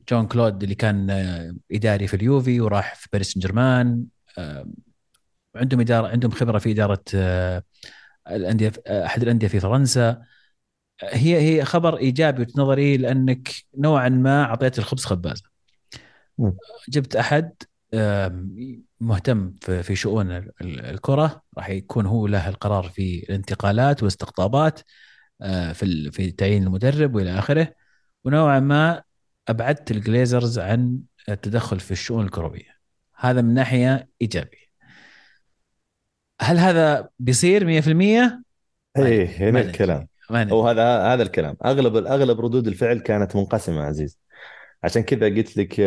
جون 0.10 0.28
كلود 0.28 0.64
اللي 0.64 0.76
كان 0.76 1.10
آه، 1.10 1.56
إداري 1.72 2.08
في 2.08 2.14
اليوفي 2.14 2.62
وراح 2.62 2.96
في 2.96 3.08
باريس 3.14 3.32
سان 3.34 3.42
جيرمان. 3.42 4.06
عندهم 5.56 5.80
إدارة 5.80 6.08
عندهم 6.08 6.32
خبرة 6.32 6.60
في 6.60 6.72
إدارة 6.72 7.04
آه، 7.16 7.64
الأندية 8.28 8.72
أحد 8.88 9.22
الأندية 9.22 9.48
في 9.48 9.60
فرنسا. 9.60 10.22
هي 11.04 11.42
هي 11.42 11.66
خبر 11.66 11.98
إيجابي 11.98 12.48
نظري 12.58 12.98
لأنك 12.98 13.50
نوعا 13.78 14.10
ما 14.10 14.44
أعطيت 14.44 14.80
الخبز 14.80 15.06
خبازة. 15.06 15.44
م. 16.38 16.52
جبت 16.90 17.16
أحد 17.16 17.52
مهتم 19.00 19.54
في 19.62 19.84
في 19.84 19.96
شؤون 19.96 20.32
ال- 20.32 20.52
ال- 20.62 20.86
الكرة 20.86 21.42
راح 21.58 21.70
يكون 21.70 22.06
هو 22.06 22.28
له 22.28 22.50
القرار 22.50 22.84
في 22.84 23.26
الانتقالات 23.30 24.04
والاستقطابات 24.04 24.80
آه، 25.42 25.74
في 25.74 26.12
في 26.12 26.32
تعيين 26.32 26.64
المدرب 26.64 27.16
وإلى 27.16 27.40
آخره. 27.40 27.74
ونوعا 28.24 28.60
ما 28.60 29.04
أبعدت 29.48 29.92
الجليزرز 29.92 30.60
عن 30.60 31.00
التدخل 31.30 31.80
في 31.80 31.92
الشؤون 31.92 32.26
الكروية. 32.26 32.80
هذا 33.16 33.42
من 33.42 33.54
ناحية 33.54 34.08
إيجابية. 34.22 34.70
هل 36.42 36.58
هذا 36.58 37.10
بيصير 37.20 37.66
100% 37.66 38.44
ما 38.98 39.06
إيه 39.06 39.24
ندري 39.26 39.26
هنا 39.36 39.62
الكلام. 39.62 40.08
ندري. 40.32 40.56
هذا 41.14 41.24
الكلام. 41.24 41.58
أغلب 41.66 41.96
أغلب 41.96 42.42
ردود 42.42 42.68
الفعل 42.68 43.00
كانت 43.00 43.36
منقسمة 43.36 43.82
عزيز. 43.82 44.20
عشان 44.84 45.04
كذا 45.04 45.26
قلت 45.26 45.58
لك 45.58 45.80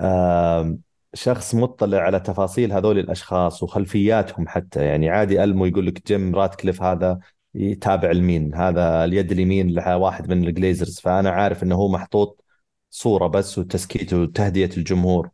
آم، 0.00 0.78
شخص 1.14 1.54
مطلع 1.54 1.98
على 1.98 2.20
تفاصيل 2.20 2.72
هذول 2.72 2.98
الأشخاص 2.98 3.62
وخلفياتهم 3.62 4.48
حتى. 4.48 4.84
يعني 4.84 5.10
عادي 5.10 5.44
ألمو 5.44 5.66
يقول 5.66 5.86
لك 5.86 6.06
جيم 6.06 6.34
راتكليف 6.34 6.82
هذا 6.82 7.18
يتابع 7.54 8.10
المين 8.10 8.54
هذا 8.54 9.04
اليد 9.04 9.32
اليمين 9.32 9.70
لواحد 9.70 10.28
من 10.28 10.48
الجليزرز. 10.48 11.00
فأنا 11.00 11.30
عارف 11.30 11.62
إنه 11.62 11.74
هو 11.74 11.88
محطوط 11.88 12.44
صورة 12.90 13.26
بس 13.26 13.58
وتسكيت 13.58 14.12
وتهدئة 14.14 14.76
الجمهور. 14.76 15.30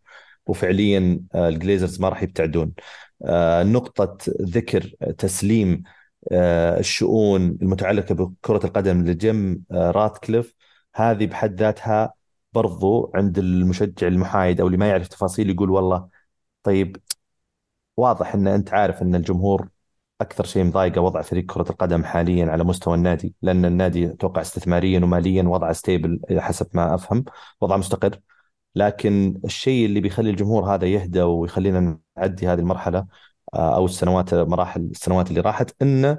وفعليا 0.47 1.21
آه، 1.35 1.49
الجليزرز 1.49 2.01
ما 2.01 2.09
راح 2.09 2.23
يبتعدون. 2.23 2.73
آه، 3.25 3.63
نقطة 3.63 4.19
ذكر 4.43 4.81
تسليم 5.19 5.83
آه، 5.87 6.06
الشؤون 6.33 7.59
المتعلقة 7.63 8.15
بكرة 8.15 8.67
القدم 8.67 9.05
لجيم 9.05 9.65
آه، 9.71 9.91
راتكليف. 9.91 10.55
هذه 10.95 11.27
بحد 11.27 11.61
ذاتها 11.61 12.15
برضو 12.53 13.13
عند 13.15 13.39
المشجع 13.39 14.07
المحايد 14.09 14.61
أو 14.61 14.67
اللي 14.67 14.79
ما 14.79 14.89
يعرف 14.89 15.09
تفاصيل 15.09 15.51
يقول 15.51 15.71
والله 15.71 16.09
طيب 16.63 16.97
واضح 17.97 18.35
إن 18.35 18.47
أنت 18.49 18.73
عارف 18.75 19.03
إن 19.03 19.15
الجمهور 19.15 19.69
أكثر 20.21 20.45
شيء 20.45 20.65
مضايقة 20.65 21.01
وضع 21.01 21.23
فريق 21.23 21.47
كرة 21.47 21.71
القدم 21.71 22.05
حاليا 22.05 22.47
على 22.47 22.65
مستوى 22.65 22.95
النادي 22.95 23.35
لأن 23.43 23.65
النادي 23.65 24.07
أتوقع 24.13 24.41
استثماريا 24.41 25.01
وماليا 25.01 25.43
وضعه 25.43 25.73
stable 25.73 26.21
حسب 26.39 26.67
ما 26.75 26.95
أفهم 26.95 27.25
وضعه 27.61 27.77
مستقر. 27.77 28.21
لكن 28.75 29.41
الشيء 29.45 29.87
اللي 29.87 30.01
بيخلي 30.01 30.31
الجمهور 30.31 30.75
هذا 30.75 30.87
يهدى 30.87 31.23
ويخلينا 31.23 31.99
نعدي 32.17 32.49
هذه 32.49 32.59
المرحلة 32.61 32.99
آه، 32.99 33.07
أو 33.55 33.85
السنوات 33.85 34.35
مراحل 34.35 34.81
السنوات 34.83 35.31
اللي 35.31 35.41
راحت 35.41 35.83
انه 35.83 36.19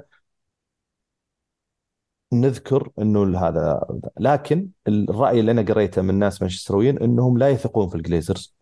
نذكر 2.32 2.90
إنه 2.98 3.38
هذا 3.38 3.80
لكن 4.20 4.68
الرأي 4.88 5.40
اللي 5.40 5.50
أنا 5.52 5.62
قريته 5.62 6.02
من 6.02 6.14
ناس 6.18 6.42
مانشسترويين 6.42 6.98
إنهم 6.98 7.38
لا 7.38 7.48
يثقون 7.48 7.88
في 7.88 7.94
الجليزرز. 7.94 8.54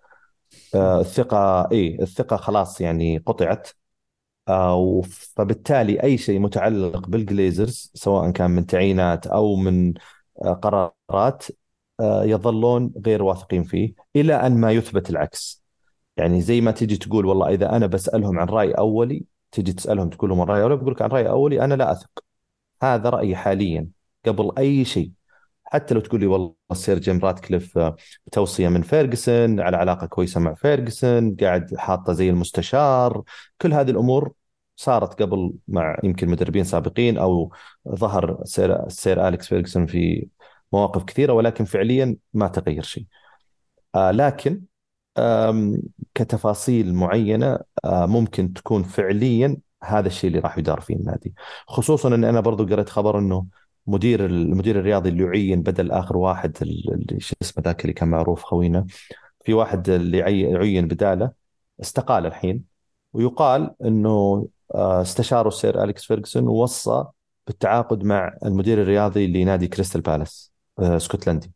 آه، 0.75 1.01
الثقة 1.01 1.69
إي 1.73 1.99
الثقة 2.03 2.37
خلاص 2.37 2.81
يعني 2.81 3.19
قطعت. 3.19 3.69
آه، 4.49 5.03
فبالتالي 5.37 6.03
أي 6.05 6.19
شيء 6.19 6.41
متعلق 6.41 7.09
بالجليزرز 7.09 7.93
سواء 7.95 8.31
كان 8.31 8.51
من 8.53 8.67
تعيينات 8.67 9.29
أو 9.29 9.57
من 9.57 9.95
آه، 10.47 10.53
قرارات 10.55 11.45
يظلون 12.03 12.93
غير 13.07 13.23
واثقين 13.23 13.65
فيه 13.65 13.95
إلى 14.17 14.35
أن 14.35 14.59
ما 14.61 14.73
يثبت 14.73 15.11
العكس. 15.11 15.66
يعني 16.17 16.41
زي 16.41 16.61
ما 16.61 16.71
تيجي 16.71 16.97
تقول 16.97 17.27
والله 17.27 17.49
إذا 17.49 17.77
أنا 17.77 17.87
بسألهم 17.87 18.39
عن 18.39 18.47
رأي 18.49 18.73
أولي 18.73 19.25
تيجي 19.53 19.73
تسألهم 19.73 20.11
تقول 20.11 20.31
لهم 20.31 20.41
الراي 20.43 20.59
الاولي 20.59 20.77
بيقول 20.77 20.93
لك 20.93 21.03
عن 21.03 21.09
رأي 21.11 21.29
أولي 21.29 21.65
أنا 21.65 21.75
لا 21.75 21.93
أثق. 21.93 22.25
هذا 22.83 23.11
رأيي 23.11 23.37
حاليا 23.37 23.89
قبل 24.27 24.53
أي 24.59 24.85
شيء. 24.85 25.13
حتى 25.65 25.95
لو 25.95 26.01
تقول 26.01 26.21
لي 26.21 26.27
والله 26.27 26.55
السير 26.71 26.99
جيم 26.99 27.19
راتكليف 27.21 27.79
آه، 27.79 27.97
توصية 28.33 28.69
من 28.69 28.83
فيرجسون 28.83 29.61
على 29.61 29.77
علاقة 29.77 30.07
كويسة 30.07 30.41
مع 30.41 30.55
فيرجسون 30.55 31.37
قاعد 31.37 31.77
حاطة 31.77 32.13
زي 32.13 32.31
المستشار. 32.31 33.23
كل 33.63 33.73
هذه 33.73 33.91
الأمور 33.91 34.33
صارت 34.77 35.23
قبل 35.23 35.55
مع 35.69 35.99
يمكن 36.05 36.29
مدربين 36.29 36.65
سابقين 36.65 37.19
أو 37.19 37.53
ظهر 37.89 38.41
سير 38.45 38.89
سير 38.89 39.29
أليكس 39.29 39.49
فيرجسون 39.49 39.87
في 39.87 40.29
مواقف 40.73 41.05
كثيرة 41.05 41.33
ولكن 41.33 41.65
فعليا 41.65 42.17
ما 42.35 42.49
تغير 42.49 42.83
شيء. 42.83 43.07
آه 43.95 44.11
لكن 44.11 44.63
كتفاصيل 46.15 46.95
معينة 46.95 47.59
ممكن 47.87 48.53
تكون 48.53 48.83
فعليا 48.83 49.57
هذا 49.85 50.07
الشيء 50.09 50.29
اللي 50.29 50.39
راح 50.41 50.59
يدار 50.59 50.81
فيه 50.81 50.97
النادي. 50.97 51.35
خصوصا 51.69 52.15
إن 52.15 52.25
أنا 52.25 52.41
برضو 52.41 52.67
قريت 52.67 52.89
خبر 52.89 53.19
إنه 53.19 53.47
مدير 53.87 54.27
المدير 54.27 54.79
الرياضي 54.79 55.09
اللي 55.09 55.25
يعين 55.25 55.63
بدل 55.63 55.91
آخر 55.93 56.17
واحد 56.17 56.57
اللي 56.63 57.21
شو 57.21 57.35
اسمه 57.43 57.65
ذاك 57.65 57.83
اللي 57.83 57.93
كان 57.93 58.09
معروف 58.09 58.43
خوينا 58.43 58.87
في 59.45 59.55
واحد 59.55 59.89
اللي 59.91 60.23
عي- 60.23 60.57
عين 60.57 60.89
بدالة 60.89 61.31
استقال 61.81 62.27
الحين 62.27 62.65
ويقال 63.13 63.75
إنه 63.85 64.47
استشاره 64.75 65.49
السير 65.49 65.83
أليكس 65.85 66.05
فيرجسون 66.05 66.49
ووصى 66.49 67.05
بالتعاقد 67.47 68.05
مع 68.05 68.37
المدير 68.45 68.83
الرياضي 68.83 69.27
لنادي 69.27 69.69
كريستال 69.69 70.01
بالاس 70.01 70.53
اسكتلندي 70.79 71.53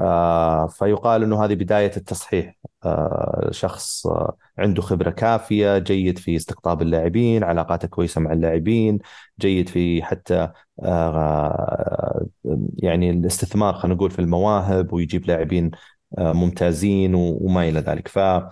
آه، 0.00 0.66
فيقال 0.68 1.22
إنه 1.22 1.44
هذه 1.44 1.54
بداية 1.54 1.92
التصحيح. 1.96 2.54
آه، 2.84 3.48
شخص 3.52 4.06
آه، 4.06 4.36
عنده 4.58 4.82
خبرة 4.82 5.10
كافية 5.10 5.78
جيد 5.78 6.18
في 6.18 6.36
استقطاب 6.36 6.82
اللاعبين 6.82 7.44
علاقاته 7.44 7.88
كويسة 7.88 8.20
مع 8.20 8.32
اللاعبين 8.32 8.98
جيد 9.40 9.68
في 9.68 10.02
حتى 10.02 10.48
آه، 10.84 12.26
يعني 12.76 13.10
الاستثمار 13.10 13.74
خلينا 13.74 13.94
نقول 13.96 14.10
في 14.10 14.18
المواهب 14.18 14.92
ويجيب 14.92 15.26
لاعبين 15.26 15.70
آه، 16.18 16.32
ممتازين 16.32 17.14
وما 17.14 17.68
إلى 17.68 17.80
ذلك. 17.80 18.08
ف 18.08 18.18
آه، 18.18 18.50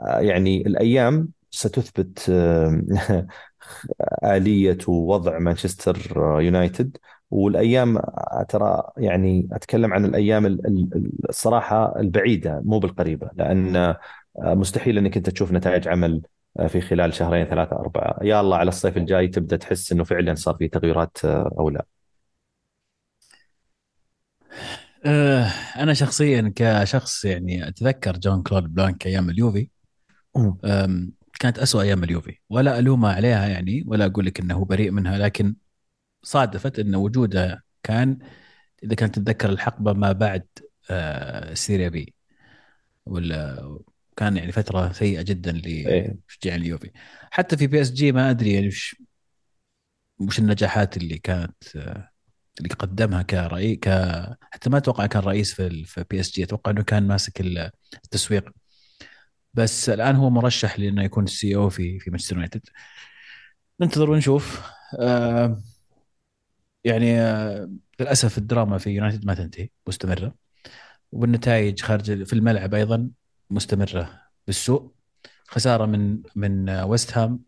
يعني 0.00 0.66
الأيام 0.66 1.28
ستثبت 1.50 2.26
آه، 2.30 2.82
آلية 4.24 4.78
ووضع 4.88 5.38
مانشستر 5.38 5.98
يونايتد. 6.40 6.96
والأيام 7.30 8.00
ترى 8.48 8.82
يعني 8.96 9.48
أتكلم 9.52 9.92
عن 9.94 10.04
الأيام 10.04 10.46
ال- 10.46 10.66
ال- 10.66 11.10
الصراحة 11.28 12.00
البعيدة 12.00 12.62
مو 12.64 12.78
بالقريبة 12.78 13.30
لأن 13.34 13.94
مستحيل 14.38 14.98
إنك 14.98 15.16
أنت 15.16 15.30
تشوف 15.30 15.52
نتائج 15.52 15.88
عمل 15.88 16.22
في 16.68 16.80
خلال 16.80 17.14
شهرين 17.14 17.46
ثلاثة 17.46 17.76
أربعة. 17.76 18.18
يا 18.22 18.40
الله 18.40 18.56
على 18.56 18.68
الصيف 18.68 18.96
الجاي 18.96 19.28
تبدأ 19.28 19.56
تحس 19.56 19.92
إنه 19.92 20.04
فعلا 20.04 20.34
صار 20.34 20.54
في 20.54 20.68
تغيرات 20.68 21.18
أو 21.24 21.70
لا؟ 21.70 21.84
آه، 25.06 25.46
أنا 25.76 25.94
شخصيا 25.94 26.52
كشخص 26.56 27.24
يعني 27.24 27.68
أتذكر 27.68 28.18
جون 28.18 28.42
كلود 28.42 28.74
بلانك 28.74 29.06
أيام 29.06 29.30
اليوفي. 29.30 29.70
كانت 31.40 31.58
أسوأ 31.58 31.82
أيام 31.82 32.04
اليوفي. 32.04 32.38
ولا 32.50 32.78
ألومه 32.78 33.08
عليها 33.12 33.46
يعني 33.48 33.84
ولا 33.86 34.06
أقول 34.06 34.26
لك 34.26 34.40
إنه 34.40 34.64
بريء 34.64 34.90
منها 34.90 35.18
لكن 35.18 35.54
صادفت 36.22 36.78
إن 36.78 36.94
وجوده 36.94 37.64
كان 37.82 38.18
إذا 38.84 38.94
كنت 38.94 39.18
تتذكر 39.18 39.48
الحقبة 39.50 39.92
ما 39.92 40.12
بعد 40.12 40.46
آه، 40.90 41.54
Serie 41.54 41.88
B. 41.88 42.14
ولا 43.06 43.78
كان 44.16 44.36
يعني 44.36 44.52
فترة 44.52 44.92
سيئة 44.92 45.22
جدا 45.22 45.62
إيه. 45.66 46.16
لمشجعين 46.28 46.62
اليوفي. 46.62 46.90
حتى 47.30 47.56
في 47.56 47.66
PSG 47.66 48.12
ما 48.12 48.30
أدري 48.30 48.52
يعني 48.52 48.66
وش 48.68 48.96
وش 50.18 50.38
النجاحات 50.38 50.96
اللي 50.96 51.18
كانت 51.18 51.76
آه، 51.76 52.10
اللي 52.60 52.68
قدمها 52.74 53.22
كرئيس 53.22 53.78
ك 53.78 53.88
حتى 54.52 54.70
ما 54.70 54.78
أتوقع 54.78 55.06
كان 55.06 55.22
رئيس 55.22 55.54
في 55.54 55.84
في 55.84 56.04
PSG. 56.10 56.44
أتوقع 56.44 56.70
إنه 56.70 56.82
كان 56.82 57.06
ماسك 57.08 57.40
التسويق. 58.04 58.50
بس 59.54 59.88
الآن 59.88 60.16
هو 60.16 60.30
مرشح 60.30 60.78
لأنه 60.78 61.02
يكون 61.04 61.24
ال 61.24 61.56
CEO 61.56 61.68
في 61.68 61.98
في 61.98 62.10
مانشستر 62.10 62.34
يونايتد. 62.34 62.62
ننتظر 63.80 64.10
ونشوف. 64.10 64.62
آه 65.00 65.62
يعني 66.84 67.20
آه 67.20 67.70
للأسف 68.00 68.38
الدراما 68.38 68.78
في 68.78 68.90
يونايتد 68.90 69.26
ما 69.26 69.34
تنتهي 69.34 69.68
مستمرة. 69.86 70.34
والنتائج 71.12 71.80
خارج 71.80 72.22
في 72.22 72.32
الملعب 72.32 72.74
أيضا 72.74 73.10
مستمرة 73.50 74.22
بالسوء. 74.46 74.92
خسارة 75.48 75.86
من 75.86 76.22
من 76.36 76.70
ويست 76.70 77.18
هام 77.18 77.40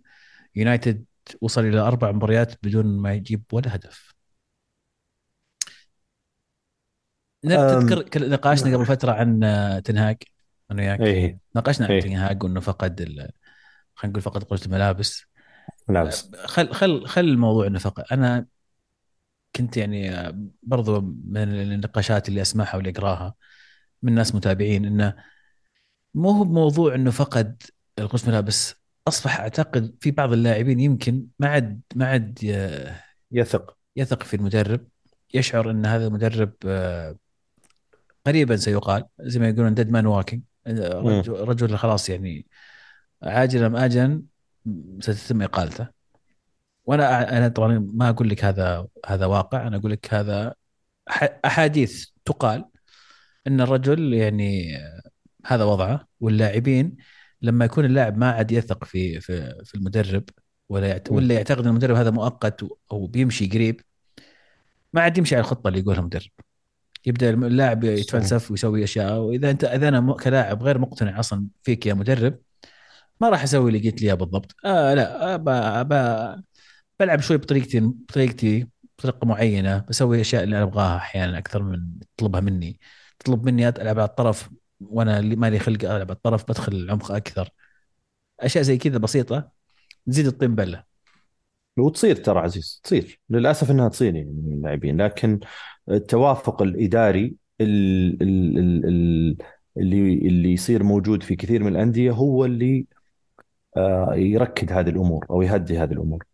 يونايتد 0.57 1.05
وصل 1.41 1.65
إلى 1.65 1.81
أربع 1.81 2.13
مباريات 2.13 2.55
بدون 2.63 2.99
ما 2.99 3.15
يجيب 3.15 3.45
ولا 3.53 3.75
هدف. 3.75 4.15
تذكر 7.43 8.29
نقاشنا 8.29 8.77
قبل 8.77 8.87
فترة 8.87 9.13
عن 9.13 9.41
تنهاج 9.85 10.17
أنا 10.71 10.83
وياك 10.83 11.01
إيه. 11.01 11.39
ناقشنا 11.55 11.87
عن 11.87 11.93
إيه. 11.93 12.01
تنهاج 12.01 12.45
وإنه 12.45 12.61
فقد 12.61 13.01
ال... 13.01 13.31
خلينا 13.95 14.13
نقول 14.13 14.23
فقد 14.23 14.45
قوة 14.45 14.61
الملابس. 14.67 15.25
ملابس. 15.89 16.31
خل 16.45 16.73
خل 16.73 17.07
خل 17.07 17.21
الموضوع 17.21 17.67
إنه 17.67 17.79
فقد. 17.79 18.05
أنا 18.13 18.47
كنت 19.57 19.77
يعني 19.77 20.11
برضو 20.63 21.01
من 21.25 21.43
النقاشات 21.43 22.29
اللي 22.29 22.43
أسمعها 22.43 22.77
واللي 22.77 22.91
اقراها 22.91 23.35
من 24.03 24.15
ناس 24.15 24.35
متابعين 24.35 24.85
إنه 24.85 25.15
مو 26.15 26.31
هو 26.31 26.45
بموضوع 26.45 26.95
إنه 26.95 27.11
فقد 27.11 27.63
غرفة 27.99 28.29
ملابس 28.29 28.75
أصبح 29.09 29.41
أعتقد 29.41 29.97
في 30.01 30.11
بعض 30.11 30.33
اللاعبين 30.33 30.81
يمكن 30.81 31.27
ما 31.39 31.49
عاد 31.49 31.81
ما 31.95 32.07
عاد 32.07 32.39
يثق 33.33 33.77
يثق 33.97 34.23
في 34.23 34.37
المدرب. 34.37 34.87
يشعر 35.35 35.71
إن 35.71 35.87
هذا 35.87 36.07
المدرب 36.07 36.53
آه، 36.67 37.17
قريبا 38.27 38.57
سيقال 38.57 39.05
زي 39.21 39.41
ما 39.41 39.49
يقولون 39.49 39.75
dead 39.75 39.91
man 39.91 40.07
walking 40.07 40.43
رجل 41.29 41.77
خلاص 41.77 42.09
يعني 42.09 42.47
عاجلا 43.23 43.67
أم 43.67 43.77
اجلا 43.77 44.23
ستتم 45.01 45.43
إقالته. 45.43 46.00
وأنا 46.91 47.39
أنا 47.39 47.49
طبعا 47.49 47.89
ما 47.95 48.09
أقول 48.09 48.29
لك 48.29 48.45
هذا 48.45 48.87
هذا 49.07 49.27
واقع 49.27 49.67
أنا 49.67 49.77
أقول 49.77 49.93
لك 49.93 50.15
هذا 50.15 50.55
أحاديث 51.45 52.07
تقال 52.25 52.65
إن 53.47 53.61
الرجل 53.61 54.15
يعني 54.15 54.79
هذا 55.47 55.65
وضعه 55.65 56.09
واللاعبين 56.21 56.97
لما 57.43 57.65
يكون 57.65 57.85
اللاعب 57.85 58.19
ما 58.19 58.31
عاد 58.31 58.53
يثق 58.53 58.85
في 58.85 59.21
في 59.21 59.65
في 59.65 59.75
المدرب 59.75 60.25
ولا. 60.69 61.03
ولا 61.11 61.35
يعتقد 61.35 61.61
إن 61.61 61.67
المدرب 61.69 61.97
هذا 61.97 62.11
مؤقت 62.11 62.65
أو 62.93 63.07
بيمشي 63.07 63.47
قريب 63.47 63.81
ما 64.93 65.01
عاد 65.01 65.19
يمشي 65.19 65.35
على 65.35 65.43
الخطة 65.43 65.69
اللي 65.69 65.81
يقولها 65.81 66.01
المدرب. 66.01 66.31
يبدأ 67.07 67.31
اللاعب 67.31 67.85
يتفلسف 67.85 68.51
ويسوي 68.51 68.85
أشياء 68.85 69.19
وإذا 69.19 69.51
أنت 69.51 69.65
إذا 69.65 69.89
أنا 69.89 70.13
كلاعب 70.13 70.63
غير 70.63 70.79
مقتنع 70.79 71.21
أصلا 71.21 71.47
فيك 71.63 71.87
يا 71.87 71.95
مدرب 71.95 72.39
ما 73.21 73.29
راح 73.29 73.43
أسوي 73.43 73.71
اللي 73.71 73.91
قلت 73.91 74.03
لي 74.03 74.07
إياه 74.07 74.15
بالضبط. 74.15 74.57
آه 74.65 74.95
لا 74.95 75.35
أبا 75.35 75.81
أبا 75.81 76.43
بلعب 77.01 77.21
شوي 77.21 77.37
بطريقتي 77.37 77.81
بطريقتي 77.81 78.67
بطريقة 78.99 79.27
معينة 79.27 79.85
بسوي 79.89 80.21
أشياء 80.21 80.45
اللي 80.45 80.57
أنا 80.57 80.65
أبغاها 80.65 80.97
أحيانا 80.97 81.39
أكثر 81.39 81.63
من 81.63 81.99
تطلبها 82.17 82.41
مني. 82.41 82.81
تطلب 83.19 83.45
مني 83.45 83.69
ألعب 83.69 83.99
على 83.99 84.09
الطرف 84.09 84.51
وأنا 84.81 85.19
اللي 85.19 85.37
مالي 85.37 85.59
خلق 85.59 85.85
ألعب 85.85 86.01
على 86.01 86.13
الطرف 86.13 86.45
بدخل 86.45 86.73
العمق 86.73 87.13
أكثر. 87.13 87.51
أشياء 88.41 88.65
زي 88.65 88.79
كذا 88.79 88.99
بسيطة 88.99 89.51
تزيد 90.07 90.27
الطين 90.27 90.55
بلة. 90.55 90.85
وتصير 91.77 92.17
ترى 92.17 92.41
عزيز 92.41 92.81
تصير. 92.85 93.21
للأسف 93.31 93.71
إنها 93.71 93.89
تصير 93.89 94.15
يعني 94.15 94.33
من 94.33 94.53
اللاعبين. 94.53 95.03
لكن 95.03 95.41
التوافق 95.91 96.63
الإداري 96.63 97.35
اللي 97.61 98.17
اللي 99.77 100.53
يصير 100.53 100.83
موجود 100.83 101.23
في 101.23 101.37
كثير 101.37 101.63
من 101.63 101.73
الأندية 101.73 102.11
هو 102.11 102.45
اللي 102.45 102.87
آه، 103.77 104.15
يركد 104.15 104.73
هذه 104.73 104.89
الأمور 104.89 105.27
أو 105.31 105.43
يهدي 105.43 105.79
هذه 105.79 105.93
الأمور. 105.93 106.30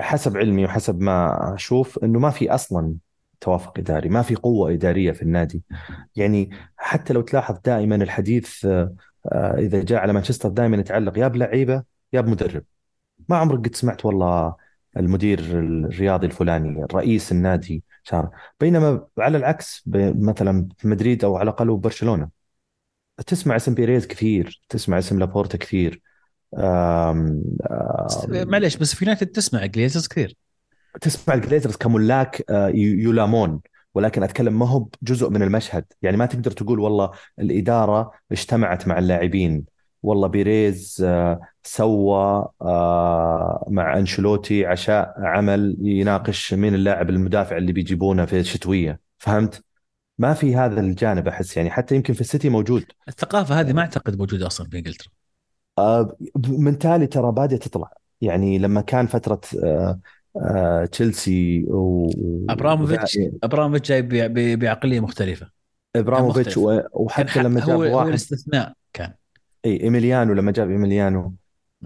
حسب 0.00 0.36
علمي 0.36 0.64
وحسب 0.64 1.00
ما 1.00 1.54
أشوف 1.54 1.98
إنه 2.04 2.18
ما 2.18 2.30
في 2.30 2.50
أصلا 2.50 2.94
توافق 3.40 3.78
إداري 3.78 4.08
ما 4.08 4.22
في 4.22 4.34
قوة 4.34 4.72
إدارية 4.72 5.12
في 5.12 5.22
النادي. 5.22 5.62
يعني 6.16 6.50
حتى 6.76 7.12
لو 7.12 7.20
تلاحظ 7.20 7.58
دائما 7.64 7.94
الحديث 7.96 8.64
آه، 8.64 8.94
إذا 9.58 9.82
جاء 9.84 10.00
على 10.00 10.12
مانشستر 10.12 10.48
دائما 10.48 10.76
يتعلق 10.76 11.18
يا 11.18 11.28
بلعيبة 11.28 11.82
يا 12.12 12.20
بمدرب. 12.20 12.64
ما 13.28 13.36
عمرك 13.36 13.58
قد 13.68 13.74
سمعت 13.74 14.04
والله 14.06 14.56
المدير 14.96 15.40
الرياضي 15.40 16.26
الفلاني 16.26 16.84
رئيس 16.94 17.32
النادي 17.32 17.84
شار. 18.02 18.30
بينما 18.60 19.06
على 19.18 19.38
العكس 19.38 19.84
مثلا 20.16 20.68
في 20.78 20.88
مدريد 20.88 21.24
أو 21.24 21.36
على 21.36 21.50
الأقل 21.50 21.76
برشلونه 21.76 22.28
تسمع 23.26 23.56
اسم 23.56 23.74
بيريز 23.74 24.06
كثير 24.06 24.62
تسمع 24.68 24.98
اسم 24.98 25.18
لابورتا 25.18 25.58
كثير. 25.58 26.02
معليش 28.46 28.76
بس 28.76 28.94
في 28.94 29.04
يونايتد 29.04 29.26
تسمع 29.26 29.66
جليزرز 29.66 30.08
كثير. 30.08 30.36
تسمع 31.00 31.34
الجليزرز 31.34 31.76
كملاك 31.76 32.44
آه، 32.50 32.68
يلامون 32.74 33.60
ولكن 33.94 34.22
أتكلم 34.22 34.58
ما 34.58 34.68
هو 34.68 34.88
جزء 35.02 35.30
من 35.30 35.42
المشهد. 35.42 35.84
يعني 36.02 36.16
ما 36.16 36.26
تقدر 36.26 36.50
تقول 36.50 36.78
والله 36.78 37.10
الإدارة 37.38 38.10
اجتمعت 38.32 38.88
مع 38.88 38.98
اللاعبين. 38.98 39.64
والله 40.02 40.28
بيريز 40.28 41.04
آه، 41.04 41.40
سوى 41.62 42.48
آه، 42.62 43.66
مع 43.68 43.98
أنشيلوتي 43.98 44.66
عشاء 44.66 45.14
عمل 45.18 45.76
يناقش 45.80 46.54
مين 46.54 46.74
اللاعب 46.74 47.10
المدافع 47.10 47.56
اللي 47.56 47.72
بيجيبونه 47.72 48.24
في 48.24 48.40
الشتوية. 48.40 49.00
فهمت؟ 49.18 49.64
ما 50.18 50.34
في 50.34 50.56
هذا 50.56 50.80
الجانب 50.80 51.28
أحس. 51.28 51.56
يعني 51.56 51.70
حتى 51.70 51.94
يمكن 51.94 52.14
في 52.14 52.20
السيتي 52.20 52.48
موجود. 52.48 52.84
الثقافة 53.08 53.60
هذه 53.60 53.72
ما 53.72 53.80
أعتقد 53.80 54.18
موجودة 54.18 54.46
أصلا 54.46 54.68
في 54.68 54.78
إنجلترا. 54.78 55.17
من 56.48 56.78
تالي 56.78 57.06
ترى 57.06 57.32
بادئ 57.32 57.58
تطلع. 57.58 57.92
يعني 58.20 58.58
لما 58.58 58.80
كان 58.80 59.06
فترة 59.06 59.40
تشيلسي 60.92 61.64
و 61.68 62.10
أبراموفيتش 62.50 63.18
أبراموفيتش 63.42 63.88
جاي 63.88 64.02
بعقلية 64.56 65.00
مختلفة. 65.00 65.50
إبراموفيتش 65.96 66.56
وحتى 66.92 67.42
لما 67.42 67.60
جاب 67.60 67.70
هو 67.70 67.80
واحد. 67.80 67.92
هو 67.92 68.08
الاستثناء 68.08 68.72
كان. 68.92 69.12
إي 69.64 69.82
إيمينالو 69.82 70.32
لما 70.32 70.52
جاب 70.52 70.70
إيمينالو 70.70 71.34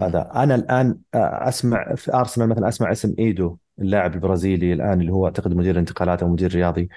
هذا. 0.01 0.31
أنا 0.35 0.55
الآن 0.55 0.97
آه، 1.13 1.47
أسمع 1.47 1.95
في 1.95 2.13
أرسنال 2.13 2.49
مثلا 2.49 2.67
أسمع 2.67 2.91
اسم 2.91 3.15
إيدو 3.19 3.57
اللاعب 3.79 4.13
البرازيلي 4.13 4.73
الآن 4.73 5.01
اللي 5.01 5.11
هو 5.11 5.25
أعتقد 5.25 5.55
مدير 5.55 5.79
انتقالات 5.79 6.23
أو 6.23 6.29
مدير 6.29 6.53
رياضي. 6.55 6.89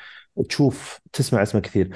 تشوف 0.49 1.01
تسمع 1.12 1.42
اسمه 1.42 1.61
كثير. 1.61 1.90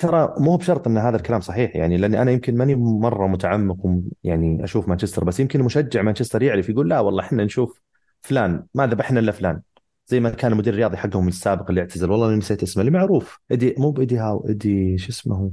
ترى 0.00 0.34
مو 0.38 0.56
بشرط 0.56 0.86
إن 0.88 0.98
هذا 0.98 1.16
الكلام 1.16 1.40
صحيح 1.40 1.76
يعني 1.76 1.96
لأني 1.96 2.22
أنا 2.22 2.30
يمكن 2.30 2.56
ماني 2.56 2.74
مرة 2.76 3.26
متعمق 3.26 3.76
يعني 4.24 4.64
أشوف 4.64 4.88
مانشستر 4.88 5.24
بس 5.24 5.40
يمكن 5.40 5.62
مشجع 5.62 6.02
مانشستر 6.02 6.42
يعرف 6.42 6.68
يقول 6.68 6.88
لا 6.90 7.00
والله 7.00 7.24
إحنا 7.24 7.44
نشوف 7.44 7.82
فلان 8.20 8.66
ما 8.74 8.86
ذبحنا 8.86 9.20
إلا 9.20 9.32
فلان. 9.32 9.62
زي 10.06 10.20
ما 10.20 10.30
كان 10.30 10.52
المدير 10.52 10.72
الرياضي 10.72 10.96
حقهم 10.96 11.28
السابق 11.28 11.68
اللي 11.68 11.80
اعتزل 11.80 12.10
والله 12.10 12.34
نسيت 12.34 12.62
اسمه 12.62 12.80
اللي 12.80 12.90
معروف 12.92 13.40
ايدي 13.50 13.74
مو 13.78 13.90
بايدي 13.90 14.18
هاو 14.18 14.46
ايدي 14.48 14.98
شو 14.98 15.08
اسمه 15.08 15.52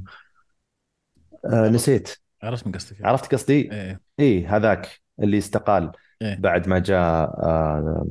آه 1.44 1.68
نسيت. 1.68 2.16
عرفت 2.42 2.66
من 2.66 2.72
قصدك. 2.72 3.04
عرفت 3.04 3.34
قصدي؟ 3.34 3.72
إيه 3.72 4.00
إيه. 4.20 4.56
هذاك 4.56 5.00
اللي 5.20 5.38
استقال 5.38 5.92
إيه؟ 6.22 6.36
بعد 6.40 6.68
ما 6.68 6.78
جاء 6.78 7.24
آه 7.42 8.06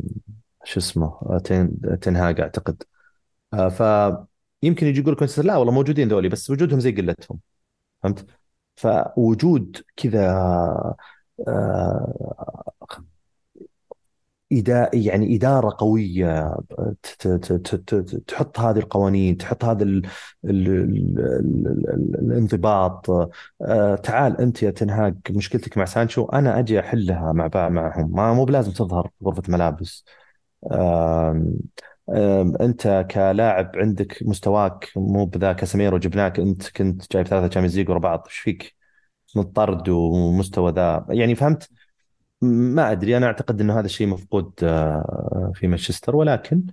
شو 0.63 0.79
اسمه 0.79 1.05
آه 1.05 1.41
تن 1.43 1.99
تنهاج 2.01 2.41
أعتقد. 2.41 2.83
آه 3.53 3.69
فيمكن 4.62 4.88
يجي 4.88 4.99
يقول 5.01 5.14
لك 5.14 5.39
لا 5.39 5.58
والله 5.58 5.74
موجودين 5.74 6.08
ذولي 6.08 6.30
بس 6.30 6.49
وجودهم 6.49 6.80
زي 6.80 6.91
قلتهم 6.91 7.39
فهمت؟ 8.03 8.28
فوجود 8.78 9.78
كذا 9.97 10.32
آه 11.47 12.74
يعني 14.93 15.36
إدارة 15.36 15.76
قوية 15.80 16.55
تحط 18.28 18.60
هذه 18.60 18.78
القوانين 18.80 19.38
تحط 19.38 19.66
هذا 19.66 19.84
ال 19.84 20.01
ال 20.45 20.68
ال 20.70 22.16
الانضباط 22.20 23.10
آه، 23.62 23.95
تعال 23.95 24.38
أنت 24.41 24.64
يا 24.64 24.72
تنهاج 24.72 25.16
مشكلتك 25.30 25.78
مع 25.78 25.86
سانشو 25.86 26.26
أنا 26.26 26.60
أجي 26.60 26.80
أحلها 26.80 27.32
مع 27.34 27.70
معهم 27.70 28.12
ما 28.12 28.34
مو 28.34 28.45
بلازم 28.45 28.72
تظهر 28.72 29.10
غرفة 29.24 29.43
ملابس 29.51 30.05
أنت 32.62 33.08
كلاعب 33.12 33.72
عندك 33.76 34.18
مستواك 34.22 34.89
مو 34.95 35.26
بذا 35.26 35.53
كاسيميرو 35.53 35.97
جبناك 35.97 36.39
أنت 36.39 36.70
كنت 36.70 37.14
جايب 37.14 37.28
ثلاثة 37.28 37.47
Champions 37.47 37.78
League 37.78 37.89
ورا 37.89 37.99
بعض 37.99 38.24
إيش 38.28 38.38
فيك؟ 38.38 38.76
مضطرد 39.36 39.89
ومستوى 39.89 40.72
ذا 40.72 41.05
يعني 41.10 41.36
فهمت؟ 41.36 41.70
ما 42.41 42.91
أدري 42.91 43.18
أنا 43.18 43.28
أعتقد 43.28 43.62
إنه 43.62 43.80
هذا 43.80 43.86
الشيء 43.86 44.08
مفقود 44.08 44.53
آه، 44.64 45.51
في 45.55 45.68
مانشستر 45.68 46.16
ولكن 46.16 46.64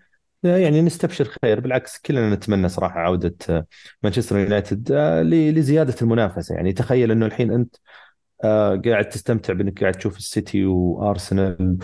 آه، 0.45 0.57
يعني 0.57 0.83
نستبشر 0.83 1.25
خير 1.43 1.61
بالعكس 1.61 1.99
كلنا 1.99 2.35
نتمنى 2.35 2.69
صراحة 2.69 3.01
عودة 3.01 3.37
آه، 3.51 3.67
مانشستر 4.03 4.39
يونايتد 4.39 4.93
لزيادة 5.59 5.95
المنافسة 6.03 6.55
يعني 6.55 6.73
تخيل 6.73 7.11
إنه 7.11 7.27
الحين 7.27 7.53
أنت 7.53 7.77
قاعد 8.85 9.09
تستمتع 9.09 9.53
بإنك 9.53 9.81
قاعد 9.81 9.95
تشوف 9.95 10.17
السيتي 10.17 10.67
وأرسنال 10.67 11.79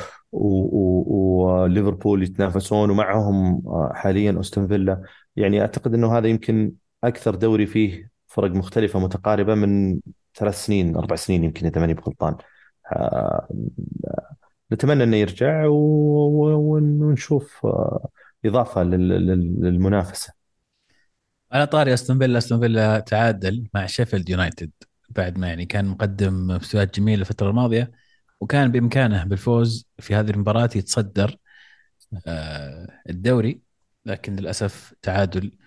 وليفربول 1.13 2.23
يتنافسون 2.23 2.91
ومعهم 2.91 3.63
حاليا 3.95 4.41
أستون 4.41 4.69
فيلا. 4.69 5.03
يعني 5.37 5.61
أعتقد 5.61 5.95
إنه 5.95 6.19
هذا 6.19 6.29
يمكن 6.29 6.73
أكثر 7.05 7.35
دوري 7.35 7.67
فيه 7.67 8.11
فرق 8.27 8.51
مختلفة 8.51 8.99
متقاربة 8.99 9.55
من 9.55 10.01
ثلاث 10.35 10.67
سنين 10.67 10.97
أربع 10.97 11.17
سنين 11.17 11.45
يمكن 11.45 11.67
إذا 11.67 11.81
ماني 11.81 11.95
بغلطان. 11.95 12.37
آه، 12.93 13.49
نتمنى 14.73 15.05
إنه 15.05 15.17
يرجع 15.17 15.67
ونشوف 15.67 17.67
آه، 17.67 18.09
إضافة 18.45 18.83
للمنافسة. 18.83 20.33
على 21.53 21.67
طاري 21.67 21.95
أستون 21.95 22.19
فيلا 22.19 22.39
أستون 22.39 22.61
فيلا 22.61 23.01
تعادل 23.01 23.69
مع 23.75 23.87
شيفيلد 23.87 24.29
يونايتد. 24.29 24.71
بعد 25.11 25.39
ما 25.39 25.49
يعني 25.49 25.67
كان 25.67 25.85
مقدم 25.85 26.47
مستويات 26.47 26.97
جميلة 26.97 27.21
الفترة 27.21 27.51
الماضية 27.51 27.93
وكان 28.41 28.73
بإمكانه 28.73 29.25
بالفوز 29.25 29.89
في 29.99 30.15
هذه 30.15 30.31
المباراة 30.31 30.71
يتصدر 30.77 31.37
آه، 32.27 32.87
الدوري. 33.11 33.61
لكن 34.07 34.37
للأسف 34.37 34.95
تعادل 35.03 35.59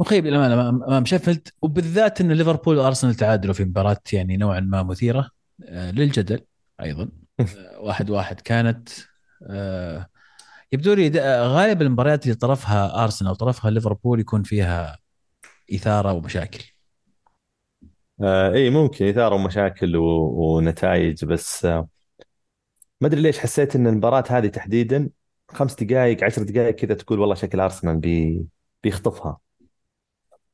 مخيب 0.00 0.26
للأمانة 0.26 0.68
امام 0.68 1.04
شيفيلد. 1.04 1.48
وبالذات 1.62 2.20
إن 2.20 2.32
ليفربول 2.32 2.76
وأرسنال 2.78 3.14
تعادلوا 3.14 3.54
في 3.54 3.64
مباراة 3.64 4.00
يعني 4.12 4.36
نوعا 4.36 4.60
ما 4.60 4.82
مثيرة 4.82 5.30
آه، 5.64 5.90
للجدل 5.90 6.40
أيضا. 6.80 7.08
آه، 7.40 7.80
واحد 7.80 8.10
واحد 8.10 8.40
كانت 8.40 8.88
يبدو 10.72 10.94
لي 10.94 11.10
غالب 11.40 11.82
المباريات 11.82 12.24
اللي 12.24 12.34
طرفها 12.34 13.04
أرسنال 13.04 13.30
وطرفها 13.30 13.70
ليفربول 13.70 14.20
يكون 14.20 14.42
فيها 14.42 14.98
إثارة 15.74 16.12
ومشاكل. 16.12 16.73
آه 18.22 18.52
اي 18.52 18.70
ممكن 18.70 19.08
اثاره 19.08 19.34
ومشاكل 19.34 19.96
و... 19.96 20.04
ونتائج 20.56 21.24
بس 21.24 21.64
آه 21.64 21.88
ما 23.00 23.08
أدري 23.08 23.20
ليش 23.22 23.38
حسيت 23.38 23.76
إن 23.76 23.86
المباراة 23.86 24.24
هذه 24.30 24.46
تحديدا 24.46 25.10
خمس 25.48 25.74
دقائق 25.82 26.24
عشر 26.24 26.42
دقائق 26.42 26.74
كذا 26.74 26.94
تقول 26.94 27.20
والله 27.20 27.34
شكل 27.34 27.60
أرسنال 27.60 27.96
بي... 27.98 28.44
بيخطفها. 28.82 29.38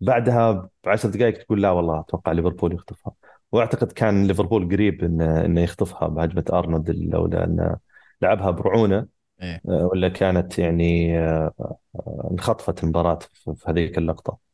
بعدها 0.01 0.69
بعشر 0.85 1.09
دقائق 1.09 1.39
تقول 1.39 1.63
لا 1.63 1.71
والله 1.71 2.01
أتوقع 2.01 2.33
ليفربول 2.33 2.75
يخطفها. 2.75 3.13
وأعتقد 3.53 3.93
كان 3.93 4.27
ليفربول 4.27 4.69
قريب 4.73 5.05
انه 5.05 5.45
إنه 5.45 5.61
يخطفها 5.61 6.09
بهجمة 6.09 6.45
أرنولد 6.53 6.91
لولا 6.91 7.45
انه 7.45 7.77
لعبها 8.23 8.51
برعونة 8.51 9.07
إيه. 9.43 9.63
آه، 9.69 9.87
ولا 9.93 10.09
كانت 10.09 10.59
يعني 10.59 11.19
آه، 11.19 11.55
آه، 11.97 12.29
انخطفت 12.33 12.85
المباراة 12.85 13.19
في 13.35 13.55
هذيك 13.67 13.99
اللقطة. 13.99 14.50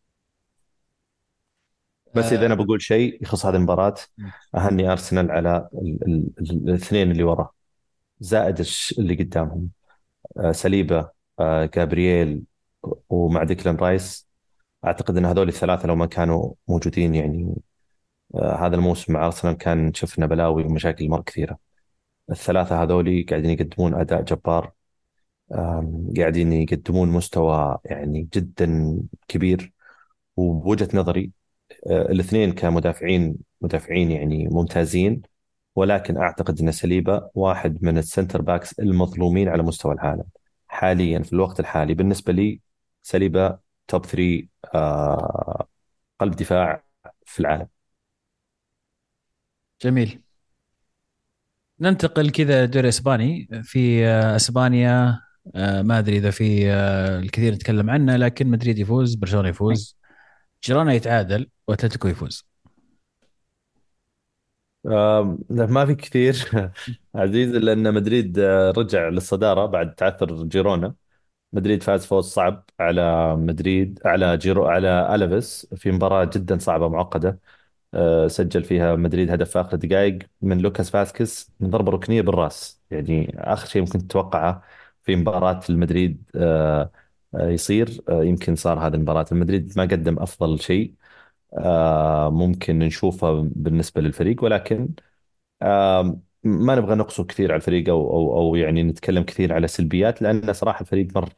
بس 2.17 2.33
إذا 2.33 2.47
أنا 2.47 2.55
آه. 2.55 2.57
بقول 2.57 2.83
شيء 2.83 3.23
يخص 3.23 3.47
هذه 3.47 3.57
المباراة. 3.57 3.95
أهني 4.55 4.93
أرسنال 4.93 5.31
على 5.31 5.69
ال- 5.75 5.99
ال- 6.09 6.31
ال- 6.41 6.69
الاثنين 6.69 7.11
اللي 7.11 7.23
وراه 7.23 7.51
زائد 8.21 8.67
اللي 8.99 9.15
قدامهم 9.15 9.71
آه، 10.39 10.53
سليبا 10.53 11.11
آه، 11.41 11.71
جابرييل 11.75 12.43
ومع 13.09 13.45
ديكلان 13.45 13.77
رايس. 13.77 14.29
أعتقد 14.85 15.17
إن 15.17 15.25
هذول 15.25 15.49
الثلاثة 15.49 15.89
لو 15.89 15.95
ما 15.97 16.07
كانوا 16.07 16.55
موجودين 16.69 17.15
يعني 17.15 17.55
هذا 18.35 18.77
الموسم 18.77 19.13
مع 19.13 19.27
أرسنال 19.27 19.55
كان 19.55 19.95
شفنا 19.95 20.27
بلاوي 20.27 20.65
ومشاكل 20.65 21.09
مرة 21.09 21.23
كثيرة. 21.23 21.59
الثلاثة 22.31 22.83
هذول 22.83 23.27
قاعدين 23.31 23.51
يقدمون 23.51 23.95
أداء 23.95 24.23
جبار 24.23 24.73
قاعدين 26.17 26.53
يقدمون 26.53 27.09
مستوى 27.09 27.79
يعني 27.85 28.29
جدا 28.35 28.99
كبير. 29.29 29.73
وبوجهة 30.37 30.89
نظري 30.95 31.31
الاثنين 31.87 32.53
كمدافعين 32.53 33.37
مدافعين 33.61 34.11
يعني 34.11 34.49
ممتازين 34.49 35.23
ولكن 35.77 36.17
أعتقد 36.17 36.61
إن 36.61 36.73
سليبا 36.73 37.31
واحد 37.35 37.85
من 37.85 37.99
ال 37.99 38.05
center 38.05 38.43
backs 38.43 38.81
المظلومين 38.81 39.49
على 39.49 39.63
مستوى 39.63 39.95
العالم 39.95 40.25
حاليا 40.69 41.23
في 41.23 41.33
الوقت 41.33 41.61
الحالي. 41.61 41.95
بالنسبة 41.95 42.33
لي 42.33 42.61
سليبا 43.03 43.59
top 43.89 44.07
3 44.07 44.49
آه 44.75 45.69
قلب 46.21 46.37
دفاع 46.37 46.85
في 47.27 47.41
العالم. 47.41 47.69
جميل. 49.83 50.23
ننتقل 51.81 52.31
كذا 52.31 52.65
دوري 52.65 52.89
إسباني. 52.89 53.49
في 53.63 54.07
آه، 54.07 54.37
إسبانيا 54.37 55.21
آه، 55.57 55.83
ما 55.83 55.99
أدري 55.99 56.17
إذا 56.19 56.31
في 56.31 56.71
آه، 56.73 57.19
الكثير 57.19 57.55
نتكلم 57.55 57.91
عنه 57.91 58.17
لكن 58.17 58.47
مدريد 58.49 58.79
يفوز 58.79 59.15
برشلونة 59.15 59.49
يفوز. 59.49 59.99
جيرونا 60.65 60.93
يتعادل. 60.93 61.51
وأتلتيكو 61.69 62.09
يفوز. 62.09 62.45
آه 64.87 65.39
ما 65.51 65.87
في 65.87 65.95
كثير. 65.95 66.51
عزيز 67.15 67.51
لأن 67.55 67.95
مدريد 67.95 68.39
آه، 68.39 68.71
رجع 68.71 69.09
للصدارة 69.09 69.67
بعد 69.67 69.95
تعثر 69.95 70.45
جيرونا. 70.45 70.95
مدريد 71.53 71.83
فاز 71.85 72.07
فوز 72.07 72.25
صعب 72.27 72.65
على 72.81 73.37
مدريد 73.37 74.01
على 74.07 74.37
جيرو 74.39 74.67
على 74.67 75.17
ألافيس 75.17 75.67
في 75.77 75.93
مباراة 75.93 76.25
جدا 76.35 76.59
صعبة 76.59 76.89
معقدة. 76.89 77.41
آه، 77.95 78.29
سجل 78.29 78.65
فيها 78.65 78.97
مدريد 78.97 79.31
هدف 79.33 79.51
في 79.53 79.61
آخر 79.61 79.77
دقائق 79.77 80.19
من 80.43 80.59
لوكاس 80.61 80.91
فاسكس 80.91 81.53
من 81.61 81.71
ضربة 81.71 81.93
ركنية 81.93 82.23
بالرأس. 82.23 82.83
يعني 82.91 83.35
آخر 83.39 83.67
شيء 83.69 83.83
ممكن 83.83 84.09
تتوقعه 84.09 84.63
في 85.05 85.17
مباراة 85.17 85.61
المدريد 85.71 86.25
آه، 86.37 86.93
يصير. 87.35 88.03
يمكن 88.11 88.57
صار 88.57 88.79
هذه 88.89 88.95
المباراة. 88.95 89.27
المدريد 89.33 89.73
ما 89.79 89.83
قدم 89.85 90.19
أفضل 90.19 90.61
شيء. 90.61 90.95
ممكن 92.31 92.79
نشوفه 92.79 93.43
بالنسبة 93.57 94.01
للفريق 94.01 94.45
ولكن 94.45 94.89
آه، 95.63 96.21
ما 96.45 96.75
نبغى 96.77 96.95
نقصه 96.95 97.25
كثير 97.25 97.53
على 97.53 97.57
الفريق 97.61 97.89
أو 97.91 98.11
أو 98.13 98.39
أو 98.39 98.57
يعني 98.57 98.83
نتكلم 98.83 99.23
كثير 99.25 99.55
على 99.55 99.69
سلبيات 99.69 100.23
لأن 100.23 100.53
صراحة 100.53 100.81
الفريق 100.83 101.09
مر 101.17 101.31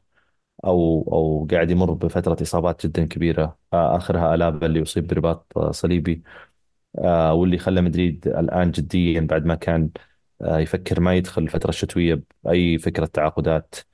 أو 0.64 1.02
أو 1.12 1.48
قاعد 1.52 1.70
يمر 1.70 1.92
بفترة 1.94 2.38
إصابات 2.42 2.86
جدا 2.86 3.06
كبيرة 3.06 3.58
آه، 3.72 3.96
آخرها 3.96 4.34
ألابا 4.34 4.66
اللي 4.66 4.82
اصيب 4.82 5.06
برباط 5.06 5.52
آه، 5.58 5.72
صليبي 5.72 6.22
آه، 6.98 7.34
واللي 7.34 7.58
خلى 7.58 7.80
مدريد 7.82 8.28
الآن 8.28 8.70
جديا 8.70 9.20
بعد 9.20 9.44
ما 9.46 9.54
كان 9.54 9.90
آه، 10.42 10.58
يفكر 10.58 11.00
ما 11.00 11.14
يدخل 11.16 11.42
الفترة 11.42 11.68
الشتوية 11.70 12.22
بأي 12.44 12.78
فكرة 12.78 13.06
تعاقدات. 13.06 13.74
آه، 13.74 13.87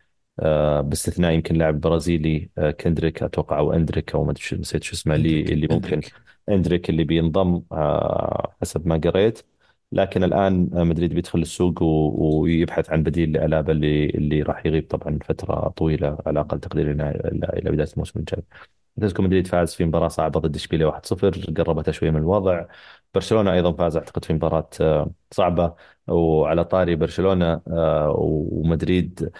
باستثناء 0.80 1.32
يمكن 1.32 1.55
لاعب 1.55 1.80
برازيلي 1.80 2.51
آه، 2.59 2.70
كندريك 2.70 3.22
أتوقع 3.22 3.59
أو 3.59 3.72
أندريك 3.72 4.14
أو 4.14 4.24
ما 4.24 4.30
أدري 4.30 4.43
شو- 4.43 4.57
نسيت 4.57 4.82
شو 4.82 4.93
اسمه 4.95 5.14
اللي 5.14 5.28
أندريك 5.41 5.53
اللي 5.53 5.68
ممكن 5.70 6.01
أندريك. 6.49 6.91
اللي 6.91 7.05
بينضم 7.05 7.62
آه، 7.72 8.55
حسب 8.62 8.87
ما 8.89 8.97
قريت. 9.05 9.43
لكن 9.93 10.24
الآن 10.24 10.70
آه، 10.74 10.85
مدريد 10.85 11.14
بيدخل 11.14 11.39
السوق 11.39 11.82
ويبحث 11.82 12.91
عن 12.91 13.03
بديل 13.03 13.32
لألابا 13.32 13.72
اللي 13.72 14.05
اللي 14.07 14.43
راح 14.43 14.66
يغيب 14.66 14.87
طبعا 14.89 15.18
فترة 15.24 15.68
طويلة 15.68 16.18
على 16.26 16.41
أقل 16.41 16.61
تقدير 16.61 16.91
إلى 16.91 17.70
بداية 17.70 17.89
الموسم 17.93 18.18
الجاي. 18.20 18.43
أتلتيكو 18.99 19.22
مدريد 19.22 19.47
فاز 19.47 19.74
في 19.74 19.85
مباراة 19.85 20.09
صعبة 20.09 20.41
ضد 20.41 20.57
إشبيليا 20.57 20.87
1-0 20.87 21.30
قربته 21.57 21.93
شوي 21.93 22.11
من 22.11 22.16
الوضع. 22.20 22.64
برشلونة 23.14 23.53
أيضا 23.53 23.72
فاز 23.72 23.97
أعتقد 23.97 24.24
في 24.24 24.32
مباراة 24.32 24.68
آه، 24.80 25.11
صعبة. 25.30 25.74
وعلى 26.09 26.64
طاري 26.64 26.97
برشلونة 26.97 27.61
آه، 27.68 28.14
ومدريد 28.18 29.22
آه، 29.24 29.30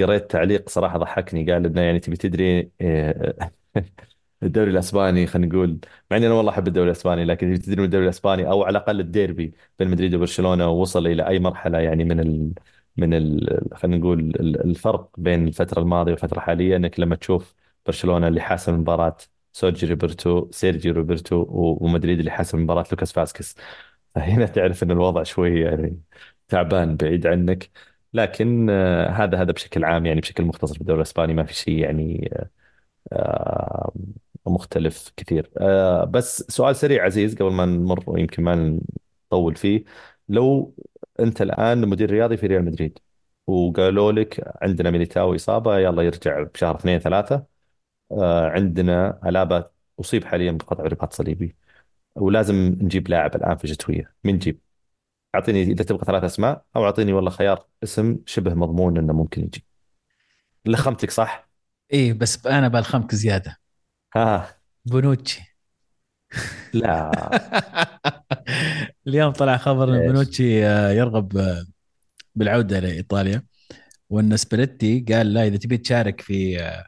قريت 0.00 0.30
تعليق 0.30 0.68
صراحة 0.68 0.98
ضحكني 0.98 1.52
قال 1.52 1.66
إنه 1.66 1.80
يعني 1.80 2.00
تبي 2.00 2.16
تدري 2.16 2.70
آه، 2.80 3.52
الدوري 4.42 4.70
الأسباني 4.70 5.26
خلينا 5.26 5.48
نقول 5.54 5.80
مع 6.10 6.16
إني 6.16 6.26
أنا 6.26 6.34
والله 6.34 6.52
أحب 6.52 6.68
الدوري 6.68 6.86
الأسباني 6.86 7.24
لكن 7.24 7.46
تبي 7.46 7.58
تدري 7.58 7.76
من 7.80 7.84
الدوري 7.84 8.04
الأسباني 8.04 8.48
أو 8.50 8.62
على 8.64 8.78
الأقل 8.78 9.00
الديربي 9.00 9.54
بين 9.78 9.88
مدريد 9.90 10.14
وبرشلونة 10.14 10.68
وصل 10.70 11.06
إلى 11.06 11.26
أي 11.28 11.38
مرحلة 11.38 11.78
يعني 11.78 12.04
من 12.04 12.20
ال 12.20 12.52
من 12.96 13.14
ال 13.14 13.60
خلينا 13.74 13.96
نقول 13.98 14.20
ال- 14.20 14.64
الفرق 14.70 15.10
بين 15.20 15.48
الفترة 15.48 15.80
الماضية 15.82 16.12
والفترة 16.12 16.36
الحالية؟ 16.38 16.76
إنك 16.76 17.00
لما 17.00 17.16
تشوف 17.16 17.54
برشلونة 17.86 18.28
اللي 18.28 18.40
حاسم 18.40 18.74
المباراة 18.74 19.16
سيرجي 19.52 19.86
روبرتو 19.86 20.50
سيرجي 20.52 20.90
روبرتو 20.90 21.46
ومدريد 21.80 22.18
اللي 22.18 22.30
حاسم 22.30 22.62
مباراة 22.62 22.84
لوكاس 22.92 23.12
فاسكس 23.12 23.56
فهنا 24.14 24.46
تعرف 24.46 24.82
إن 24.82 24.90
الوضع 24.90 25.22
شوي 25.22 25.60
يعني 25.60 26.00
تعبان 26.48 26.96
بعيد 26.96 27.26
عنك. 27.26 27.70
لكن 28.14 28.70
آه، 28.70 29.08
هذا 29.10 29.42
هذا 29.42 29.52
بشكل 29.52 29.84
عام 29.84 30.06
يعني 30.06 30.20
بشكل 30.20 30.44
مختصر 30.44 30.74
في 30.74 30.80
الدوري 30.80 30.98
الإسباني 30.98 31.34
ما 31.34 31.44
في 31.44 31.54
شيء 31.54 31.78
يعني 31.78 32.30
آه، 33.12 33.92
مختلف 34.46 35.12
كثير 35.16 35.50
آه، 35.58 36.04
بس 36.04 36.42
سؤال 36.48 36.76
سريع 36.76 37.04
عزيز 37.04 37.34
قبل 37.36 37.52
ما 37.52 37.66
نمر 37.66 38.04
ويمكن 38.06 38.42
ما 38.42 38.80
نطول 39.32 39.56
فيه 39.56 39.84
لو 40.28 40.74
أنت 41.20 41.42
الآن 41.42 41.88
مدير 41.88 42.10
رياضي 42.10 42.36
في 42.36 42.46
ريال 42.46 42.64
مدريد 42.64 42.98
وقالوا 43.46 44.12
لك 44.12 44.52
عندنا 44.62 44.90
ميليتاو 44.90 45.34
إصابة 45.34 45.78
يلا 45.78 46.02
يرجع 46.02 46.42
بشهر 46.42 46.76
اثنين 46.76 46.98
ثلاثة 46.98 47.46
عندنا 48.54 49.20
ألابا 49.28 49.70
أصيب 50.00 50.24
حاليا 50.24 50.52
بقطع 50.52 50.84
رباط 50.84 51.12
صليبي 51.12 51.56
ولازم 52.16 52.54
نجيب 52.56 53.08
لاعب 53.08 53.36
الآن 53.36 53.56
في 53.56 53.64
الشتويه 53.64 54.14
مين 54.24 54.34
نجيب؟ 54.34 54.60
أعطيني 55.34 55.62
إذا 55.62 55.84
تبغى 55.84 56.04
ثلاث 56.04 56.24
أسماء 56.24 56.64
أو 56.76 56.84
أعطيني 56.84 57.12
والله 57.12 57.30
خيار 57.30 57.66
اسم 57.82 58.18
شبه 58.26 58.54
مضمون 58.54 58.98
إنه 58.98 59.12
ممكن 59.12 59.42
يجي. 59.42 59.64
لخمتك 60.66 61.10
صح؟ 61.10 61.48
إيه 61.92 62.12
بس 62.12 62.46
أنا 62.46 62.68
بالخمك 62.68 63.14
زيادة. 63.14 63.58
ها. 64.16 64.58
بونوتشي. 64.84 65.56
لا. 66.74 67.10
اليوم 69.06 69.32
طلع 69.32 69.56
خبر 69.56 69.94
إن؟ 69.94 70.06
بونوتشي 70.06 70.66
آه، 70.66 70.90
يرغب 70.90 71.36
آه، 71.36 71.66
بالعودة 72.34 72.80
لإيطاليا 72.80 73.42
وإن 74.10 74.36
سباليتي 74.36 75.04
قال 75.12 75.32
لا 75.34 75.46
إذا 75.46 75.56
تبي 75.56 75.78
تشارك 75.78 76.20
في 76.20 76.60
آه، 76.62 76.86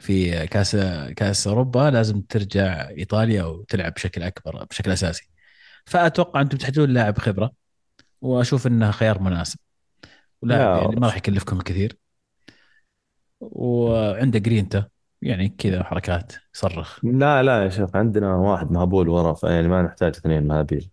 في 0.00 0.46
كاس 0.46 0.76
كاس 1.16 1.46
أوروبا 1.46 1.90
لازم 1.90 2.20
ترجع 2.20 2.88
إيطاليا 2.88 3.44
وتلعب 3.44 3.94
بشكل 3.94 4.22
أكبر 4.22 4.64
بشكل 4.64 4.90
أساسي. 4.90 5.33
فأتوقع 5.86 6.40
أنتم 6.40 6.58
تحتاجون 6.58 6.90
لاعب 6.90 7.18
خبرة 7.18 7.52
وأشوف 8.20 8.66
إنه 8.66 8.90
خيار 8.90 9.22
مناسب. 9.22 9.58
ولاعب 10.42 10.76
لا 10.76 10.82
يعني 10.82 10.96
ما 10.96 11.06
راح 11.06 11.16
يكلفكم 11.16 11.60
كثير 11.60 11.96
وعنده 13.40 14.38
جرينتا 14.38 14.88
يعني 15.22 15.48
كذا 15.48 15.84
حركات 15.84 16.32
يصرخ 16.54 17.04
لا 17.04 17.42
لا 17.42 17.64
يا 17.64 17.68
شيخ 17.68 17.96
عندنا 17.96 18.34
واحد 18.34 18.70
مهبول 18.70 19.08
ورا 19.08 19.36
يعني 19.42 19.68
ما 19.68 19.82
نحتاج 19.82 20.16
اثنين 20.16 20.46
مهابيل. 20.46 20.90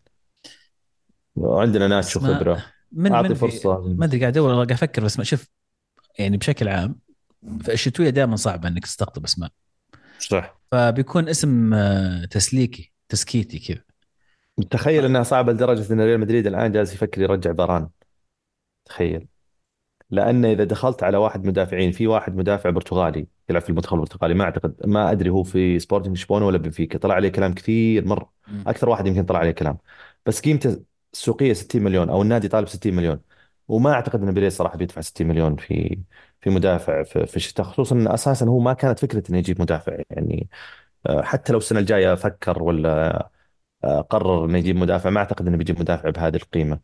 وعندنا 1.35 1.87
ناتشو 1.87 2.19
خبرة. 2.19 2.65
من 2.91 3.11
أعطي 3.11 3.27
من 3.27 3.33
في 3.33 3.39
فرصة. 3.39 3.79
ما 3.79 4.05
أدري 4.05 4.19
قاعد 4.19 4.37
ادور 4.37 4.53
قاعد 4.53 4.71
أفكر 4.71 5.03
بس 5.03 5.17
ما 5.17 5.23
شوف 5.23 5.47
يعني 6.19 6.37
بشكل 6.37 6.67
عام 6.67 6.95
في 7.61 7.73
الشتويه 7.73 8.09
دائما 8.09 8.35
صعبة 8.35 8.67
إنك 8.67 8.83
تستقطب 8.83 9.23
أسماء. 9.23 9.51
صح. 10.19 10.61
فبيكون 10.71 11.29
اسم 11.29 11.73
آه، 11.73 12.25
تسليكي 12.25 12.91
تسكيتي 13.09 13.59
كذا. 13.59 13.83
تخيل 14.71 15.05
إنها 15.05 15.23
صعبة 15.23 15.51
لدرجة 15.53 15.93
إن 15.93 16.01
ريال 16.01 16.19
مدريد 16.19 16.47
الآن 16.47 16.71
جالس 16.71 16.93
يفكر 16.93 17.21
يرجع 17.21 17.53
فاران 17.53 17.89
تخيل. 18.85 19.27
لأن 20.09 20.45
إذا 20.45 20.63
دخلت 20.63 21.03
على 21.03 21.17
واحد 21.17 21.45
مدافعين 21.45 21.91
في 21.91 22.07
واحد 22.07 22.35
مدافع 22.35 22.69
برتغالي 22.69 23.27
يلعب 23.49 23.61
في 23.61 23.69
المنتخب 23.69 23.95
البرتغالي 23.95 24.33
ما 24.33 24.43
أعتقد 24.43 24.75
ما 24.87 25.11
أدري 25.11 25.29
هو 25.29 25.43
في 25.43 25.79
سبورتنج 25.79 26.13
لشبونه 26.17 26.47
ولا 26.47 26.57
بنفيكا 26.57 26.99
طلع 26.99 27.15
عليه 27.15 27.29
كلام 27.29 27.53
كثير 27.53 28.05
مرة. 28.07 28.33
أكثر 28.67 28.89
واحد 28.89 29.07
يمكن 29.07 29.25
طلع 29.25 29.39
عليه 29.39 29.51
كلام. 29.51 29.77
بس 30.25 30.41
قيمته 30.41 30.83
السوقية 31.13 31.53
60 31.53 31.83
مليون 31.83 32.09
أو 32.09 32.21
النادي 32.21 32.47
طالب 32.47 32.67
60 32.67 32.93
مليون. 32.95 33.21
وما 33.67 33.93
أعتقد 33.93 34.21
إن 34.23 34.31
بيريز 34.33 34.53
صراحة 34.57 34.77
بيدفع 34.77 35.01
60 35.01 35.27
مليون 35.27 35.55
في 35.55 35.99
في 36.41 36.49
مدافع 36.49 37.03
في, 37.03 37.25
في 37.25 37.35
الشتاء. 37.37 37.65
خصوصا 37.65 37.95
إن 37.95 38.07
أساسا 38.07 38.45
هو 38.45 38.59
ما 38.59 38.73
كانت 38.73 38.99
فكره 38.99 39.23
إنه 39.29 39.37
يجيب 39.37 39.61
مدافع. 39.61 39.97
يعني 40.09 40.49
آه، 41.07 41.21
حتى 41.21 41.53
لو 41.53 41.57
السنة 41.59 41.79
الجاية 41.79 42.15
فكر 42.15 42.63
ولا 42.63 43.29
قرر 43.83 44.45
إنه 44.45 44.57
يجيب 44.57 44.75
مدافع. 44.75 45.09
ما 45.09 45.19
أعتقد 45.19 45.47
إنه 45.47 45.57
بيجيب 45.57 45.79
مدافع 45.79 46.09
بهذه 46.09 46.35
القيمة. 46.35 46.79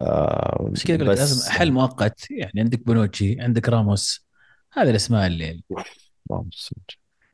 آه، 0.00 0.68
بس 0.72 0.86
كذا 0.86 0.96
لك 0.96 1.06
لازم 1.06 1.36
بس 1.36 1.48
حل 1.48 1.72
مؤقت. 1.72 2.30
يعني 2.30 2.60
عندك 2.60 2.86
بونوتشي 2.86 3.40
عندك 3.40 3.68
راموس. 3.68 4.28
هذه 4.72 4.90
الأسماء 4.90 5.26
اللي 5.26 5.62
اللهم 6.30 6.50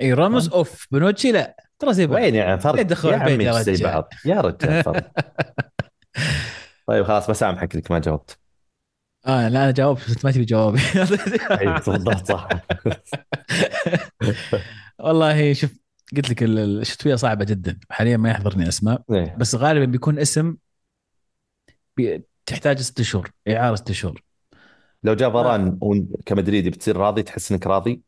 إي 0.00 0.12
راموس 0.12 0.48
أوف 0.48 0.86
بونوتشي 0.90 1.32
لا. 1.32 1.56
ترى 1.78 1.94
زي 1.94 2.06
بعض. 2.06 2.22
وين 2.22 2.34
يعني 2.34 2.60
فرق. 2.60 3.04
يا 3.04 3.16
عمي 3.16 3.62
زي 3.62 3.84
بعض؟ 3.84 4.08
يا 4.24 4.40
رجال 4.40 4.82
فرق. 4.84 5.12
طيب 6.86 7.04
خلاص 7.04 7.30
بسامحك 7.30 7.74
انك 7.74 7.90
ما 7.90 7.98
جاوبت. 7.98 8.38
آه 9.26 9.48
لا 9.48 9.64
أنا 9.64 9.70
جاوبت 9.70 10.10
بس 10.10 10.24
ما 10.24 10.30
تبي 10.30 10.44
جوابي. 10.44 10.80
اي 11.60 11.74
بالضبط 11.86 12.26
صح. 12.26 12.48
والله 14.98 15.52
شوف 15.52 15.84
قلت 16.16 16.30
لك 16.30 16.42
ال- 16.42 16.80
الشتوية 16.80 17.14
صعبة 17.14 17.44
جدا. 17.44 17.78
حاليا 17.90 18.16
ما 18.16 18.30
يحضرني 18.30 18.68
أسماء. 18.68 19.02
إيه. 19.11 19.36
بس 19.38 19.55
غالبا 19.55 19.84
بيكون 19.84 20.18
اسم 20.18 20.57
بي- 21.96 22.22
تحتاج 22.46 22.80
ست 22.80 23.02
شهور 23.02 23.30
إعارة 23.48 23.74
ست 23.74 23.92
شهور. 23.92 24.22
لو 25.02 25.14
جاء 25.14 25.28
آه. 25.28 25.32
فاران 25.32 25.78
وإن- 25.84 26.22
كمدريدي 26.26 26.70
بتصير 26.70 26.96
راضي 26.96 27.22
تحس 27.22 27.52
إنك 27.52 27.66
راضي؟ 27.66 28.02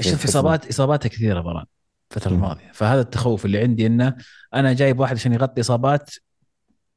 شوف 0.00 0.12
تحس 0.14 0.24
اصابات 0.24 0.68
اصاباته 0.68 1.08
كثيرة 1.08 1.40
بران 1.40 1.64
الفترة. 2.12 2.32
الماضية. 2.32 2.70
فهذا 2.72 3.00
التخوف 3.00 3.44
اللي 3.44 3.58
عندي 3.58 3.86
إنه 3.86 4.16
أنا 4.54 4.72
جايب 4.72 5.00
واحد 5.00 5.16
عشان 5.16 5.32
يغطي 5.32 5.60
إصابات. 5.60 6.10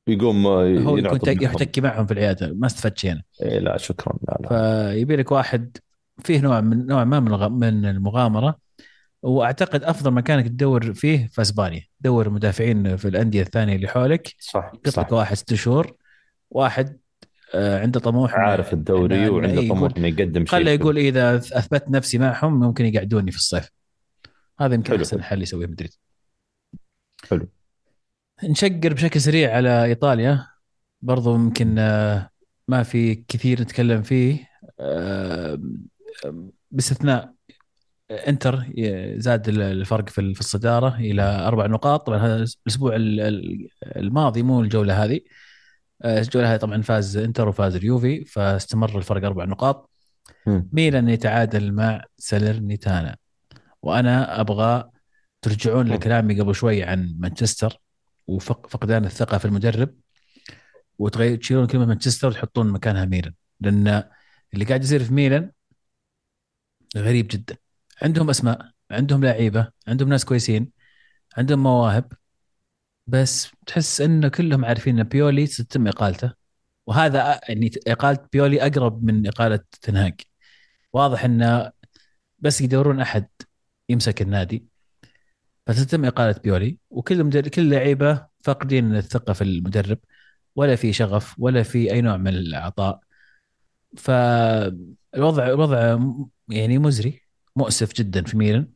يقوم 0.07 0.47
آه، 0.47 0.79
هو 0.79 0.97
يكون. 0.97 1.19
يحتكي 1.43 1.81
معهم 1.81 2.05
في 2.05 2.13
العيادة. 2.13 2.53
ما 2.53 2.67
استفدت 2.67 2.97
شيء 2.97 3.11
أنا. 3.11 3.23
إيه 3.41 3.59
لا 3.59 3.77
شكرا. 3.77 4.17
لا 4.27 4.37
لا. 4.41 4.49
فيبي 4.93 5.15
لك 5.15 5.31
واحد 5.31 5.77
فيه 6.23 6.39
نوع 6.41 6.61
من 6.61 6.85
نوع 6.85 7.03
ما 7.03 7.19
من 7.19 7.51
من 7.51 7.85
المغامرة. 7.85 8.68
وأعتقد 9.21 9.83
أفضل 9.83 10.11
مكانك 10.11 10.47
تدور 10.47 10.93
فيه 10.93 11.27
في 11.31 11.41
أسبانيا. 11.41 11.81
دور 11.99 12.29
مدافعين 12.29 12.97
في 12.97 13.07
الأندية 13.07 13.41
الثانية 13.41 13.75
اللي 13.75 13.87
حولك. 13.87 14.35
صح 14.39 14.71
لك 14.97 15.11
واحد 15.11 15.35
ست 15.35 15.53
شهور. 15.53 15.95
واحد 16.49 16.99
آه، 17.53 17.81
عنده 17.81 17.99
طموح 17.99 18.33
عارف 18.33 18.73
الدوري 18.73 19.29
وعنده 19.29 19.61
إيه، 19.61 19.69
طموح 19.69 19.91
إنه 19.97 20.07
يقدم 20.07 20.45
شيء. 20.45 20.59
خله. 20.59 20.71
يقول 20.71 20.97
إذا 20.97 21.35
أثبت 21.35 21.89
نفسي 21.89 22.17
معهم 22.17 22.59
ممكن 22.59 22.85
يقعدوني 22.85 23.31
في 23.31 23.37
الصيف. 23.37 23.69
هذا 24.59 24.73
يمكن 24.75 24.89
حلو، 24.89 24.99
أحسن. 24.99 25.23
حل 25.23 25.41
يسويه 25.41 25.67
مدريد. 25.67 25.93
حلو. 27.29 27.47
نشقر 28.43 28.93
بشكل 28.93 29.21
سريع 29.21 29.55
على 29.55 29.83
إيطاليا. 29.83 30.47
برضو 31.01 31.35
يمكن 31.35 31.79
آه، 31.79 32.29
ما 32.67 32.83
في 32.83 33.15
كثير 33.15 33.61
نتكلم 33.61 34.01
فيه. 34.01 34.49
آه، 34.79 35.59
باستثناء 36.71 37.33
انتر 38.11 38.65
زاد 39.17 39.49
الفرق 39.49 40.09
في 40.09 40.39
الصدارة 40.39 40.95
إلى 40.95 41.21
أربع 41.21 41.65
نقاط. 41.65 42.07
طبعا 42.07 42.17
هذا 42.17 42.35
الأسبوع 42.35 42.95
ال- 42.95 43.19
ال- 43.19 43.69
الماضي 43.83 44.43
مو 44.43 44.61
الجولة 44.61 45.03
هذه. 45.03 45.21
آه، 46.01 46.19
الجولة 46.19 46.53
هذه 46.53 46.59
طبعا 46.59 46.81
فاز 46.81 47.17
انتر 47.17 47.47
وفاز 47.47 47.75
اليوفي 47.75 48.25
فاستمر 48.25 48.97
الفرق 48.97 49.25
أربع 49.25 49.45
نقاط. 49.45 49.89
ميلان 50.73 51.09
يتعادل 51.09 51.71
مع 51.71 52.03
سالرنيتانا 52.17 53.17
وأنا 53.81 54.41
أبغى 54.41 54.89
ترجعون. 55.41 55.87
لكلامي 55.87 56.41
قبل 56.41 56.55
شوي 56.55 56.83
عن 56.83 57.15
مانشستر 57.19 57.81
وفقدان 58.27 59.05
الثقة 59.05 59.37
في 59.37 59.45
المدرب. 59.45 59.95
وتغير 60.99 61.37
تشيلون 61.37 61.67
كلمة 61.67 61.85
مانشستر 61.85 62.27
وتحطون 62.27 62.67
مكانها 62.71 63.05
ميلان. 63.05 63.33
لأن 63.59 64.03
اللي 64.53 64.65
قاعد 64.65 64.83
يصير 64.83 65.03
في 65.03 65.13
ميلان 65.13 65.51
غريب 66.97 67.27
جدا. 67.31 67.57
عندهم 68.01 68.29
أسماء 68.29 68.71
عندهم 68.91 69.23
لعيبة 69.25 69.71
عندهم 69.87 70.09
ناس 70.09 70.25
كويسين 70.25 70.71
عندهم 71.37 71.63
مواهب 71.63 72.13
بس 73.07 73.51
تحس 73.67 74.01
انه 74.01 74.27
كلهم 74.29 74.65
عارفين 74.65 74.99
إن 74.99 75.03
بيولي 75.05 75.45
ستتم 75.47 75.87
إقالته. 75.87 76.33
وهذا 76.87 77.41
يعني 77.49 77.71
إقالة 77.87 78.27
بيولي 78.33 78.61
أقرب 78.67 79.03
من 79.03 79.27
إقالة 79.27 79.59
تنهاج 79.81 80.21
واضح 80.93 81.25
انه 81.25 81.71
بس 82.39 82.61
يدورون 82.61 83.01
أحد 83.01 83.29
يمسك 83.89 84.21
النادي 84.21 84.67
فتتم 85.67 86.05
إقالة 86.05 86.39
بيولي. 86.43 86.77
وكل 86.89 87.23
مدرب 87.23 87.47
كل 87.47 87.61
اللعيبه 87.61 88.27
فاقدين 88.43 88.95
الثقة 88.95 89.33
في 89.33 89.43
المدرب 89.43 89.99
ولا 90.55 90.75
في 90.75 90.93
شغف 90.93 91.35
ولا 91.39 91.63
في 91.63 91.91
أي 91.93 92.01
نوع 92.01 92.17
من 92.17 92.29
العطاء 92.37 92.99
فالوضع 93.97 95.47
الوضع 95.47 95.95
م- 95.95 96.29
يعني 96.49 96.77
مزري. 96.79 97.21
مؤسف 97.59 97.93
جدا 97.93 98.23
في 98.23 98.37
ميلان. 98.37 98.67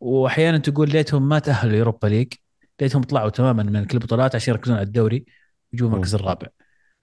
واحيانا 0.00 0.58
تقول 0.58 0.90
ليتهم 0.90 1.28
ما 1.28 1.38
تأهلوا 1.38 1.76
Europa 1.76 2.06
League 2.06 2.32
ليتهم 2.80 3.02
طلعوا 3.02 3.30
تماما 3.30 3.62
من 3.62 3.84
كل 3.84 3.98
البطولات 3.98 4.34
عشان 4.34 4.54
يركزون 4.54 4.76
على 4.76 4.86
الدوري 4.86 5.26
يجوا 5.72 5.88
المركز 5.88 6.14
الرابع. 6.14 6.48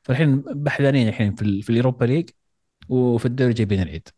فالحين 0.04 0.42
بحثانين 0.42 1.08
الحين 1.08 1.36
في, 1.36 1.62
في 1.62 1.70
ال 1.70 1.75
Europa 1.75 2.06
League 2.06 2.30
وفي 2.90 3.26
الدوري 3.26 3.54
جايبين 3.54 3.82
العيد. 3.82 4.10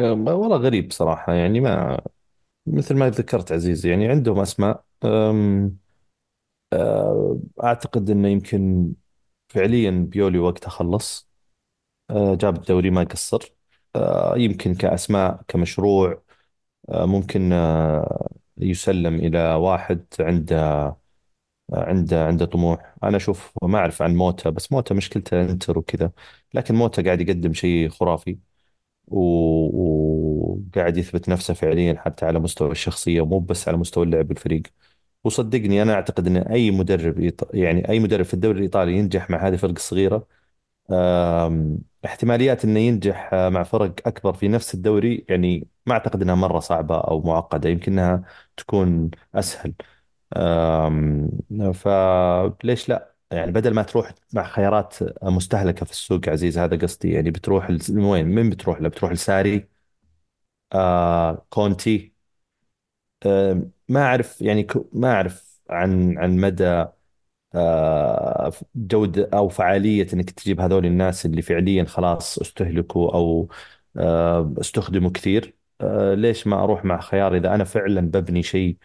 والله 0.00 0.56
غريب 0.56 0.92
صراحة 0.92 1.32
يعني 1.34 1.60
ما 1.60 2.00
مثل 2.66 2.94
ما 2.96 3.10
ذكرت 3.10 3.52
عزيز 3.52 3.86
يعني 3.86 4.08
عندهم 4.08 4.40
أسماء. 4.40 4.84
أم، 5.04 5.78
أه، 6.72 7.40
أعتقد 7.64 8.10
أنه 8.10 8.28
يمكن 8.28 8.92
فعليا 9.48 9.90
بيولي 9.90 10.38
وقتها 10.38 10.70
خلص. 10.70 11.30
أه، 12.10 12.34
جاب 12.34 12.56
الدوري 12.56 12.90
ما 12.90 13.04
قصر. 13.04 13.54
يمكن 14.36 14.74
كأسماء 14.74 15.42
كمشروع 15.48 16.22
أه، 16.90 17.06
ممكن 17.06 17.52
أه، 17.52 18.28
يسلم 18.58 19.14
إلى 19.16 19.54
واحد 19.54 20.06
عنده 20.20 20.86
عنده 21.72 22.26
عنده 22.26 22.46
طموح. 22.46 22.94
أنا 23.04 23.16
أشوف 23.16 23.52
ما 23.62 23.78
أعرف 23.78 24.02
عن 24.02 24.16
موتا 24.16 24.50
بس 24.50 24.72
موتا 24.72 24.94
مشكلته 24.94 25.42
إنتر 25.42 25.78
وكذا 25.78 26.12
لكن 26.54 26.74
موتا 26.74 27.02
قاعد 27.02 27.20
يقدم 27.20 27.52
شيء 27.52 27.88
خرافي 27.88 28.38
وقاعد 29.08 30.96
يثبت 30.98 31.28
نفسه 31.28 31.54
فعليا 31.54 31.94
حتى 32.00 32.26
على 32.26 32.40
مستوى 32.40 32.70
الشخصية 32.72 33.20
ومو 33.20 33.38
بس 33.40 33.68
على 33.68 33.76
مستوى 33.76 34.04
اللعب 34.04 34.28
بالفريق 34.28 34.62
وصدقني 35.24 35.82
أنا 35.82 35.94
أعتقد 35.94 36.26
أن 36.26 36.36
أي 36.36 36.70
مدرب 36.70 37.32
يعني 37.54 37.88
أي 37.88 38.00
مدرب 38.00 38.24
في 38.24 38.34
الدوري 38.34 38.58
الإيطالي 38.58 38.92
ينجح 38.98 39.30
مع 39.30 39.48
هذه 39.48 39.52
الفرق 39.54 39.70
الصغيرة 39.72 40.28
احتماليات 42.04 42.64
أنه 42.64 42.80
ينجح 42.80 43.30
آه، 43.34 43.48
مع 43.48 43.62
فرق 43.62 44.08
أكبر 44.08 44.32
في 44.34 44.48
نفس 44.48 44.74
الدوري 44.74 45.24
يعني 45.28 45.68
ما 45.86 45.92
أعتقد 45.94 46.22
أنها 46.22 46.34
مرة 46.34 46.60
صعبة 46.60 46.98
أو 47.00 47.22
معقدة 47.22 47.68
يمكنها 47.68 48.22
تكون 48.56 49.10
أسهل. 49.34 49.74
آم، 50.36 51.30
فليش 51.74 52.88
لا؟ 52.88 53.14
يعني 53.32 53.52
بدل 53.52 53.74
ما 53.74 53.82
تروح 53.82 54.14
مع 54.34 54.44
خيارات 54.48 54.94
مستهلكة 55.24 55.86
في 55.86 55.92
السوق 55.92 56.28
عزيز 56.28 56.58
هذا 56.58 56.76
قصدي 56.78 57.12
يعني 57.12 57.30
بتروح 57.30 57.70
وين؟ 57.90 58.26
من 58.26 58.50
بتروح 58.50 58.80
له؟ 58.80 58.88
بتروح 58.88 59.12
لساري 59.12 59.68
آه 60.72 61.46
كونتي. 61.50 62.14
ما 63.88 64.00
أعرف 64.02 64.40
يعني 64.42 64.66
ما 64.92 65.12
أعرف 65.12 65.60
عن 65.70 66.18
عن 66.18 66.36
مدى 66.36 66.86
جودة 68.74 69.30
أو 69.34 69.48
فعالية 69.48 70.06
إنك 70.14 70.30
تجيب 70.30 70.60
هذول 70.60 70.86
الناس 70.86 71.26
اللي 71.26 71.42
فعليا 71.42 71.84
خلاص 71.84 72.38
استهلكوا 72.38 73.14
أو 73.14 73.48
آه 73.96 74.54
استخدموا 74.60 75.10
كثير. 75.10 75.54
آه 75.80 76.14
ليش 76.14 76.46
ما 76.46 76.64
أروح 76.64 76.84
مع 76.84 77.00
خيار 77.00 77.36
إذا 77.36 77.54
أنا 77.54 77.64
فعلا 77.64 78.00
ببني 78.00 78.42
شيء 78.42 78.76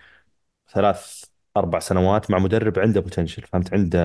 ثلاث 0.74 1.24
أربع 1.58 1.80
سنوات 1.80 2.32
مع 2.32 2.40
مدرب 2.40 2.80
عنده 2.80 3.02
potential 3.02 3.42
فهمت؟ 3.44 3.74
عنده 3.74 4.00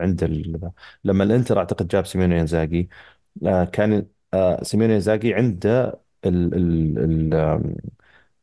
عنده 0.00 0.26
ال... 0.26 0.70
لما 1.04 1.24
الإنتر 1.24 1.58
أعتقد 1.58 1.88
جاب 1.88 2.06
سيميوني 2.06 2.40
إنزاجي. 2.40 2.88
آه، 3.46 3.64
كان 3.64 4.06
آه، 4.34 4.62
سيميوني 4.64 4.94
إنزاجي 4.96 5.34
عنده 5.34 6.00
ال 6.26 6.54
ال 6.54 6.98
ال 7.34 7.34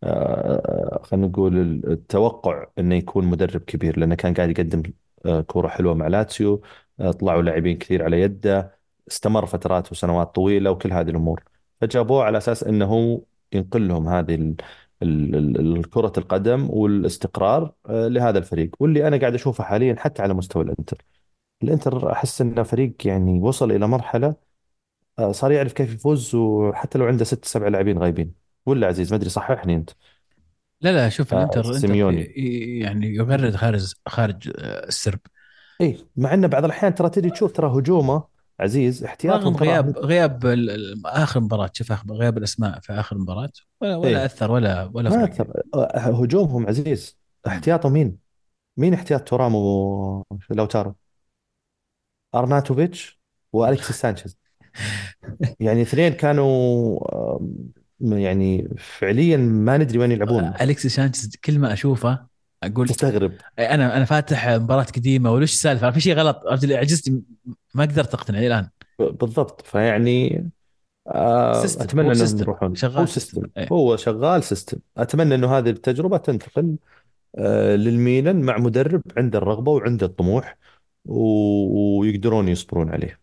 آه، 0.04 1.02
خلينا 1.04 1.28
نقول 1.28 1.58
التوقع 1.92 2.68
إنه 2.80 2.96
يكون 2.96 3.26
مدرب 3.26 3.62
كبير 3.62 4.00
لأنه 4.00 4.16
كان 4.16 4.34
قاعد 4.34 4.50
يقدم 4.50 4.84
آه، 5.26 5.42
كورة 5.42 5.68
حلوة 5.68 5.94
مع 5.94 6.08
لاتسيو 6.08 6.62
آه، 7.00 7.12
طلعوا 7.12 7.42
لاعبين 7.42 7.78
كثير 7.78 8.04
على 8.04 8.22
يده 8.22 8.78
استمر 9.08 9.46
فترات 9.46 9.92
وسنوات 9.92 10.36
طويلة 10.36 10.72
وكل 10.72 10.94
هذه 10.94 11.10
الأمور. 11.10 11.44
فجابوه 11.82 12.24
على 12.24 12.38
أساس 12.38 12.64
إنه 12.64 13.22
ينقل 13.54 13.88
لهم 13.88 14.08
هذه 14.10 14.56
كرة 15.94 16.14
القدم 16.18 16.70
والاستقرار 16.70 17.74
آه، 17.90 18.08
لهذا 18.08 18.38
الفريق. 18.40 18.72
واللي 18.80 19.08
أنا 19.08 19.18
قاعد 19.18 19.34
أشوفه 19.34 19.64
حاليا 19.64 19.96
حتى 20.00 20.22
على 20.22 20.34
مستوى 20.34 20.64
الإنتر. 20.64 20.98
الإنتر 21.64 22.12
أحس 22.12 22.42
إنه 22.42 22.64
فريق 22.64 23.08
يعني 23.08 23.40
وصل 23.42 23.72
إلى 23.72 23.88
مرحلة 23.88 24.36
صار 25.32 25.52
يعرف 25.52 25.74
كيف 25.74 25.94
يفوز 25.94 26.36
وحتى 26.36 26.98
لو 27.00 27.06
عنده 27.06 27.26
ست 27.26 27.46
سبع 27.46 27.68
لاعبين 27.68 27.98
غايبين. 28.00 28.36
ولا 28.66 28.88
عزيز 28.88 29.12
ما 29.12 29.18
أدري 29.18 29.30
صححني 29.30 29.76
أنت. 29.76 29.90
لا 30.82 30.92
لا 30.92 31.10
شوف 31.10 31.34
آه، 31.34 31.38
الإنتر 31.38 31.74
سيميوني 31.74 32.22
يعني 32.80 33.16
يغرد 33.16 33.56
خارج 33.56 33.94
خارج 34.08 34.52
آه، 34.58 34.88
السرب 34.88 35.20
اي 35.82 35.98
مع 36.16 36.34
إنه 36.34 36.48
بعض 36.48 36.66
الأحيان 36.66 36.96
ترى 36.96 37.10
تجي 37.10 37.30
تشوف 37.30 37.52
ترى 37.52 37.80
هجومه 37.80 38.24
عزيز 38.60 39.04
احتياطهم 39.04 39.56
رهيب. 39.56 39.70
غياب 39.70 39.98
غياب 39.98 40.46
آخر 41.06 41.40
مباراة 41.40 41.70
شوف 41.74 41.94
غياب 42.12 42.38
الأسماء 42.38 42.80
في 42.80 42.94
آخر 42.94 43.18
مباراة 43.18 43.52
ولا, 43.82 43.96
ولا 43.96 44.08
إيه 44.20 44.26
أثر 44.26 44.52
ولا 44.52 44.92
ولا 44.94 45.10
ما 45.10 45.24
أثر 45.24 45.62
آه، 45.74 45.98
هجومهم 45.98 46.68
عزيز. 46.68 47.18
احتياطه 47.48 47.90
مين؟ 47.90 48.18
مين 48.78 48.94
احتياط 48.94 49.28
تورام 49.28 49.56
ولوتارو؟ 49.56 50.96
أرناتوفيتش 52.36 53.22
والكسيس 53.54 53.96
سانشيز 53.96 54.38
يعني 55.60 55.82
اثنين 55.82 56.14
كانوا 56.14 57.00
يعني 58.02 58.70
فعليا 58.78 59.38
ما 59.38 59.78
ندري 59.78 59.98
وين 60.00 60.12
يلعبون. 60.12 60.54
أليكس 60.62 60.88
سانشيز 60.88 61.36
كل 61.46 61.60
ما 61.60 61.74
أشوفه 61.74 62.26
أقول 62.64 62.88
تستغرب 62.88 63.34
أنا 63.60 63.98
أنا 63.98 64.06
فاتح 64.06 64.50
مباراة 64.50 64.84
قديمة 64.84 65.32
وليش 65.32 65.54
السالفة؟ 65.54 65.92
في 65.92 66.00
شيء 66.02 66.14
غلط. 66.14 66.42
عجزت 66.48 67.12
ما 67.74 67.84
قدرت 67.84 68.14
أقتنع 68.14 68.40
الآن. 68.40 68.70
بالضبط. 69.00 69.62
فيعني 69.62 70.50
آه، 71.08 71.62
system 71.62 71.84
أتمنى 71.84 72.08
هو 72.08 72.12
إنهم 72.12 72.38
يروحون. 72.40 72.70
هو 72.70 72.76
شغال 72.76 73.10
system 73.10 73.42
system 73.42 73.50
إيه. 73.58 73.68
هو 73.72 73.96
شغال 73.96 74.44
system 74.44 74.78
أتمنى 74.98 75.36
إنه 75.36 75.58
هذه 75.58 75.70
التجربة 75.70 76.18
تنتقل 76.18 76.76
آه، 77.38 77.76
للميلان 77.76 78.42
مع 78.42 78.58
مدرب 78.58 79.02
عنده 79.18 79.40
الرغبة 79.40 79.72
وعنده 79.72 80.06
الطموح 80.06 80.58
و- 81.06 82.00
ويقدرون 82.00 82.48
يصبرون 82.48 82.90
عليه. 82.90 83.20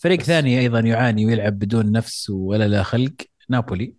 فريق 0.00 0.18
بس. 0.18 0.26
ثاني 0.26 0.60
أيضا 0.60 0.80
يعاني 0.80 1.26
ويلعب 1.26 1.58
بدون 1.58 1.92
نفس 1.92 2.30
ولا 2.30 2.68
لا 2.68 2.82
خلق 2.82 3.12
نابولي. 3.48 3.94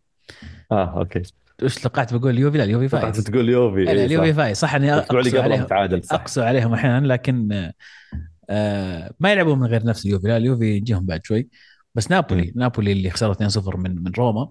آه 0.72 1.00
أوكي. 1.00 1.22
وش 1.64 1.76
توقعت 1.76 2.14
بقول؟ 2.14 2.32
اليوفي؟ 2.34 2.58
لا 2.58 2.64
اليوفي 2.64 2.88
توقعت 2.88 3.14
فايز 3.14 3.24
تقول 3.26 3.50
يوفي 3.50 3.84
لا 3.84 3.92
اي 3.92 4.06
اليوفي 4.06 4.34
فايز. 4.34 4.58
صح 4.58 4.76
اني 4.76 4.92
قبلهم 4.92 5.44
عليهم 5.44 5.68
عليهم 6.38 6.74
أحيانا 6.74 7.08
لكن 7.08 7.72
آه، 8.50 9.14
ما 9.20 9.32
يلعبون 9.32 9.60
من 9.60 9.68
غير 9.68 9.86
نفس 9.86 10.06
اليوفي. 10.06 10.28
لا 10.28 10.38
اليوفي 10.38 10.66
يجيهم 10.66 11.06
بعد 11.06 11.26
شوي. 11.26 11.48
بس 11.96 12.12
نابولي 12.12 12.42
مم. 12.56 12.62
نابولي 12.62 12.92
اللي 12.92 13.10
خسروا 13.10 13.34
2-0 13.34 13.76
من 13.78 14.04
من 14.04 14.12
روما. 14.18 14.50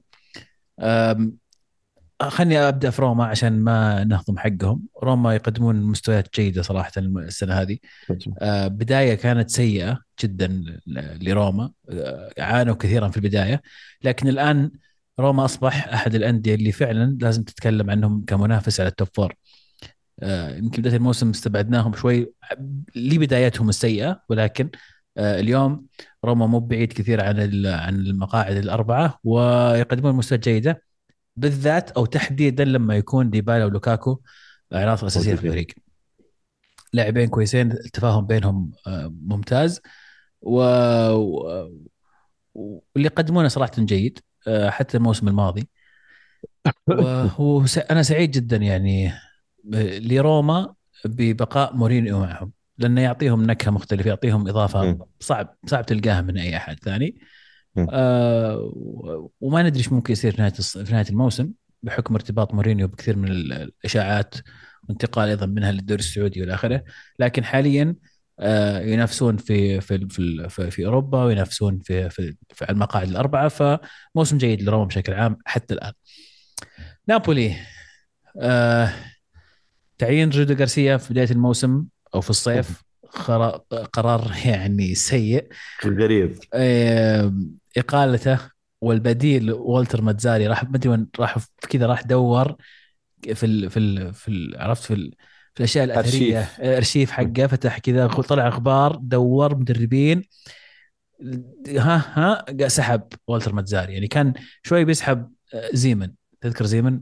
خلني 2.23 2.59
أبدأ 2.59 2.91
في 2.91 3.03
روما 3.03 3.25
عشان 3.25 3.61
ما 3.61 4.05
نهضم 4.05 4.39
حقهم. 4.39 4.83
روما 5.03 5.35
يقدمون 5.35 5.83
مستويات 5.83 6.35
جيدة 6.35 6.63
صراحة 6.63 6.93
السنة 6.99 7.55
هذه. 7.55 7.79
آه، 8.39 8.69
بداية 8.69 9.15
كانت 9.15 9.51
سيئة 9.51 9.99
جدا 10.23 10.65
لروما. 11.23 11.71
آه، 11.91 12.31
عانوا 12.39 12.75
كثيرا 12.75 13.09
في 13.09 13.17
البداية. 13.17 13.63
لكن 14.05 14.29
الآن 14.29 14.71
روما 15.21 15.45
أصبح 15.45 15.89
أحد 15.89 16.15
الأندية 16.15 16.55
اللي 16.55 16.73
فعلا 16.73 17.19
لازم 17.21 17.43
تتكلم 17.43 17.91
عنهم 17.91 18.25
كمنافس 18.27 18.81
على 18.81 18.89
ال 18.89 18.94
top 18.94 19.09
four 19.15 19.35
آه، 20.23 20.57
يمكن 20.57 20.83
بداية 20.83 20.97
الموسم 20.97 21.31
استبعدناهم 21.31 21.93
شوي. 21.95 22.33
لبدايتهم 22.97 23.69
السيئة 23.69 24.23
ولكن 24.29 24.71
آه، 25.17 25.41
اليوم 25.41 25.87
روما 26.25 26.47
مو 26.47 26.61
بعيد 26.61 26.93
كثير 26.93 27.25
عن 27.25 27.67
عن 27.67 27.95
المقاعد 27.95 28.57
الأربعة 28.57 29.19
ويقدمون 29.25 30.15
مستويات 30.15 30.45
جيدة. 30.45 30.88
بالذات 31.39 31.91
أو 31.91 32.07
تحديدا 32.07 32.65
لما 32.65 32.97
يكون 32.97 33.31
ديبالا 33.31 33.65
ولوكاكو 33.65 34.21
عناصر 34.73 35.07
اساسيه 35.07 35.35
في 35.35 35.47
الفريق. 35.47 35.67
لاعبين 36.93 37.29
كويسين 37.29 37.73
التفاهم 37.73 38.27
بينهم 38.27 38.73
آه، 38.87 39.15
ممتاز. 39.23 39.81
و... 40.41 40.61
و... 41.11 41.71
واللي 42.55 43.07
يقدمونه 43.07 43.49
صراحة 43.49 43.73
جيد 43.79 44.19
آه، 44.49 44.71
حتى 44.71 44.97
الموسم 44.97 45.29
الماضي. 45.29 45.69
وهو 46.87 47.67
س... 47.67 47.79
أنا 47.79 48.03
سعيد 48.03 48.31
جدا 48.31 48.57
يعني 48.57 49.13
لروما 50.01 50.75
ببقاء 51.05 51.77
مورينيو 51.77 52.21
معهم. 52.21 52.53
لأنه 52.79 53.01
يعطيهم 53.01 53.43
نكهة 53.43 53.71
مختلفة 53.71 54.09
يعطيهم 54.09 54.49
إضافة. 54.49 54.99
صعب 55.21 55.57
صعب 55.67 55.87
تلقاها 55.87 56.21
من 56.21 56.39
أي 56.39 56.57
أحد 56.57 56.79
ثاني. 56.81 57.19
آه 57.91 59.31
وما 59.41 59.63
ندري 59.63 59.79
إيش 59.79 59.93
ممكن 59.93 60.13
يصير 60.13 60.33
في 60.33 60.41
نهاية 60.41 60.53
الص- 60.53 60.79
في 60.85 60.93
نهاية 60.93 61.09
الموسم 61.11 61.51
بحكم 61.83 62.15
ارتباط 62.15 62.55
مورينيو 62.55 62.89
بكثير 62.89 63.17
من 63.17 63.29
ال- 63.29 63.53
الإشاعات 63.53 64.35
وانتقال 64.89 65.29
أيضا 65.29 65.47
منها 65.47 65.73
للدوري 65.73 65.99
السعودي 66.01 66.41
والى 66.41 66.55
آخره. 66.55 66.85
لكن 67.19 67.45
حاليا 67.45 67.95
آه 68.41 68.81
ينافسون 68.81 69.37
في 69.37 69.81
في 69.81 70.09
في, 70.09 70.49
في, 70.49 70.71
في 70.71 70.87
أوروبا 70.87 71.25
وينافسون 71.25 71.79
في 71.85 72.11
في, 72.11 72.37
في 72.55 72.71
المقاعد 72.71 73.09
الأربعة 73.09 73.49
فموسم 73.49 74.39
جيد 74.39 74.63
لروما 74.63 74.85
بشكل 74.85 75.13
عام 75.15 75.37
حتى 75.45 75.75
الآن. 75.75 75.93
نابولي 77.09 77.57
آه 78.41 78.93
تعيين 79.99 80.31
رودو 80.31 80.55
غارسيا 80.55 80.97
في 80.97 81.13
بداية 81.13 81.31
الموسم 81.31 81.85
أو 82.15 82.21
في 82.21 82.31
الصيف 82.31 82.83
قرار 83.93 84.33
يعني 84.45 84.95
سيء. 84.95 85.49
غريب. 85.85 86.39
آه، 86.55 87.33
إقالته 87.77 88.39
والبديل 88.81 89.53
والتر 89.53 90.03
ماتزاري 90.03 90.47
راح 90.47 90.65
ما 90.65 90.77
أدري 90.77 90.89
وين 90.89 91.07
راح 91.21 91.39
في 91.39 91.49
كذا 91.71 91.87
راح 91.87 92.03
دور 92.03 92.57
في 93.35 93.47
ال 93.47 93.71
في 93.71 93.79
ال 93.79 94.15
في 94.15 94.29
ال 94.29 94.57
عرفت 94.59 94.83
في, 94.83 94.95
ال 94.95 95.15
في 95.55 95.61
الأشياء 95.61 95.85
الأثرية. 95.85 96.39
أرشيف. 96.39 96.61
أرشيف 96.61 97.11
حقه 97.11 97.47
فتح 97.47 97.79
كذا 97.79 98.07
طلع 98.07 98.49
أخبار 98.49 98.97
دور 98.97 99.57
مدربين. 99.57 100.25
ها 101.69 102.05
ها 102.15 102.69
سحب 102.69 103.03
والتر 103.27 103.53
ماتزاري. 103.53 103.95
يعني 103.95 104.07
كان 104.07 104.33
شوي 104.63 104.85
بيسحب 104.85 105.33
آه، 105.55 105.71
زيمن. 105.73 106.11
تذكر 106.41 106.65
زيمن؟ 106.65 107.01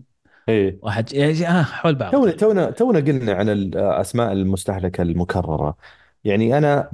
إيه. 0.49 0.79
واحد 0.83 1.13
يعني 1.13 1.45
ها 1.45 1.63
حول 1.63 1.95
بعض. 1.95 2.13
تونا 2.13 2.33
تونا 2.33 2.71
تونا 2.71 2.99
قلنا 2.99 3.33
عن 3.33 3.49
الاسماء 3.49 4.33
المستهلكة 4.33 5.03
المكررة. 5.03 5.77
يعني 6.25 6.59
أنا 6.59 6.91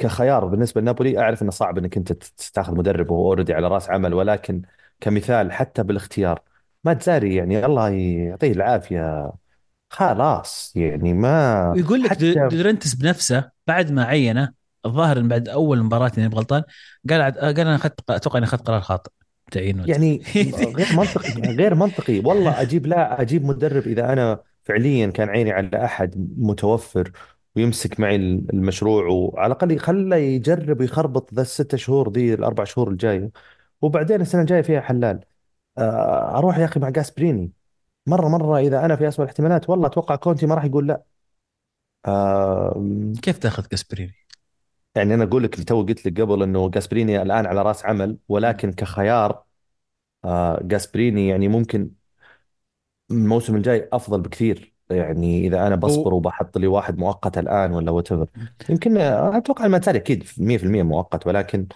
كخيار 0.00 0.44
بالنسبة 0.44 0.80
لنابولي 0.80 1.18
أعرف 1.18 1.42
إنه 1.42 1.50
صعب 1.50 1.78
إنك 1.78 1.96
أنت 1.96 2.12
تاخذ 2.54 2.74
مدرب 2.76 3.10
وهو 3.10 3.26
already 3.26 3.54
على 3.54 3.68
رأس 3.68 3.90
عمل 3.90 4.14
ولكن 4.14 4.62
كمثال 5.00 5.52
حتى 5.52 5.82
بالاختيار 5.82 6.40
ماتزاري 6.84 7.34
يعني 7.34 7.66
الله 7.66 7.88
يعطيه 7.88 8.52
العافية 8.52 9.32
خلاص 9.90 10.72
يعني 10.76 11.12
ما 11.14 11.70
ويقول 11.76 12.02
لك 12.02 12.10
حتى 12.10 12.34
دي 12.34 12.49
لورنتس 12.49 12.94
بنفسه 12.94 13.50
بعد 13.66 13.90
ما 13.92 14.04
عينه 14.04 14.52
الظاهر 14.86 15.18
إن 15.18 15.28
بعد 15.28 15.48
أول 15.48 15.82
مباراة 15.82 16.12
إذا 16.18 16.28
غلطان 16.28 16.62
قال 17.10 17.22
عد- 17.22 17.38
قال 17.38 17.60
أنا 17.60 17.74
أخذت 17.74 18.10
أتوقع 18.10 18.38
اني 18.38 18.46
أخذت 18.46 18.66
قرار 18.66 18.80
خاطئ 18.80 19.10
تعيين 19.50 19.80
وجه. 19.80 19.90
يعني 19.90 20.22
غير 20.76 20.96
منطقي 20.96 21.32
غير 21.56 21.74
منطقي 21.74 22.18
والله 22.20 22.60
أجيب 22.62 22.86
لا 22.86 23.20
أجيب 23.22 23.44
مدرب 23.44 23.86
إذا 23.86 24.12
أنا 24.12 24.40
فعليا 24.64 25.06
كان 25.06 25.28
عيني 25.28 25.52
على 25.52 25.84
أحد 25.84 26.34
متوفر 26.38 27.12
ويمسك 27.56 28.00
معي 28.00 28.16
المشروع 28.16 29.06
وعلى 29.06 29.46
الأقل 29.52 29.78
خله 29.78 30.16
يجرب 30.16 30.80
يخربط 30.82 31.34
ذا 31.34 31.42
الست 31.42 31.76
شهور 31.76 32.12
ذي 32.12 32.34
الأربع 32.34 32.64
شهور 32.64 32.90
الجايه 32.90 33.30
وبعدين 33.82 34.20
السنة 34.20 34.40
الجاية 34.40 34.62
فيها 34.62 34.80
حلال. 34.80 35.20
آه، 35.78 36.38
أروح 36.38 36.58
يا 36.58 36.64
أخي 36.64 36.80
مع 36.80 36.90
جاسبريني. 36.90 37.52
مرة 38.06 38.28
مرة 38.28 38.58
إذا 38.58 38.84
أنا 38.84 38.96
في 38.96 39.08
اسوء 39.08 39.24
الاحتمالات 39.24 39.70
والله 39.70 39.86
أتوقع 39.86 40.16
كونتي 40.16 40.46
ما 40.46 40.54
راح 40.54 40.64
يقول 40.64 40.88
لا. 40.88 41.04
آه، 42.06 42.82
كيف 43.22 43.38
تأخذ 43.38 43.66
جاسبريني؟ 43.66 44.14
يعني 44.96 45.14
أنا 45.14 45.24
أقول 45.24 45.44
لك 45.44 45.54
اللي 45.54 45.64
تو 45.64 45.82
قلت 45.82 46.06
لك 46.06 46.20
قبل 46.20 46.42
إنه 46.42 46.70
جاسبريني 46.70 47.22
الآن 47.22 47.46
على 47.46 47.62
رأس 47.62 47.84
عمل 47.86 48.18
ولكن 48.28 48.72
كخيار 48.72 49.44
آه، 50.24 50.60
جاسبريني 50.62 51.28
يعني 51.28 51.48
ممكن 51.48 51.92
الموسم 53.10 53.56
الجاي 53.56 53.88
أفضل 53.92 54.20
بكثير. 54.20 54.69
يعني 54.90 55.46
إذا 55.46 55.66
أنا 55.66 55.76
بصبر 55.76 56.14
وبحط 56.14 56.58
لي 56.58 56.66
واحد 56.66 56.98
مؤقت 56.98 57.38
الآن 57.38 57.72
ولا 57.72 57.90
وات 57.90 58.08
يمكن 58.70 58.96
أتوقع 58.96 59.66
الماتاري 59.66 59.98
أكيد 59.98 60.24
100% 60.38 60.82
مؤقت 60.82 61.26
ولكن 61.26 61.66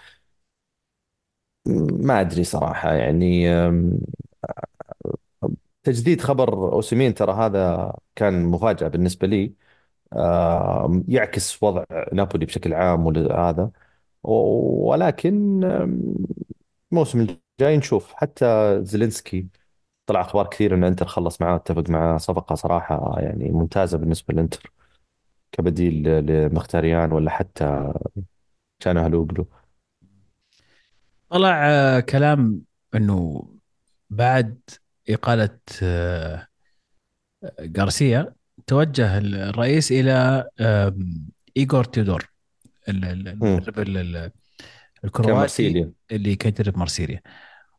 ما 1.93 2.21
أدري 2.21 2.45
صراحة. 2.45 2.93
يعني 2.93 3.49
تجديد 5.83 6.21
خبر 6.21 6.73
أوسيمين 6.73 7.15
ترى 7.15 7.33
هذا 7.33 7.93
كان 8.17 8.45
مفاجأة 8.45 8.89
بالنسبة 8.89 9.27
لي. 9.27 9.55
يعكس 11.09 11.63
وضع 11.63 11.85
نابولي 12.13 12.47
بشكل 12.47 12.75
عام 12.75 13.07
وهذا 13.07 13.71
ولكن 14.23 15.65
الموسم 16.93 17.27
جاي 17.61 17.77
نشوف. 17.77 18.13
حتى 18.15 18.79
زيلينسكي 18.85 19.47
طلع 20.07 20.21
أخبار 20.21 20.47
كثير 20.47 20.75
إن 20.75 20.85
إنتر 20.85 21.07
خلص 21.07 21.41
معاه 21.41 21.57
اتفق 21.57 21.91
معاه 21.91 22.19
صفقة 22.19 22.55
صراحة 22.55 23.15
يعني 23.21 23.51
ممتازة 23.51 23.99
بالنسبة 23.99 24.35
للانتر 24.35 24.73
كبديل 25.53 26.03
لمخيتاريان 26.27 27.13
ولا 27.13 27.31
حتى 27.31 27.93
كان 28.81 28.97
هلوغلو 28.97 29.47
طلع 31.31 31.71
آه، 31.71 32.01
كلام 32.01 32.63
إنه 32.95 33.49
بعد 34.11 34.61
إقالة 35.09 35.59
آه، 35.83 36.47
غارسيا 37.79 38.35
توجه 38.67 39.19
الرئيس 39.19 39.93
إلى 39.93 40.45
إيغور 41.57 41.85
تيودور. 41.85 42.35
المدرب 42.89 43.79
الكرواتي 45.05 45.93
اللي 46.13 46.37
كان 46.37 46.53
يدرب 46.53 46.79
مارسيليا. 46.79 47.21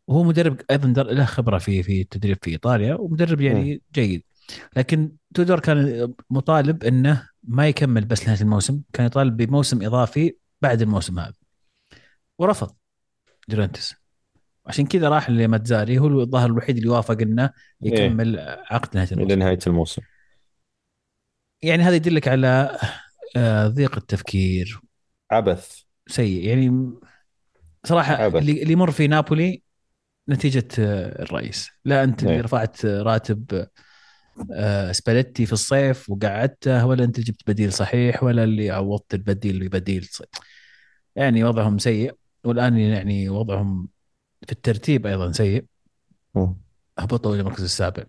وهو 0.07 0.23
مدرب 0.23 0.61
أيضا 0.71 1.03
له 1.03 1.25
خبرة 1.25 1.57
في 1.57 1.83
في 1.83 2.01
التدريب 2.01 2.37
في 2.41 2.51
إيطاليا 2.51 2.95
ومدرب. 2.95 3.41
يعني 3.41 3.81
جيد. 3.93 4.23
لكن 4.75 5.11
تودور 5.33 5.59
كان 5.59 6.13
مطالب 6.29 6.83
إنه 6.83 7.29
ما 7.43 7.67
يكمل 7.67 8.05
بس 8.05 8.27
نهايه 8.27 8.41
الموسم 8.41 8.81
كان 8.93 9.05
يطالب 9.05 9.37
بموسم 9.37 9.85
إضافي 9.85 10.35
بعد 10.61 10.81
الموسم 10.81 11.19
هذا. 11.19 11.33
ورفض 12.39 12.75
جورنتس 13.49 13.95
عشان 14.65 14.85
كذا 14.85 15.09
راح 15.09 15.29
لماتزاري 15.29 15.99
هو 15.99 16.21
الظاهر 16.21 16.49
الوحيد 16.49 16.77
اللي 16.77 16.89
وافق 16.89 17.21
إنه 17.21 17.49
إيه. 17.85 17.93
يكمل 17.93 18.39
عقد 18.69 18.97
نهايه 18.97 19.11
الموسم. 19.11 19.39
نهاية 19.39 19.59
الموسم. 19.67 20.01
يعني 21.61 21.83
هذا 21.83 21.95
يدلك 21.95 22.27
على 22.27 22.77
آه، 23.35 23.67
ضيق 23.67 23.95
التفكير. 23.97 24.81
عبث. 25.31 25.81
سيء. 26.07 26.47
يعني 26.47 26.91
صراحة 27.85 28.15
عبث. 28.15 28.35
اللي 28.35 28.71
يمر 28.71 28.91
في 28.91 29.07
نابولي 29.07 29.61
نتيجة 30.29 30.67
آه، 30.79 31.21
الرئيس. 31.21 31.69
لا 31.85 32.03
أنت 32.03 32.23
اللي 32.23 32.35
إيه. 32.35 32.41
رفعت 32.41 32.85
راتب 32.85 33.67
آه، 34.53 34.91
سباليتي 34.91 35.45
في 35.45 35.53
الصيف 35.53 36.09
وقعدته 36.09 36.85
ولا 36.85 37.03
أنت 37.03 37.19
جبت 37.19 37.41
بديل 37.47 37.73
صحيح 37.73 38.23
ولا 38.23 38.43
اللي 38.43 38.71
عوضت 38.71 39.13
البديل 39.13 39.67
ببديل. 39.67 40.09
يعني 41.15 41.43
وضعهم 41.43 41.77
سيء. 41.77 42.15
والآن 42.43 42.77
يعني 42.77 43.29
وضعهم 43.29 43.87
في 44.45 44.51
الترتيب 44.51 45.07
أيضا 45.07 45.31
سيء. 45.31 45.65
هبطوا 46.99 47.33
إلى 47.33 47.41
المركز 47.41 47.63
السابع. 47.63 48.03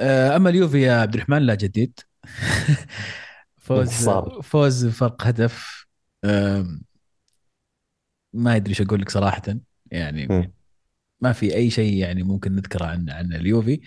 آه، 0.00 0.36
أما 0.36 0.50
اليوفي 0.50 0.82
يا 0.82 0.92
عبد 0.92 1.14
الرحمن 1.14 1.42
لا 1.42 1.54
جديد. 1.54 2.00
فوز 3.56 4.08
فوز 4.42 4.86
فرق 4.86 5.26
هدف. 5.26 5.86
ما 8.32 8.56
أدري 8.56 8.70
إيش 8.70 8.80
أقول 8.80 9.00
لك 9.00 9.10
صراحة. 9.10 9.42
يعني 9.92 10.26
مم. 10.26 10.52
ما 11.20 11.32
في 11.32 11.54
أي 11.54 11.70
شيء 11.70 11.94
يعني 11.94 12.22
ممكن 12.22 12.54
نذكره 12.54 12.84
عن 12.84 13.10
عن 13.10 13.32
اليوفي. 13.32 13.80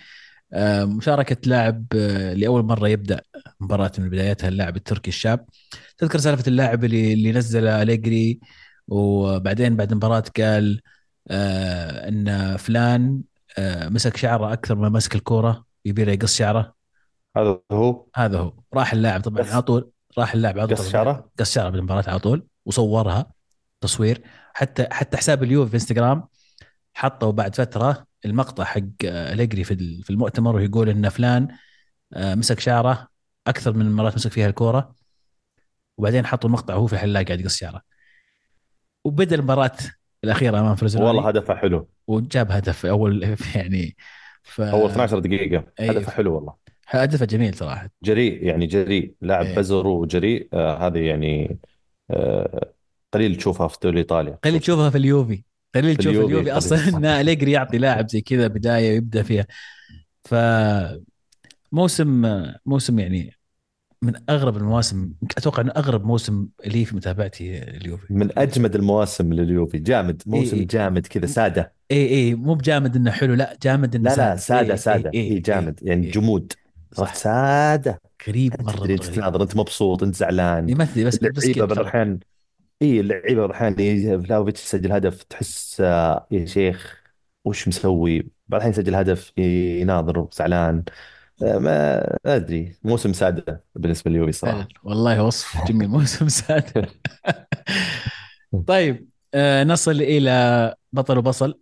آه، 0.52 0.84
مشاركة 0.84 1.36
لاعب 1.46 1.86
آه، 1.96 2.34
لأول 2.34 2.62
مرة 2.62 2.88
يبدأ 2.88 3.20
مباراة 3.60 3.92
من 3.98 4.08
بدايتها 4.08 4.48
اللاعب 4.48 4.76
التركي 4.76 5.08
الشاب. 5.08 5.46
تذكر 5.98 6.18
سالفة 6.18 6.44
اللاعب 6.48 6.84
اللي 6.84 7.12
اللي 7.12 7.32
نزل 7.32 7.66
أليجري 7.66 8.40
وبعدين 8.88 9.76
بعد 9.76 9.90
المباراة 9.90 10.24
قال 10.36 10.80
آه 11.30 12.08
إن 12.08 12.56
فلان 12.56 13.22
آه 13.58 13.88
مسك 13.88 14.16
شعره 14.16 14.52
أكثر 14.52 14.74
ما 14.74 14.88
مسك 14.88 15.14
الكورة 15.14 15.64
يبي 15.84 16.04
له 16.04 16.12
يقص 16.12 16.36
شعره. 16.36 16.74
هذا 17.36 17.60
هو؟ 17.72 18.06
هذا 18.16 18.38
هو. 18.38 18.52
راح 18.74 18.92
اللاعب 18.92 19.20
طبعا 19.20 19.44
على 19.46 19.62
طول 19.62 19.90
راح 20.18 20.34
اللاعب 20.34 20.58
على 20.58 20.74
قص 20.74 20.82
طول 20.82 20.92
شعره؟ 20.92 21.30
قص 21.38 21.54
شعره 21.54 21.70
بالمباراة 21.70 22.04
على 22.10 22.18
طول 22.18 22.46
وصورها 22.66 23.32
تصوير. 23.80 24.22
حتى 24.56 24.86
حتى 24.90 25.16
حساب 25.16 25.42
اليوفي 25.42 25.70
في 25.70 25.74
انستغرام 25.74 26.28
حطوا 26.94 27.32
بعد 27.32 27.54
فترة 27.54 28.06
المقطع 28.24 28.64
حق 28.64 28.80
آه، 29.04 29.32
أليجري 29.32 29.64
في 29.64 30.02
في 30.02 30.10
المؤتمر 30.10 30.56
ويقول 30.56 30.88
إن 30.88 31.08
فلان 31.08 31.48
آه، 32.14 32.34
مسك 32.34 32.60
شعره 32.60 33.08
أكثر 33.46 33.72
من 33.72 33.86
المرات 33.86 34.14
مسك 34.14 34.30
فيها 34.30 34.46
الكورة. 34.46 34.94
وبعدين 35.98 36.26
حطوا 36.26 36.48
المقطع 36.48 36.74
وهو 36.74 36.86
في 36.86 36.92
الحلاق 36.92 37.24
قاعد 37.26 37.40
يقص 37.40 37.56
شعره. 37.56 37.82
وبدأ 39.04 39.36
المباراة 39.36 39.76
الأخيرة 40.24 40.50
أمام 40.50 40.62
والله 40.62 40.74
فرزنوني 40.76 41.30
هدفه 41.30 41.54
حلو. 41.54 41.88
وجاب 42.06 42.50
هدف 42.52 42.78
في 42.78 42.90
أول 42.90 43.36
يعني 43.54 43.96
ف 44.42 44.60
أول 44.60 44.90
12 44.90 45.18
دقيقة. 45.18 45.64
اي 45.80 45.90
هدفه 45.90 46.12
حلو 46.12 46.34
والله. 46.34 46.54
هدفه 46.88 47.24
جميل 47.26 47.54
صراحة. 47.54 47.90
جريء 48.02 48.44
يعني 48.44 48.66
جريء 48.66 49.14
لاعب 49.20 49.46
إيه. 49.46 49.56
بزر 49.56 49.86
وجريء. 49.86 50.48
آه 50.52 50.86
هذه 50.86 50.98
يعني 50.98 51.58
آه 52.10 52.75
قليل 53.14 53.36
تشوفها 53.36 53.68
في 53.68 53.74
الدوري 53.74 53.92
الايطالي 53.94 54.38
قليل 54.44 54.60
تشوفها 54.60 54.90
في 54.90 54.98
اليوفي. 54.98 55.42
قليل 55.74 55.90
في 55.90 55.96
تشوف 55.96 56.12
اليوفي 56.12 56.32
اليوفي. 56.32 56.52
أصلا 56.52 56.88
إن 56.88 57.04
أليجري 57.04 57.52
يعطي 57.52 57.78
لاعب 57.78 58.08
زي 58.08 58.20
كذا 58.20 58.46
بداية 58.46 58.92
ويبدأ 58.92 59.22
فيها. 59.22 59.46
ف 60.24 60.34
موسم 61.72 62.42
موسم 62.66 62.98
يعني 62.98 63.36
من 64.02 64.12
أغرب 64.30 64.56
المواسم 64.56 65.12
أتوقع 65.36 65.62
إنه 65.62 65.72
أغرب 65.76 66.04
موسم 66.04 66.46
لي 66.66 66.84
في 66.84 66.96
متابعتي 66.96 67.58
اليوفي. 67.62 68.06
من 68.10 68.38
أجمد 68.38 68.74
المواسم 68.74 69.32
لليوفي. 69.32 69.78
جامد. 69.78 70.22
موسم 70.26 70.56
إيه. 70.56 70.66
جامد 70.66 71.06
كذا 71.06 71.26
سادة. 71.26 71.72
اي 71.90 72.08
اي 72.08 72.34
مو 72.34 72.54
بجامد 72.54 72.96
إنه 72.96 73.10
حلو 73.10 73.34
لا 73.34 73.56
جامد 73.62 73.94
إنه 73.94 74.10
لا 74.10 74.16
لا 74.16 74.36
سادة. 74.36 74.70
إيه، 74.70 74.76
سادة. 74.76 75.10
إيه، 75.14 75.32
اي 75.32 75.38
جامد. 75.38 75.80
يعني 75.82 76.06
إيه. 76.06 76.12
جمود. 76.12 76.52
صح 76.92 77.14
سادة. 77.14 78.00
غريب 78.28 78.54
أنت 78.54 78.62
مره 78.62 78.96
تناظر 78.96 79.42
أنت 79.42 79.56
مبسوط 79.56 80.02
أنت 80.02 80.14
زعلان. 80.14 80.68
إيه، 80.68 80.74
تدري 80.74 81.04
بس 81.04 81.18
بس 81.18 81.58
بعض. 81.58 81.78
الاحيان 81.78 82.18
اي 82.82 83.00
اللعيبة 83.00 83.46
يجي 83.80 84.18
فلاوفيتش 84.22 84.64
يسجل 84.64 84.92
هدف 84.92 85.22
تحس 85.22 85.80
آه، 85.80 86.26
يا 86.30 86.46
شيخ 86.46 87.02
وش 87.44 87.68
مسوي؟ 87.68 88.18
بعض 88.48 88.60
الاحيان 88.60 88.70
يسجل 88.72 88.94
هدف 88.94 89.32
يناظر 89.38 90.28
زعلان. 90.32 90.84
آه، 91.42 91.58
ما 91.58 91.98
ما 92.24 92.36
أدري. 92.36 92.76
موسم 92.84 93.12
سادة 93.12 93.64
بالنسبة 93.74 94.10
لليوفي 94.10 94.32
فعلا 94.44 94.66
صراحة. 94.66 94.68
والله 94.82 95.22
وصف 95.24 95.58
جميل. 95.68 95.88
موسم 95.88 96.28
سادس 96.28 96.90
طيب 98.66 99.08
آه 99.34 99.64
نصل 99.64 99.90
إلى 99.90 100.74
بطل 100.92 101.18
وبصل. 101.18 101.60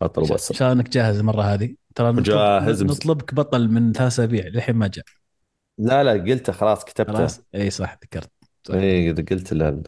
بطل 0.00 0.22
ان 0.22 0.28
وبصل. 0.30 0.54
شاء 0.54 0.68
الله 0.72 0.80
انك 0.82 0.90
جاهز 0.90 1.18
المرة 1.18 1.42
هذه؟ 1.42 1.76
ترى 1.94 2.12
نطلب 2.12 2.46
جاهز. 2.58 2.82
نطلبك 2.82 3.34
بطل 3.34 3.68
من 3.68 3.92
ثلاث 3.92 4.12
اسابيع 4.12 4.46
للحين 4.48 4.76
ما 4.76 4.86
جاء. 4.88 5.04
لا 5.78 6.04
لا 6.04 6.12
قلته 6.12 6.52
خلاص 6.52 6.84
كتبته. 6.84 7.24
خلاص؟ 7.24 7.40
اي 7.54 7.70
صح 7.70 7.92
ذكرت. 8.04 8.30
صح. 8.64 8.74
اي 8.74 9.12
قلت 9.12 9.52
له. 9.52 9.82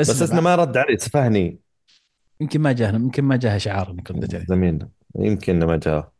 بس 0.00 0.22
اسمه 0.22 0.40
ما 0.40 0.54
رد 0.56 0.76
علي 0.76 0.96
سفهني 0.98 1.58
يمكن 2.40 2.60
ما 2.60 2.72
جاه 2.72 2.88
يمكن 2.92 3.24
ما 3.24 3.36
جاه 3.36 3.58
شعار 3.58 3.90
انك 3.90 4.10
رديت 4.10 4.34
عليه 4.34 4.44
زميلنا 4.48 4.88
يمكن 5.18 5.64
ما 5.64 5.76
جاء. 5.76 6.12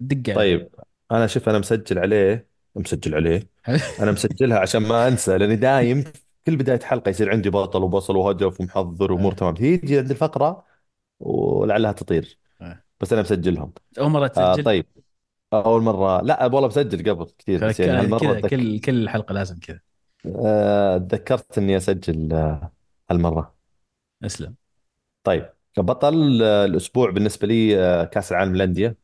دق 0.00 0.34
طيب 0.34 0.68
أنا 1.12 1.26
شوف 1.26 1.48
أنا 1.48 1.58
مسجل 1.58 1.98
عليه. 1.98 2.48
مسجل 2.76 3.14
عليه. 3.14 3.48
أنا 4.02 4.12
مسجلها 4.12 4.58
عشان 4.58 4.82
ما 4.82 5.08
أنسى 5.08 5.38
لأني 5.38 5.56
دايم 5.56 6.04
كل 6.46 6.56
بداية 6.56 6.80
حلقة 6.80 7.08
يصير 7.08 7.30
عندي 7.30 7.50
بطل 7.50 7.82
وبصل 7.82 8.16
وهدف 8.16 8.60
ومحضر 8.60 9.12
وأمور 9.12 9.32
آه. 9.32 9.36
تمام. 9.36 9.54
تيجي 9.54 9.98
عند 9.98 10.10
الفقرة 10.10 10.64
ولعلها 11.20 11.92
تطير. 11.92 12.38
آه. 12.60 12.82
بس 13.00 13.12
أنا 13.12 13.22
مسجلهم. 13.22 13.72
أول 13.98 14.10
مرة 14.10 14.32
آه 14.36 14.52
تسجل؟ 14.52 14.64
طيب. 14.64 14.86
أول 15.52 15.82
مرة. 15.82 16.20
لا 16.22 16.46
والله 16.46 16.68
مسجل 16.68 17.10
قبل 17.10 17.26
كثير 17.38 17.68
بس 17.68 17.80
يعني 17.80 18.00
هالمرة 18.00 18.18
كذا 18.18 18.40
كل 18.40 18.80
كل 18.80 19.08
حلقة 19.08 19.32
لازم 19.32 19.58
كذا. 19.58 19.80
آه، 20.36 20.98
تذكرت 20.98 21.58
إني 21.58 21.76
أسجل 21.76 22.32
آه، 22.32 22.72
هالمرة. 23.10 23.56
أسلم. 24.24 24.54
طيب 25.24 25.52
كبطل 25.74 26.42
آه، 26.44 26.64
الأسبوع 26.64 27.10
بالنسبة 27.10 27.48
لي 27.48 27.80
آه، 27.80 28.04
كأس 28.04 28.32
العالم 28.32 28.54
للأندية 28.56 28.98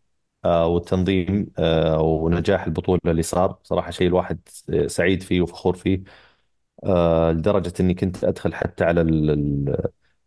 آه، 0.47 0.67
والتنظيم 0.67 1.53
ونجاح 2.01 2.65
البطولة 2.67 3.01
اللي 3.07 3.23
صار. 3.23 3.59
صراحة 3.65 3.91
شيء 3.91 4.07
الواحد 4.09 4.41
سعيد 4.87 5.23
فيه 5.23 5.41
وفخور 5.43 5.77
فيه 5.77 6.05
لدرجة 7.33 7.73
إني 7.81 7.95
كنت 7.95 8.25
أدخل 8.25 8.55
حتى 8.55 8.85
على 8.85 9.01
ال 9.01 9.77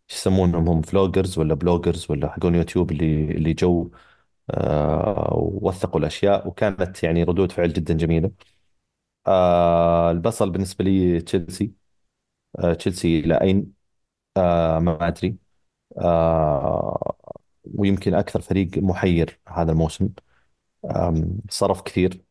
شو 0.08 0.16
يسمونهم 0.18 0.68
هم 0.68 0.82
vloggers 0.82 1.38
ولا 1.38 1.54
bloggers 1.54 2.06
ولا 2.10 2.28
حقون 2.32 2.54
يوتيوب 2.54 2.92
اللي 2.92 3.24
اللي 3.32 3.52
جو 3.54 3.90
ووثقوا 5.32 6.00
الأشياء. 6.00 6.48
وكانت 6.48 7.04
يعني 7.04 7.24
ردود 7.24 7.52
فعل 7.52 7.72
جدا 7.72 7.94
جميلة. 7.94 8.30
البصل 10.10 10.50
بالنسبة 10.50 10.84
لي 10.84 11.20
تشيلسي. 11.20 11.72
تشيلسي 12.78 13.20
إلى 13.20 13.40
أين؟ 13.40 13.72
آه، 14.38 14.78
ما 14.78 15.08
أدري. 15.08 15.38
آه، 15.98 17.16
ويمكن 17.74 18.14
أكثر 18.14 18.40
فريق 18.42 18.78
محير 18.78 19.40
هذا 19.48 19.72
الموسم. 19.72 20.10
صرف 21.50 21.82
كثير. 21.82 22.22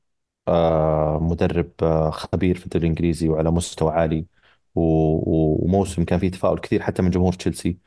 آه، 0.47 1.19
مدرب 1.21 1.71
آه، 1.83 2.09
خبير 2.11 2.57
في 2.59 2.65
الدوري 2.65 2.85
الإنجليزي 2.87 3.29
وعلى 3.29 3.51
مستوى 3.51 3.91
عالي. 3.93 4.25
وموسم 4.75 6.05
كان 6.05 6.19
فيه 6.19 6.31
تفاؤل 6.31 6.59
كثير 6.59 6.81
حتى 6.83 7.01
من 7.01 7.09
جمهور 7.11 7.33
تشيلسي. 7.33 7.79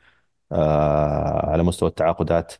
آه، 0.51 1.51
على 1.51 1.63
مستوى 1.63 1.89
التعاقدات. 1.89 2.53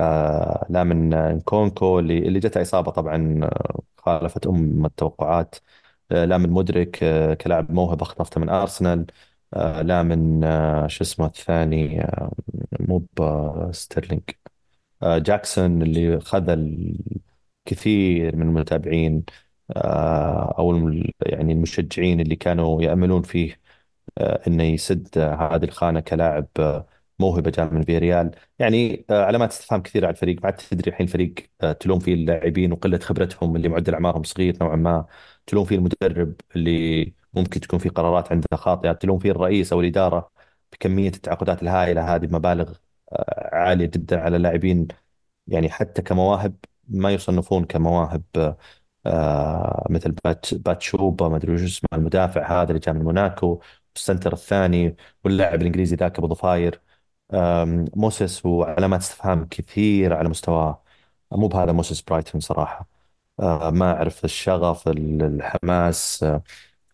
آه، 0.00 0.66
لا 0.70 0.84
من 0.84 1.40
نكونكو 1.40 1.98
اللي 1.98 2.18
اللي 2.18 2.40
جته 2.40 2.62
اصابه 2.62 2.90
طبعا 2.92 3.40
آه، 3.44 3.82
خالفت 3.98 4.46
أم 4.46 4.86
التوقعات. 4.86 5.54
آه، 5.54 5.60
لا 6.10 6.38
من 6.38 6.50
مودريك 6.50 7.02
آه، 7.02 7.34
كلاعب 7.34 7.70
موهبة 7.72 8.04
خطفته 8.04 8.40
من 8.40 8.48
أرسنال. 8.48 9.06
آه، 9.54 9.82
لا 9.82 10.02
من 10.02 10.44
آه، 10.44 10.86
شو 10.86 11.04
اسمه 11.04 11.26
الثاني 11.26 12.00
آه، 12.04 12.32
مو 12.80 13.06
بستيرلينج 13.20 14.22
آه، 15.02 15.18
جاكسون 15.18 15.82
اللي 15.82 16.20
خذ 16.20 16.50
الكثير 17.66 18.36
من 18.36 18.42
المتابعين 18.48 19.24
آه، 19.76 20.54
أو 20.58 20.76
يعني 21.26 21.52
المشجعين 21.52 22.20
اللي 22.20 22.36
كانوا 22.36 22.82
يأملون 22.82 23.22
فيه 23.22 23.60
آه، 24.18 24.42
إنه 24.48 24.64
يسد 24.64 25.18
آه، 25.18 25.56
هذه 25.56 25.64
الخانة 25.64 26.00
كلاعب 26.00 26.48
آه، 26.60 26.86
موهبة 27.20 27.50
جاء 27.50 27.74
من 27.74 27.82
فيريال 27.82 28.30
يعني 28.58 29.06
آه، 29.10 29.24
علامات 29.24 29.50
استفهام 29.50 29.82
كثيره 29.82 30.06
على 30.06 30.14
الفريق 30.14 30.36
ما 30.42 30.46
عاد 30.46 30.56
تدري 30.56 30.90
الحين 30.90 31.06
الفريق 31.06 31.34
آه، 31.60 31.72
تلوم 31.72 31.98
فيه 31.98 32.14
اللاعبين 32.14 32.72
وقلة 32.72 32.98
خبرتهم 32.98 33.56
اللي 33.56 33.68
معدل 33.68 33.94
أعمارهم 33.94 34.22
صغير 34.22 34.56
نوعا 34.60 34.76
ما. 34.76 35.06
تلوم 35.46 35.64
فيه 35.64 35.76
المدرب 35.76 36.34
اللي 36.56 37.14
ممكن 37.34 37.60
تكون 37.60 37.78
فيه 37.78 37.90
قرارات 37.90 38.32
عنده 38.32 38.46
خاطئة. 38.54 38.92
تلوم 38.92 39.18
فيه 39.18 39.30
الرئيس 39.30 39.72
أو 39.72 39.80
الإدارة 39.80 40.30
بكمية 40.72 41.08
التعاقدات 41.08 41.62
الهائلة 41.62 42.14
هذه 42.14 42.26
بمبالغ 42.26 42.74
آه، 43.12 43.50
عالية 43.56 43.86
جدا 43.86 44.20
على 44.20 44.36
اللاعبين. 44.36 44.88
يعني 45.46 45.70
حتى 45.70 46.02
كمواهب 46.02 46.56
ما 46.88 47.10
يصنفون 47.14 47.64
كمواهب 47.64 48.22
مثل 49.90 50.12
بات 50.24 50.54
باتشوبا 50.54 51.28
ما 51.28 51.36
أدري 51.36 51.52
وش 51.54 51.62
اسمه 51.62 51.88
المدافع 51.94 52.62
هذا 52.62 52.68
اللي 52.68 52.78
جاء 52.80 52.94
من 52.94 53.02
موناكو 53.04 53.60
السنتر 53.96 54.32
الثاني 54.32 54.96
واللاعب 55.24 55.60
الإنجليزي 55.60 55.96
ذاك 55.96 56.18
أبو 56.18 56.26
ضفاير. 56.26 56.80
موسيس 57.96 58.46
وعلامات 58.46 59.00
استفهام 59.00 59.44
كثير 59.48 60.14
على 60.14 60.28
مستواه 60.28 60.82
مو 61.32 61.48
بهذا 61.48 61.72
موسيس 61.72 62.02
برايتون 62.02 62.40
صراحة. 62.40 62.88
آه 63.40 63.70
ما 63.70 63.92
أعرف 63.92 64.24
الشغف 64.24 64.88
الحماس 64.88 66.24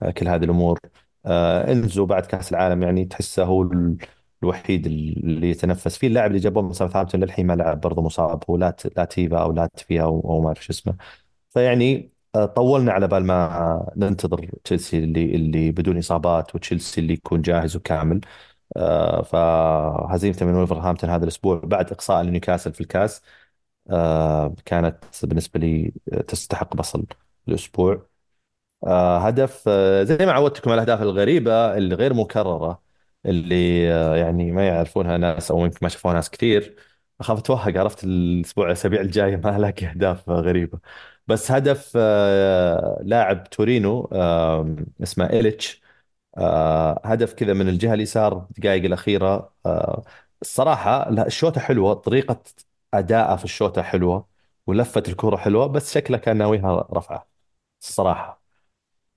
آه 0.02 0.10
كل 0.10 0.28
هذه 0.28 0.44
الأمور. 0.44 0.78
آه 1.26 1.72
إنزو 1.72 2.06
بعد 2.06 2.26
كأس 2.26 2.52
العالم 2.52 2.82
يعني 2.82 3.04
تحسه 3.04 3.44
هو 3.44 3.62
ال- 3.62 3.96
الوحيد 4.42 4.86
اللي 4.86 5.50
يتنفس 5.50 5.98
فيه. 5.98 6.06
اللاعب 6.08 6.30
اللي 6.30 6.40
جابوه 6.40 6.62
من 6.62 6.72
ساوثهامبتون 6.72 7.20
للحين 7.20 7.46
ما 7.46 7.52
لعب 7.52 7.80
برضه 7.80 8.02
مصاب 8.02 8.44
هو 8.50 8.56
لات 8.56 8.96
لاتيفا 8.98 9.42
أو 9.42 9.52
لاتفيا 9.52 10.02
أو, 10.02 10.40
ما 10.40 10.46
أعرف 10.48 10.64
شو 10.64 10.72
اسمه. 10.72 10.96
فيعني 11.50 12.12
طولنا 12.56 12.92
على 12.92 13.08
بال 13.08 13.24
ما 13.26 13.92
ننتظر 13.96 14.50
تشيلسي 14.64 14.98
اللي 14.98 15.36
اللي 15.36 15.70
بدون 15.72 15.98
إصابات 15.98 16.54
وتشيلسي 16.54 17.00
اللي 17.00 17.12
يكون 17.14 17.42
جاهز 17.42 17.76
وكامل. 17.76 18.20
آه، 18.76 19.22
فهزيمته 19.22 20.46
من 20.46 20.54
ولفرهامبتون 20.54 21.10
هذا 21.10 21.24
الأسبوع 21.24 21.60
بعد 21.64 21.92
إقصاء 21.92 22.22
لنيوكاسل 22.22 22.72
في 22.74 22.80
الكاس 22.80 23.22
آه، 23.90 24.54
كانت 24.64 25.04
بالنسبة 25.24 25.60
لي 25.60 25.92
تستحق 26.28 26.76
بصل 26.76 27.06
الأسبوع. 27.48 28.08
آه، 28.86 29.18
هدف 29.18 29.68
زي 30.02 30.26
ما 30.26 30.32
عودتكم 30.32 30.70
على 30.70 30.82
الأهداف 30.82 31.02
الغريبة 31.02 31.76
اللي 31.76 31.94
غير 31.94 32.14
مكررة 32.14 32.82
اللي 33.26 33.82
يعني 34.20 34.52
ما 34.52 34.66
يعرفونها 34.68 35.16
ناس 35.18 35.50
أو 35.50 35.64
يمكن 35.64 35.78
ما 35.82 35.88
شافوها 35.88 36.14
ناس 36.14 36.30
كثير. 36.30 36.76
أخاف 37.20 37.38
أتوهق 37.38 37.78
عرفت 37.80 38.04
الأسبوع 38.04 38.66
الأسابيع 38.66 39.00
الجاية 39.00 39.36
ما 39.44 39.56
ألاقي 39.56 39.86
أهداف 39.86 40.28
غريبة. 40.30 40.78
بس 41.26 41.50
هدف 41.50 41.96
لاعب 43.02 43.50
تورينو 43.50 44.08
اسمه 45.02 45.30
إيليتش 45.30 45.82
آه، 46.38 47.00
هدف 47.04 47.32
كذا 47.34 47.52
من 47.52 47.68
الجهة 47.68 47.94
اليسار 47.94 48.46
الدقائق 48.50 48.84
الأخيرة. 48.84 49.54
آه، 49.66 50.04
الصراحة 50.42 51.10
لا 51.10 51.26
الشوطة 51.26 51.60
حلوة 51.60 51.94
طريقة 51.94 52.42
أداءه 52.94 53.36
في 53.36 53.44
الشوطة 53.44 53.82
حلوة 53.82 54.28
ولفة 54.66 55.02
الكره 55.08 55.36
حلوة 55.36 55.66
بس 55.66 55.94
شكله 55.94 56.18
كان 56.18 56.36
ناويها 56.36 56.88
رفعة 56.92 57.28
الصراحة. 57.82 58.42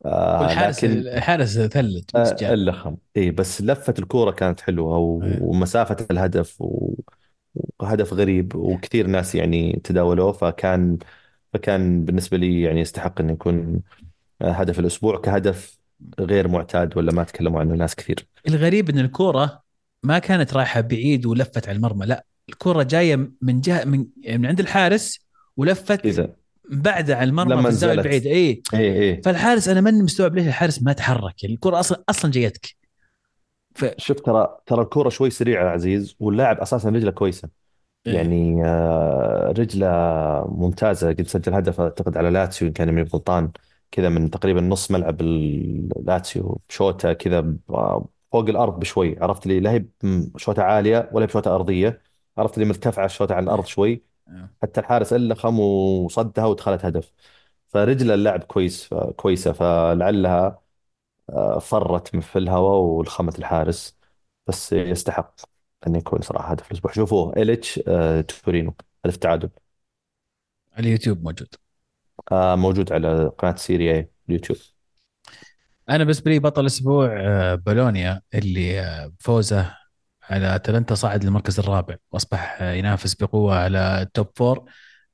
آه 0.05 0.41
والحارس 0.41 0.84
لكن 0.84 0.91
الحارس 1.07 1.59
ثلج 1.59 2.03
آه 2.15 2.53
اللخم 2.53 2.97
إي 3.18 3.32
بس 3.32 3.61
لفة 3.61 3.93
الكورة 3.99 4.32
كانت 4.32 4.61
حلوة 4.61 4.97
و- 4.97 5.18
إيه. 5.24 5.39
ومسافة 5.39 6.07
الهدف 6.11 6.61
و- 6.61 6.95
وهدف 7.80 8.13
غريب 8.13 8.55
وكثير 8.55 9.07
ناس 9.07 9.36
يعني 9.36 9.82
تداولوه 9.84 10.32
فكان 10.32 10.97
فكان 11.53 12.05
بالنسبة 12.05 12.38
لي 12.38 12.61
يعني 12.61 12.82
يستحق 12.82 13.22
إنه 13.22 13.34
يكون 13.34 13.82
هدف 14.43 14.80
الأسبوع 14.80 15.18
كهدف 15.22 15.77
غير 16.20 16.48
معتاد 16.48 16.98
ولا 16.98 17.12
ما 17.12 17.24
تكلموا 17.24 17.60
عنه 17.60 17.76
ناس 17.76 17.95
كثير. 17.95 18.28
الغريب 18.48 18.89
إن 18.89 19.00
الكورة 19.00 19.62
ما 20.04 20.20
كانت 20.20 20.54
رايحة 20.54 20.82
بعيد 20.82 21.26
ولفت 21.26 21.68
على 21.68 21.76
المرمى 21.76 22.06
لا 22.06 22.26
الكورة 22.50 22.84
جاية 22.84 23.32
من 23.41 23.62
جهة 23.62 23.86
من 23.86 24.06
من 24.28 24.45
عند 24.45 24.60
الحارس 24.60 25.20
ولفت 25.58 26.06
إذا 26.06 26.30
بعد 26.70 27.12
على 27.12 27.30
المرمى 27.30 27.54
لما 27.54 27.70
نزلت. 27.70 28.00
البعيدة. 28.00 28.30
اي 28.30 28.62
اي 28.74 29.02
اي 29.02 29.22
فالحارس 29.22 29.70
أنا 29.70 29.82
ماني 29.82 30.04
مستوعب 30.04 30.36
ليش 30.36 30.48
الحارس 30.48 30.84
ما 30.84 30.93
تحرك 30.93 31.43
يعني 31.43 31.56
الكره 31.56 31.80
أصلا 31.80 32.04
أصلا 32.10 32.32
جايتك. 32.32 32.76
ف 33.76 33.86
شوف 33.98 34.20
ترى 34.20 34.58
ترى 34.66 34.82
الكورة 34.82 35.10
شوي 35.10 35.30
سريعة 35.30 35.64
يا 35.64 35.70
عزيز 35.70 36.16
واللاعب 36.20 36.60
أساسا 36.60 36.89
رجله 36.89 37.12
كويسة. 37.12 37.50
إيه. 38.08 38.14
يعني 38.14 38.66
آه، 38.66 39.54
رجلة 39.58 39.88
ممتازة 40.50 41.10
قد 41.10 41.28
سجل 41.28 41.54
هدف 41.54 41.82
أعتقد 41.82 42.18
على 42.18 42.30
لاتسيو 42.30 42.68
إن 42.68 42.74
كان 42.74 43.04
غلطان. 43.04 43.52
كذا 43.92 44.10
من 44.10 44.30
تقريبا 44.30 44.62
نص 44.62 44.92
ملعب 44.92 45.22
اللاتسيو 45.22 46.62
بشوطة 46.70 47.14
كذا 47.14 47.56
فوق 48.32 48.50
الأرض 48.50 48.80
بشوي 48.80 49.20
عرفت 49.20 49.48
لي؟ 49.48 49.60
لا 49.60 49.72
هي 49.72 49.86
شوطة 50.38 50.64
عالية 50.64 51.10
ولا 51.14 51.26
بشوطة 51.26 51.56
أرضية 51.56 52.02
عرفت 52.38 52.58
لي؟ 52.58 52.66
مرتفعة 52.66 53.06
الشوطة 53.06 53.36
عن 53.36 53.44
الأرض 53.44 53.66
شوي. 53.66 54.04
آه. 54.28 54.50
حتى 54.62 54.80
الحارس 54.82 55.14
إلا 55.14 55.36
خم 55.36 55.60
وصدها 55.60 56.46
ودخلت 56.46 56.86
هدف. 56.86 57.14
فرجل 57.68 58.12
اللاعب 58.12 58.44
كويس 58.44 58.90
كويسة. 59.16 59.52
فلعلها 59.54 60.62
آه، 61.30 61.60
فرت 61.60 62.16
من 62.16 62.22
في 62.22 62.40
الهواء 62.40 62.80
ولخمت 62.82 63.40
الحارس. 63.40 63.98
بس 64.48 64.74
يستحق 64.74 65.36
أن 65.88 65.96
يكون 65.96 66.22
صراحة 66.22 66.52
هدف 66.52 66.72
الأسبوع. 66.72 66.92
شوفوه 66.92 67.38
إيليتش 67.38 67.80
آه، 67.88 68.22
تورينو 68.22 68.76
هدف 69.06 69.18
تعادل. 69.18 69.50
على 70.74 70.88
اليوتيوب 70.88 71.24
موجود. 71.24 71.48
آه 71.56 71.66
موجود 72.32 72.92
على 72.94 73.32
قناة 73.38 73.56
Serie 73.56 74.01
A 74.01 74.10
اليوتيوب. 74.30 74.58
أنا 75.90 75.98
بالنسبة 76.04 76.32
لي 76.32 76.40
بطل 76.40 76.62
الأسبوع 76.62 77.18
آه، 77.22 77.56
بولونيا 77.56 78.22
اللي 78.34 78.80
آه، 78.82 79.08
بفوزه 79.08 79.78
على 80.24 80.56
أتلانتا 80.56 80.95
صعد 80.95 81.24
للمركز 81.24 81.60
الرابع 81.60 81.95
وأصبح 82.12 82.58
آه، 82.62 82.74
ينافس 82.74 83.16
بقوة 83.16 83.56
على 83.56 84.02
ال 84.02 84.08
top 84.08 84.28
four. 84.36 84.69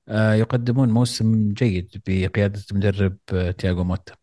آه، 0.08 0.34
يقدمون 0.34 0.90
موسم 0.90 1.54
جيد 1.54 2.02
بقيادة 2.08 2.62
المدرب 2.72 3.18
آه، 3.34 3.52
تياغو 3.52 3.84
موتا. 3.84 4.16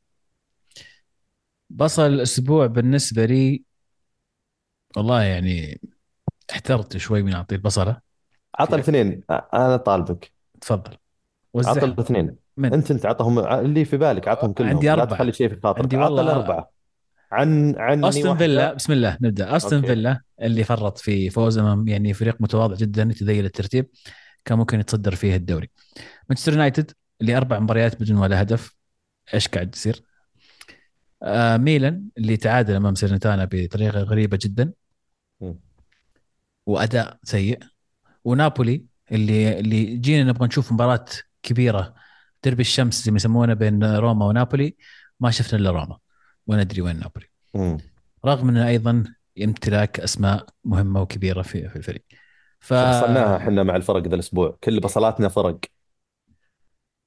بصل 1.70 2.02
الأسبوع 2.06 2.66
بالنسبة 2.66 3.24
لي 3.24 3.64
والله 4.96 5.22
يعني 5.22 5.80
احترت 6.52 6.96
شوي 6.96 7.22
من 7.22 7.34
اعطي 7.34 7.54
البصله 7.54 8.00
عطى 8.58 8.74
الاثنين 8.74 9.22
آه، 9.30 9.48
أنا 9.54 9.76
طالبك. 9.76 10.32
تفضل. 10.60 10.96
عطى 11.56 11.70
وزعهم 11.70 11.92
الاثنين. 11.92 12.36
من؟ 12.56 12.72
أنت 12.74 12.90
أنت 12.90 13.06
عطهم 13.06 13.38
اللي 13.38 13.84
في 13.84 13.96
بالك 13.96 14.28
عطهم 14.28 14.54
عندي 14.60 14.86
كلهم 14.86 14.98
لا 14.98 15.04
تخلي 15.04 15.32
شيء 15.32 15.48
في 15.48 15.60
خاطرك. 15.60 15.82
عندي 15.82 15.96
عطى 15.96 16.12
والله 16.12 16.22
الأربعة 16.22 16.70
عن 17.32 17.74
عني 17.78 18.08
أستون 18.08 18.36
فيلا. 18.36 18.74
بسم 18.74 18.92
الله 18.92 19.18
نبدأ. 19.20 19.56
أستون 19.56 19.82
فيلا 19.82 20.20
اللي 20.42 20.64
فرط 20.64 20.98
في 20.98 21.30
فوز 21.30 21.58
أمام 21.58 21.88
يعني 21.88 22.14
فريق 22.14 22.36
متواضع 22.40 22.74
جدا 22.74 23.02
يتذيل 23.02 23.44
الترتيب 23.44 23.86
كان 24.44 24.58
ممكن 24.58 24.80
يتصدر 24.80 25.14
فيه 25.14 25.36
الدوري. 25.36 25.70
مانشستر 26.28 26.52
يونايتد 26.52 26.90
اللي 27.20 27.36
أربع 27.36 27.58
مباريات 27.58 28.02
بدون 28.02 28.16
ولا 28.16 28.42
هدف. 28.42 28.76
إيش 29.34 29.48
قاعد 29.48 29.74
يصير؟ 29.74 30.02
آه 31.22 31.56
ميلان 31.56 32.04
اللي 32.18 32.36
تعادل 32.36 32.74
أمام 32.74 32.94
سيرنتانا 32.94 33.48
بطريقة 33.52 34.00
غريبة 34.00 34.38
جدا. 34.42 34.72
مم. 35.40 35.58
وأداء 36.66 37.18
سيء. 37.22 37.58
ونابولي 38.24 38.84
اللي 39.12 39.60
اللي 39.60 39.96
جينا 39.96 40.30
نبغى 40.30 40.46
نشوف 40.46 40.72
مباراة 40.72 41.04
كبيرة. 41.42 41.94
دربي 42.44 42.60
الشمس 42.60 43.04
زي 43.04 43.10
ما 43.10 43.16
يسمونه 43.16 43.54
بين 43.54 43.84
روما 43.84 44.26
ونابولي 44.26 44.76
ما 45.20 45.30
شفنا 45.30 45.58
إلا 45.58 45.70
روما 45.70 45.98
وندري 46.46 46.82
وين 46.82 46.98
نابولي. 46.98 47.26
مم. 47.54 47.78
رغم 48.24 48.48
إنه 48.48 48.68
أيضا 48.68 49.04
امتلاك 49.42 50.00
أسماء 50.00 50.46
مهمة 50.64 51.02
وكبيرة 51.02 51.42
في 51.42 51.68
في 51.68 51.76
الفريق. 51.76 52.04
ف 52.60 52.72
إحنا 52.72 53.62
مع 53.62 53.76
الفرق 53.76 54.06
ذا 54.08 54.14
الأسبوع. 54.14 54.58
كل 54.64 54.80
بصلاتنا 54.80 55.28
فرق. 55.28 55.58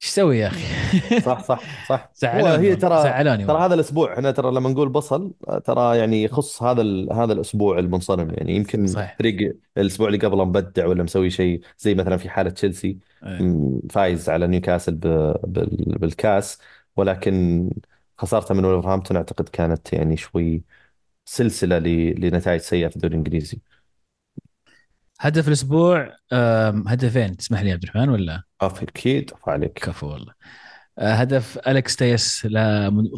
إيش 0.04 0.10
أسوي 0.10 0.38
يا 0.38 0.48
أخي؟ 0.48 0.64
صح 1.28 1.44
صح 1.44 1.60
صح. 1.90 2.10
هو 2.12 2.12
زعلوني 2.16 2.68
هي 2.68 2.76
ترى 2.76 3.04
زعلوني 3.04 3.46
ترى 3.46 3.58
هذا 3.58 3.74
الأسبوع 3.74 4.14
إحنا 4.14 4.32
ترى 4.32 4.52
لما 4.52 4.70
نقول 4.70 4.90
بصل 4.90 5.34
ترى 5.66 5.98
يعني 5.98 6.24
يخص 6.24 6.64
هذا 6.64 6.82
ال... 6.82 7.14
هذا 7.14 7.34
الأسبوع 7.34 7.80
المنصرم. 7.80 8.30
يعني 8.30 8.56
يمكن 8.56 8.86
فريق 9.20 9.56
الأسبوع 9.78 10.08
اللي 10.08 10.20
قبله 10.20 10.46
مبدع 10.46 10.86
ولا 10.86 11.04
مسوي 11.04 11.30
شيء 11.30 11.62
زي 11.78 11.96
مثلا 11.96 12.18
في 12.18 12.30
حالة 12.30 12.50
تشيلسي 12.50 12.98
إيه. 13.24 13.44
م- 13.44 13.82
فايز 13.92 14.30
على 14.30 14.48
نيوكاسل 14.48 14.96
ب... 14.96 15.08
بال... 15.44 15.98
بالكاس. 16.00 16.58
ولكن 16.96 17.70
خسارته 18.18 18.54
من 18.56 18.66
ولفرهامبتون 18.66 19.18
أعتقد 19.18 19.50
كانت 19.50 19.94
يعني 19.94 20.18
شوي 20.18 20.64
سلسلة 21.26 21.78
ل... 21.80 21.86
لنتائج 22.26 22.62
سيئة 22.62 22.88
في 22.88 22.96
الدوري 22.96 23.14
الإنجليزي. 23.14 23.62
هدف 25.24 25.48
الأسبوع 25.48 26.16
هدفين. 26.88 27.38
تسمح 27.38 27.62
لي 27.62 27.70
يا 27.70 27.74
عبد 27.74 27.84
الرحمن 27.84 28.10
ولا؟ 28.10 28.44
أكيد 28.62 29.32
عليك. 29.48 29.74
كفو 29.74 30.08
والله. 30.08 30.34
أه، 31.00 31.14
هدف 31.14 31.58
أليكس 31.68 31.96
تيليس 31.96 32.48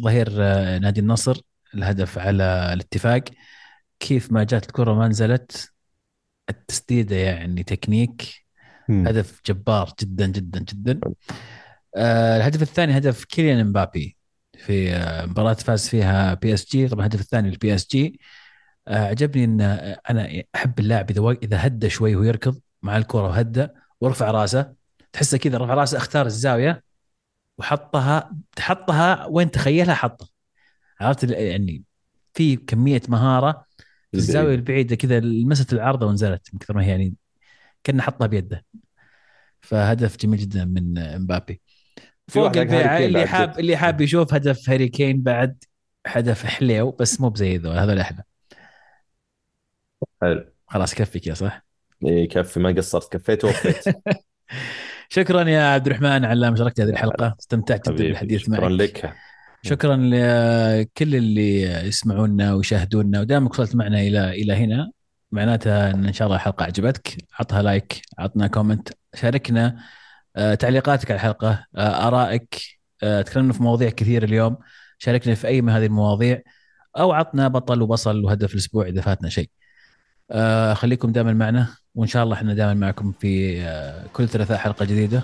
ظهير 0.02 0.28
أه، 0.38 0.78
نادي 0.78 1.00
النصر. 1.00 1.40
الهدف 1.74 2.18
على 2.18 2.70
الاتفاق. 2.72 3.24
كيف 4.00 4.32
ما 4.32 4.44
جات 4.44 4.66
الكرة 4.66 4.94
ما 4.94 5.08
نزلت 5.08 5.72
التسديده 6.50 7.16
يعني 7.16 7.62
تكنيك. 7.62 8.46
مم. 8.88 9.08
هدف 9.08 9.40
جبار 9.46 9.92
جدا 10.00 10.26
جدا 10.26 10.60
جدا. 10.60 11.00
آه 11.96 12.36
الهدف 12.36 12.62
الثاني 12.62 12.96
هدف 12.98 13.24
كيليان 13.24 13.58
إمبابي 13.58 14.16
في 14.58 14.92
آه، 14.92 15.26
مباراة 15.26 15.54
فاز 15.54 15.88
فيها 15.88 16.34
PSG. 16.34 16.88
طبعا 16.88 17.06
الهدف 17.06 17.20
الثاني 17.20 17.50
لل 17.50 17.74
PSG. 17.74 18.06
آه 18.06 18.45
عجبني 18.88 19.44
إن 19.44 19.60
أنا 20.10 20.42
أحب 20.54 20.78
اللاعب 20.78 21.10
إذا 21.10 21.30
إذا 21.42 21.66
هدى 21.66 21.90
شوي 21.90 22.16
وهو 22.16 22.24
يركض 22.24 22.60
مع 22.82 22.96
الكرة 22.96 23.22
وهدى 23.22 23.68
ورفع 24.00 24.30
رأسه 24.30 24.72
تحسه 25.12 25.38
كذا 25.38 25.58
رفع 25.58 25.74
رأسه 25.74 25.98
أختار 25.98 26.26
الزاوية 26.26 26.82
وحطها 27.58 28.32
حطها 28.58 29.26
وين 29.26 29.50
تخيلها 29.50 29.94
حطها. 29.94 30.28
عرفت 31.00 31.30
يعني 31.30 31.82
في 32.34 32.56
كمية 32.56 33.02
مهارة 33.08 33.66
في 34.12 34.18
الزاوية 34.18 34.54
البعيدة 34.54 34.96
كذا 34.96 35.20
لمست 35.20 35.72
العارضه 35.72 36.06
ونزلت 36.06 36.48
من 36.52 36.58
كثر 36.58 36.74
ما 36.74 36.84
هي 36.84 36.88
يعني 36.88 37.14
كان 37.84 38.02
حطها 38.02 38.26
بيده. 38.26 38.64
فهدف 39.60 40.16
جميل 40.16 40.38
جدا 40.38 40.64
من 40.64 40.98
امبابي 40.98 41.60
فوق 42.28 42.56
البيعه 42.56 42.98
اللي 42.98 43.26
حاب. 43.26 43.58
اللي 43.58 43.76
حاب 43.76 44.00
يشوف 44.00 44.34
هدف 44.34 44.70
هاري 44.70 44.88
كين 44.88 45.22
بعد 45.22 45.64
هدف 46.06 46.44
حليو 46.44 46.90
بس 46.90 47.20
مو 47.20 47.28
بزي 47.28 47.56
ذول 47.56 47.78
هذول 47.78 47.98
أحلى. 47.98 48.22
حلو. 50.22 50.44
خلاص 50.66 50.94
كفيك 50.94 51.26
يا 51.26 51.34
صح؟ 51.34 51.66
إيه، 52.04 52.24
يكفي 52.24 52.60
ما 52.60 52.70
قصرت 52.70 53.16
كفيت 53.16 53.44
ووفيت 53.44 53.84
شكرا 55.08 55.42
يا 55.42 55.62
عبد 55.62 55.86
الرحمن 55.86 56.24
على 56.24 56.50
مشاركتي 56.50 56.82
هذه 56.82 56.88
الحلقة. 56.88 57.36
استمتعت 57.40 57.88
جدا 57.88 57.96
بالحديث 57.96 58.42
شكرا 58.42 58.68
معك. 58.68 58.80
لك. 58.80 59.14
شكرا 59.62 59.96
لكل 59.96 61.14
اللي 61.14 61.62
يسمعونا 61.62 62.54
ويشاهدونا 62.54 63.20
ودامك 63.20 63.50
وصلت 63.50 63.76
معنا 63.76 64.00
إلى 64.00 64.30
إلى 64.30 64.52
هنا 64.52 64.90
معناتها 65.32 65.90
إن 65.90 66.06
إن 66.06 66.12
شاء 66.12 66.26
الله 66.26 66.36
الحلقة 66.36 66.64
عجبتك. 66.64 67.16
عطها 67.38 67.62
like 67.62 68.02
عطنا 68.18 68.46
comment 68.46 68.88
شاركنا 69.14 69.76
آه، 70.36 70.54
تعليقاتك 70.54 71.10
على 71.10 71.16
الحلقة 71.16 71.64
آه، 71.76 72.08
آرائك 72.08 72.60
آه، 73.02 73.22
تكلمنا 73.22 73.52
في 73.52 73.62
مواضيع 73.62 73.90
كثير 73.90 74.24
اليوم 74.24 74.56
شاركنا 74.98 75.34
في 75.34 75.46
أي 75.46 75.62
من 75.62 75.72
هذه 75.72 75.86
المواضيع 75.86 76.42
أو 76.98 77.12
عطنا 77.12 77.48
بطل 77.48 77.82
وبصل 77.82 78.24
وهدف 78.24 78.52
الأسبوع 78.54 78.86
إذا 78.86 79.00
فاتنا 79.00 79.28
شيء. 79.28 79.50
خليكم 80.74 81.12
دائما 81.12 81.32
معنا 81.32 81.68
وإن 81.94 82.08
شاء 82.08 82.24
الله 82.24 82.34
إحنا 82.34 82.54
دائما 82.54 82.74
معكم 82.74 83.12
في 83.12 83.62
آه، 83.62 84.06
كل 84.12 84.28
ثلاثاء 84.28 84.58
حلقة 84.58 84.84
جديدة. 84.84 85.22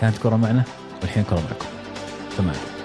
كانت 0.00 0.18
كرة 0.18 0.36
معنا 0.36 0.64
والحين 1.02 1.24
كرة 1.24 1.40
معكم. 1.40 1.66
تمام. 2.38 2.77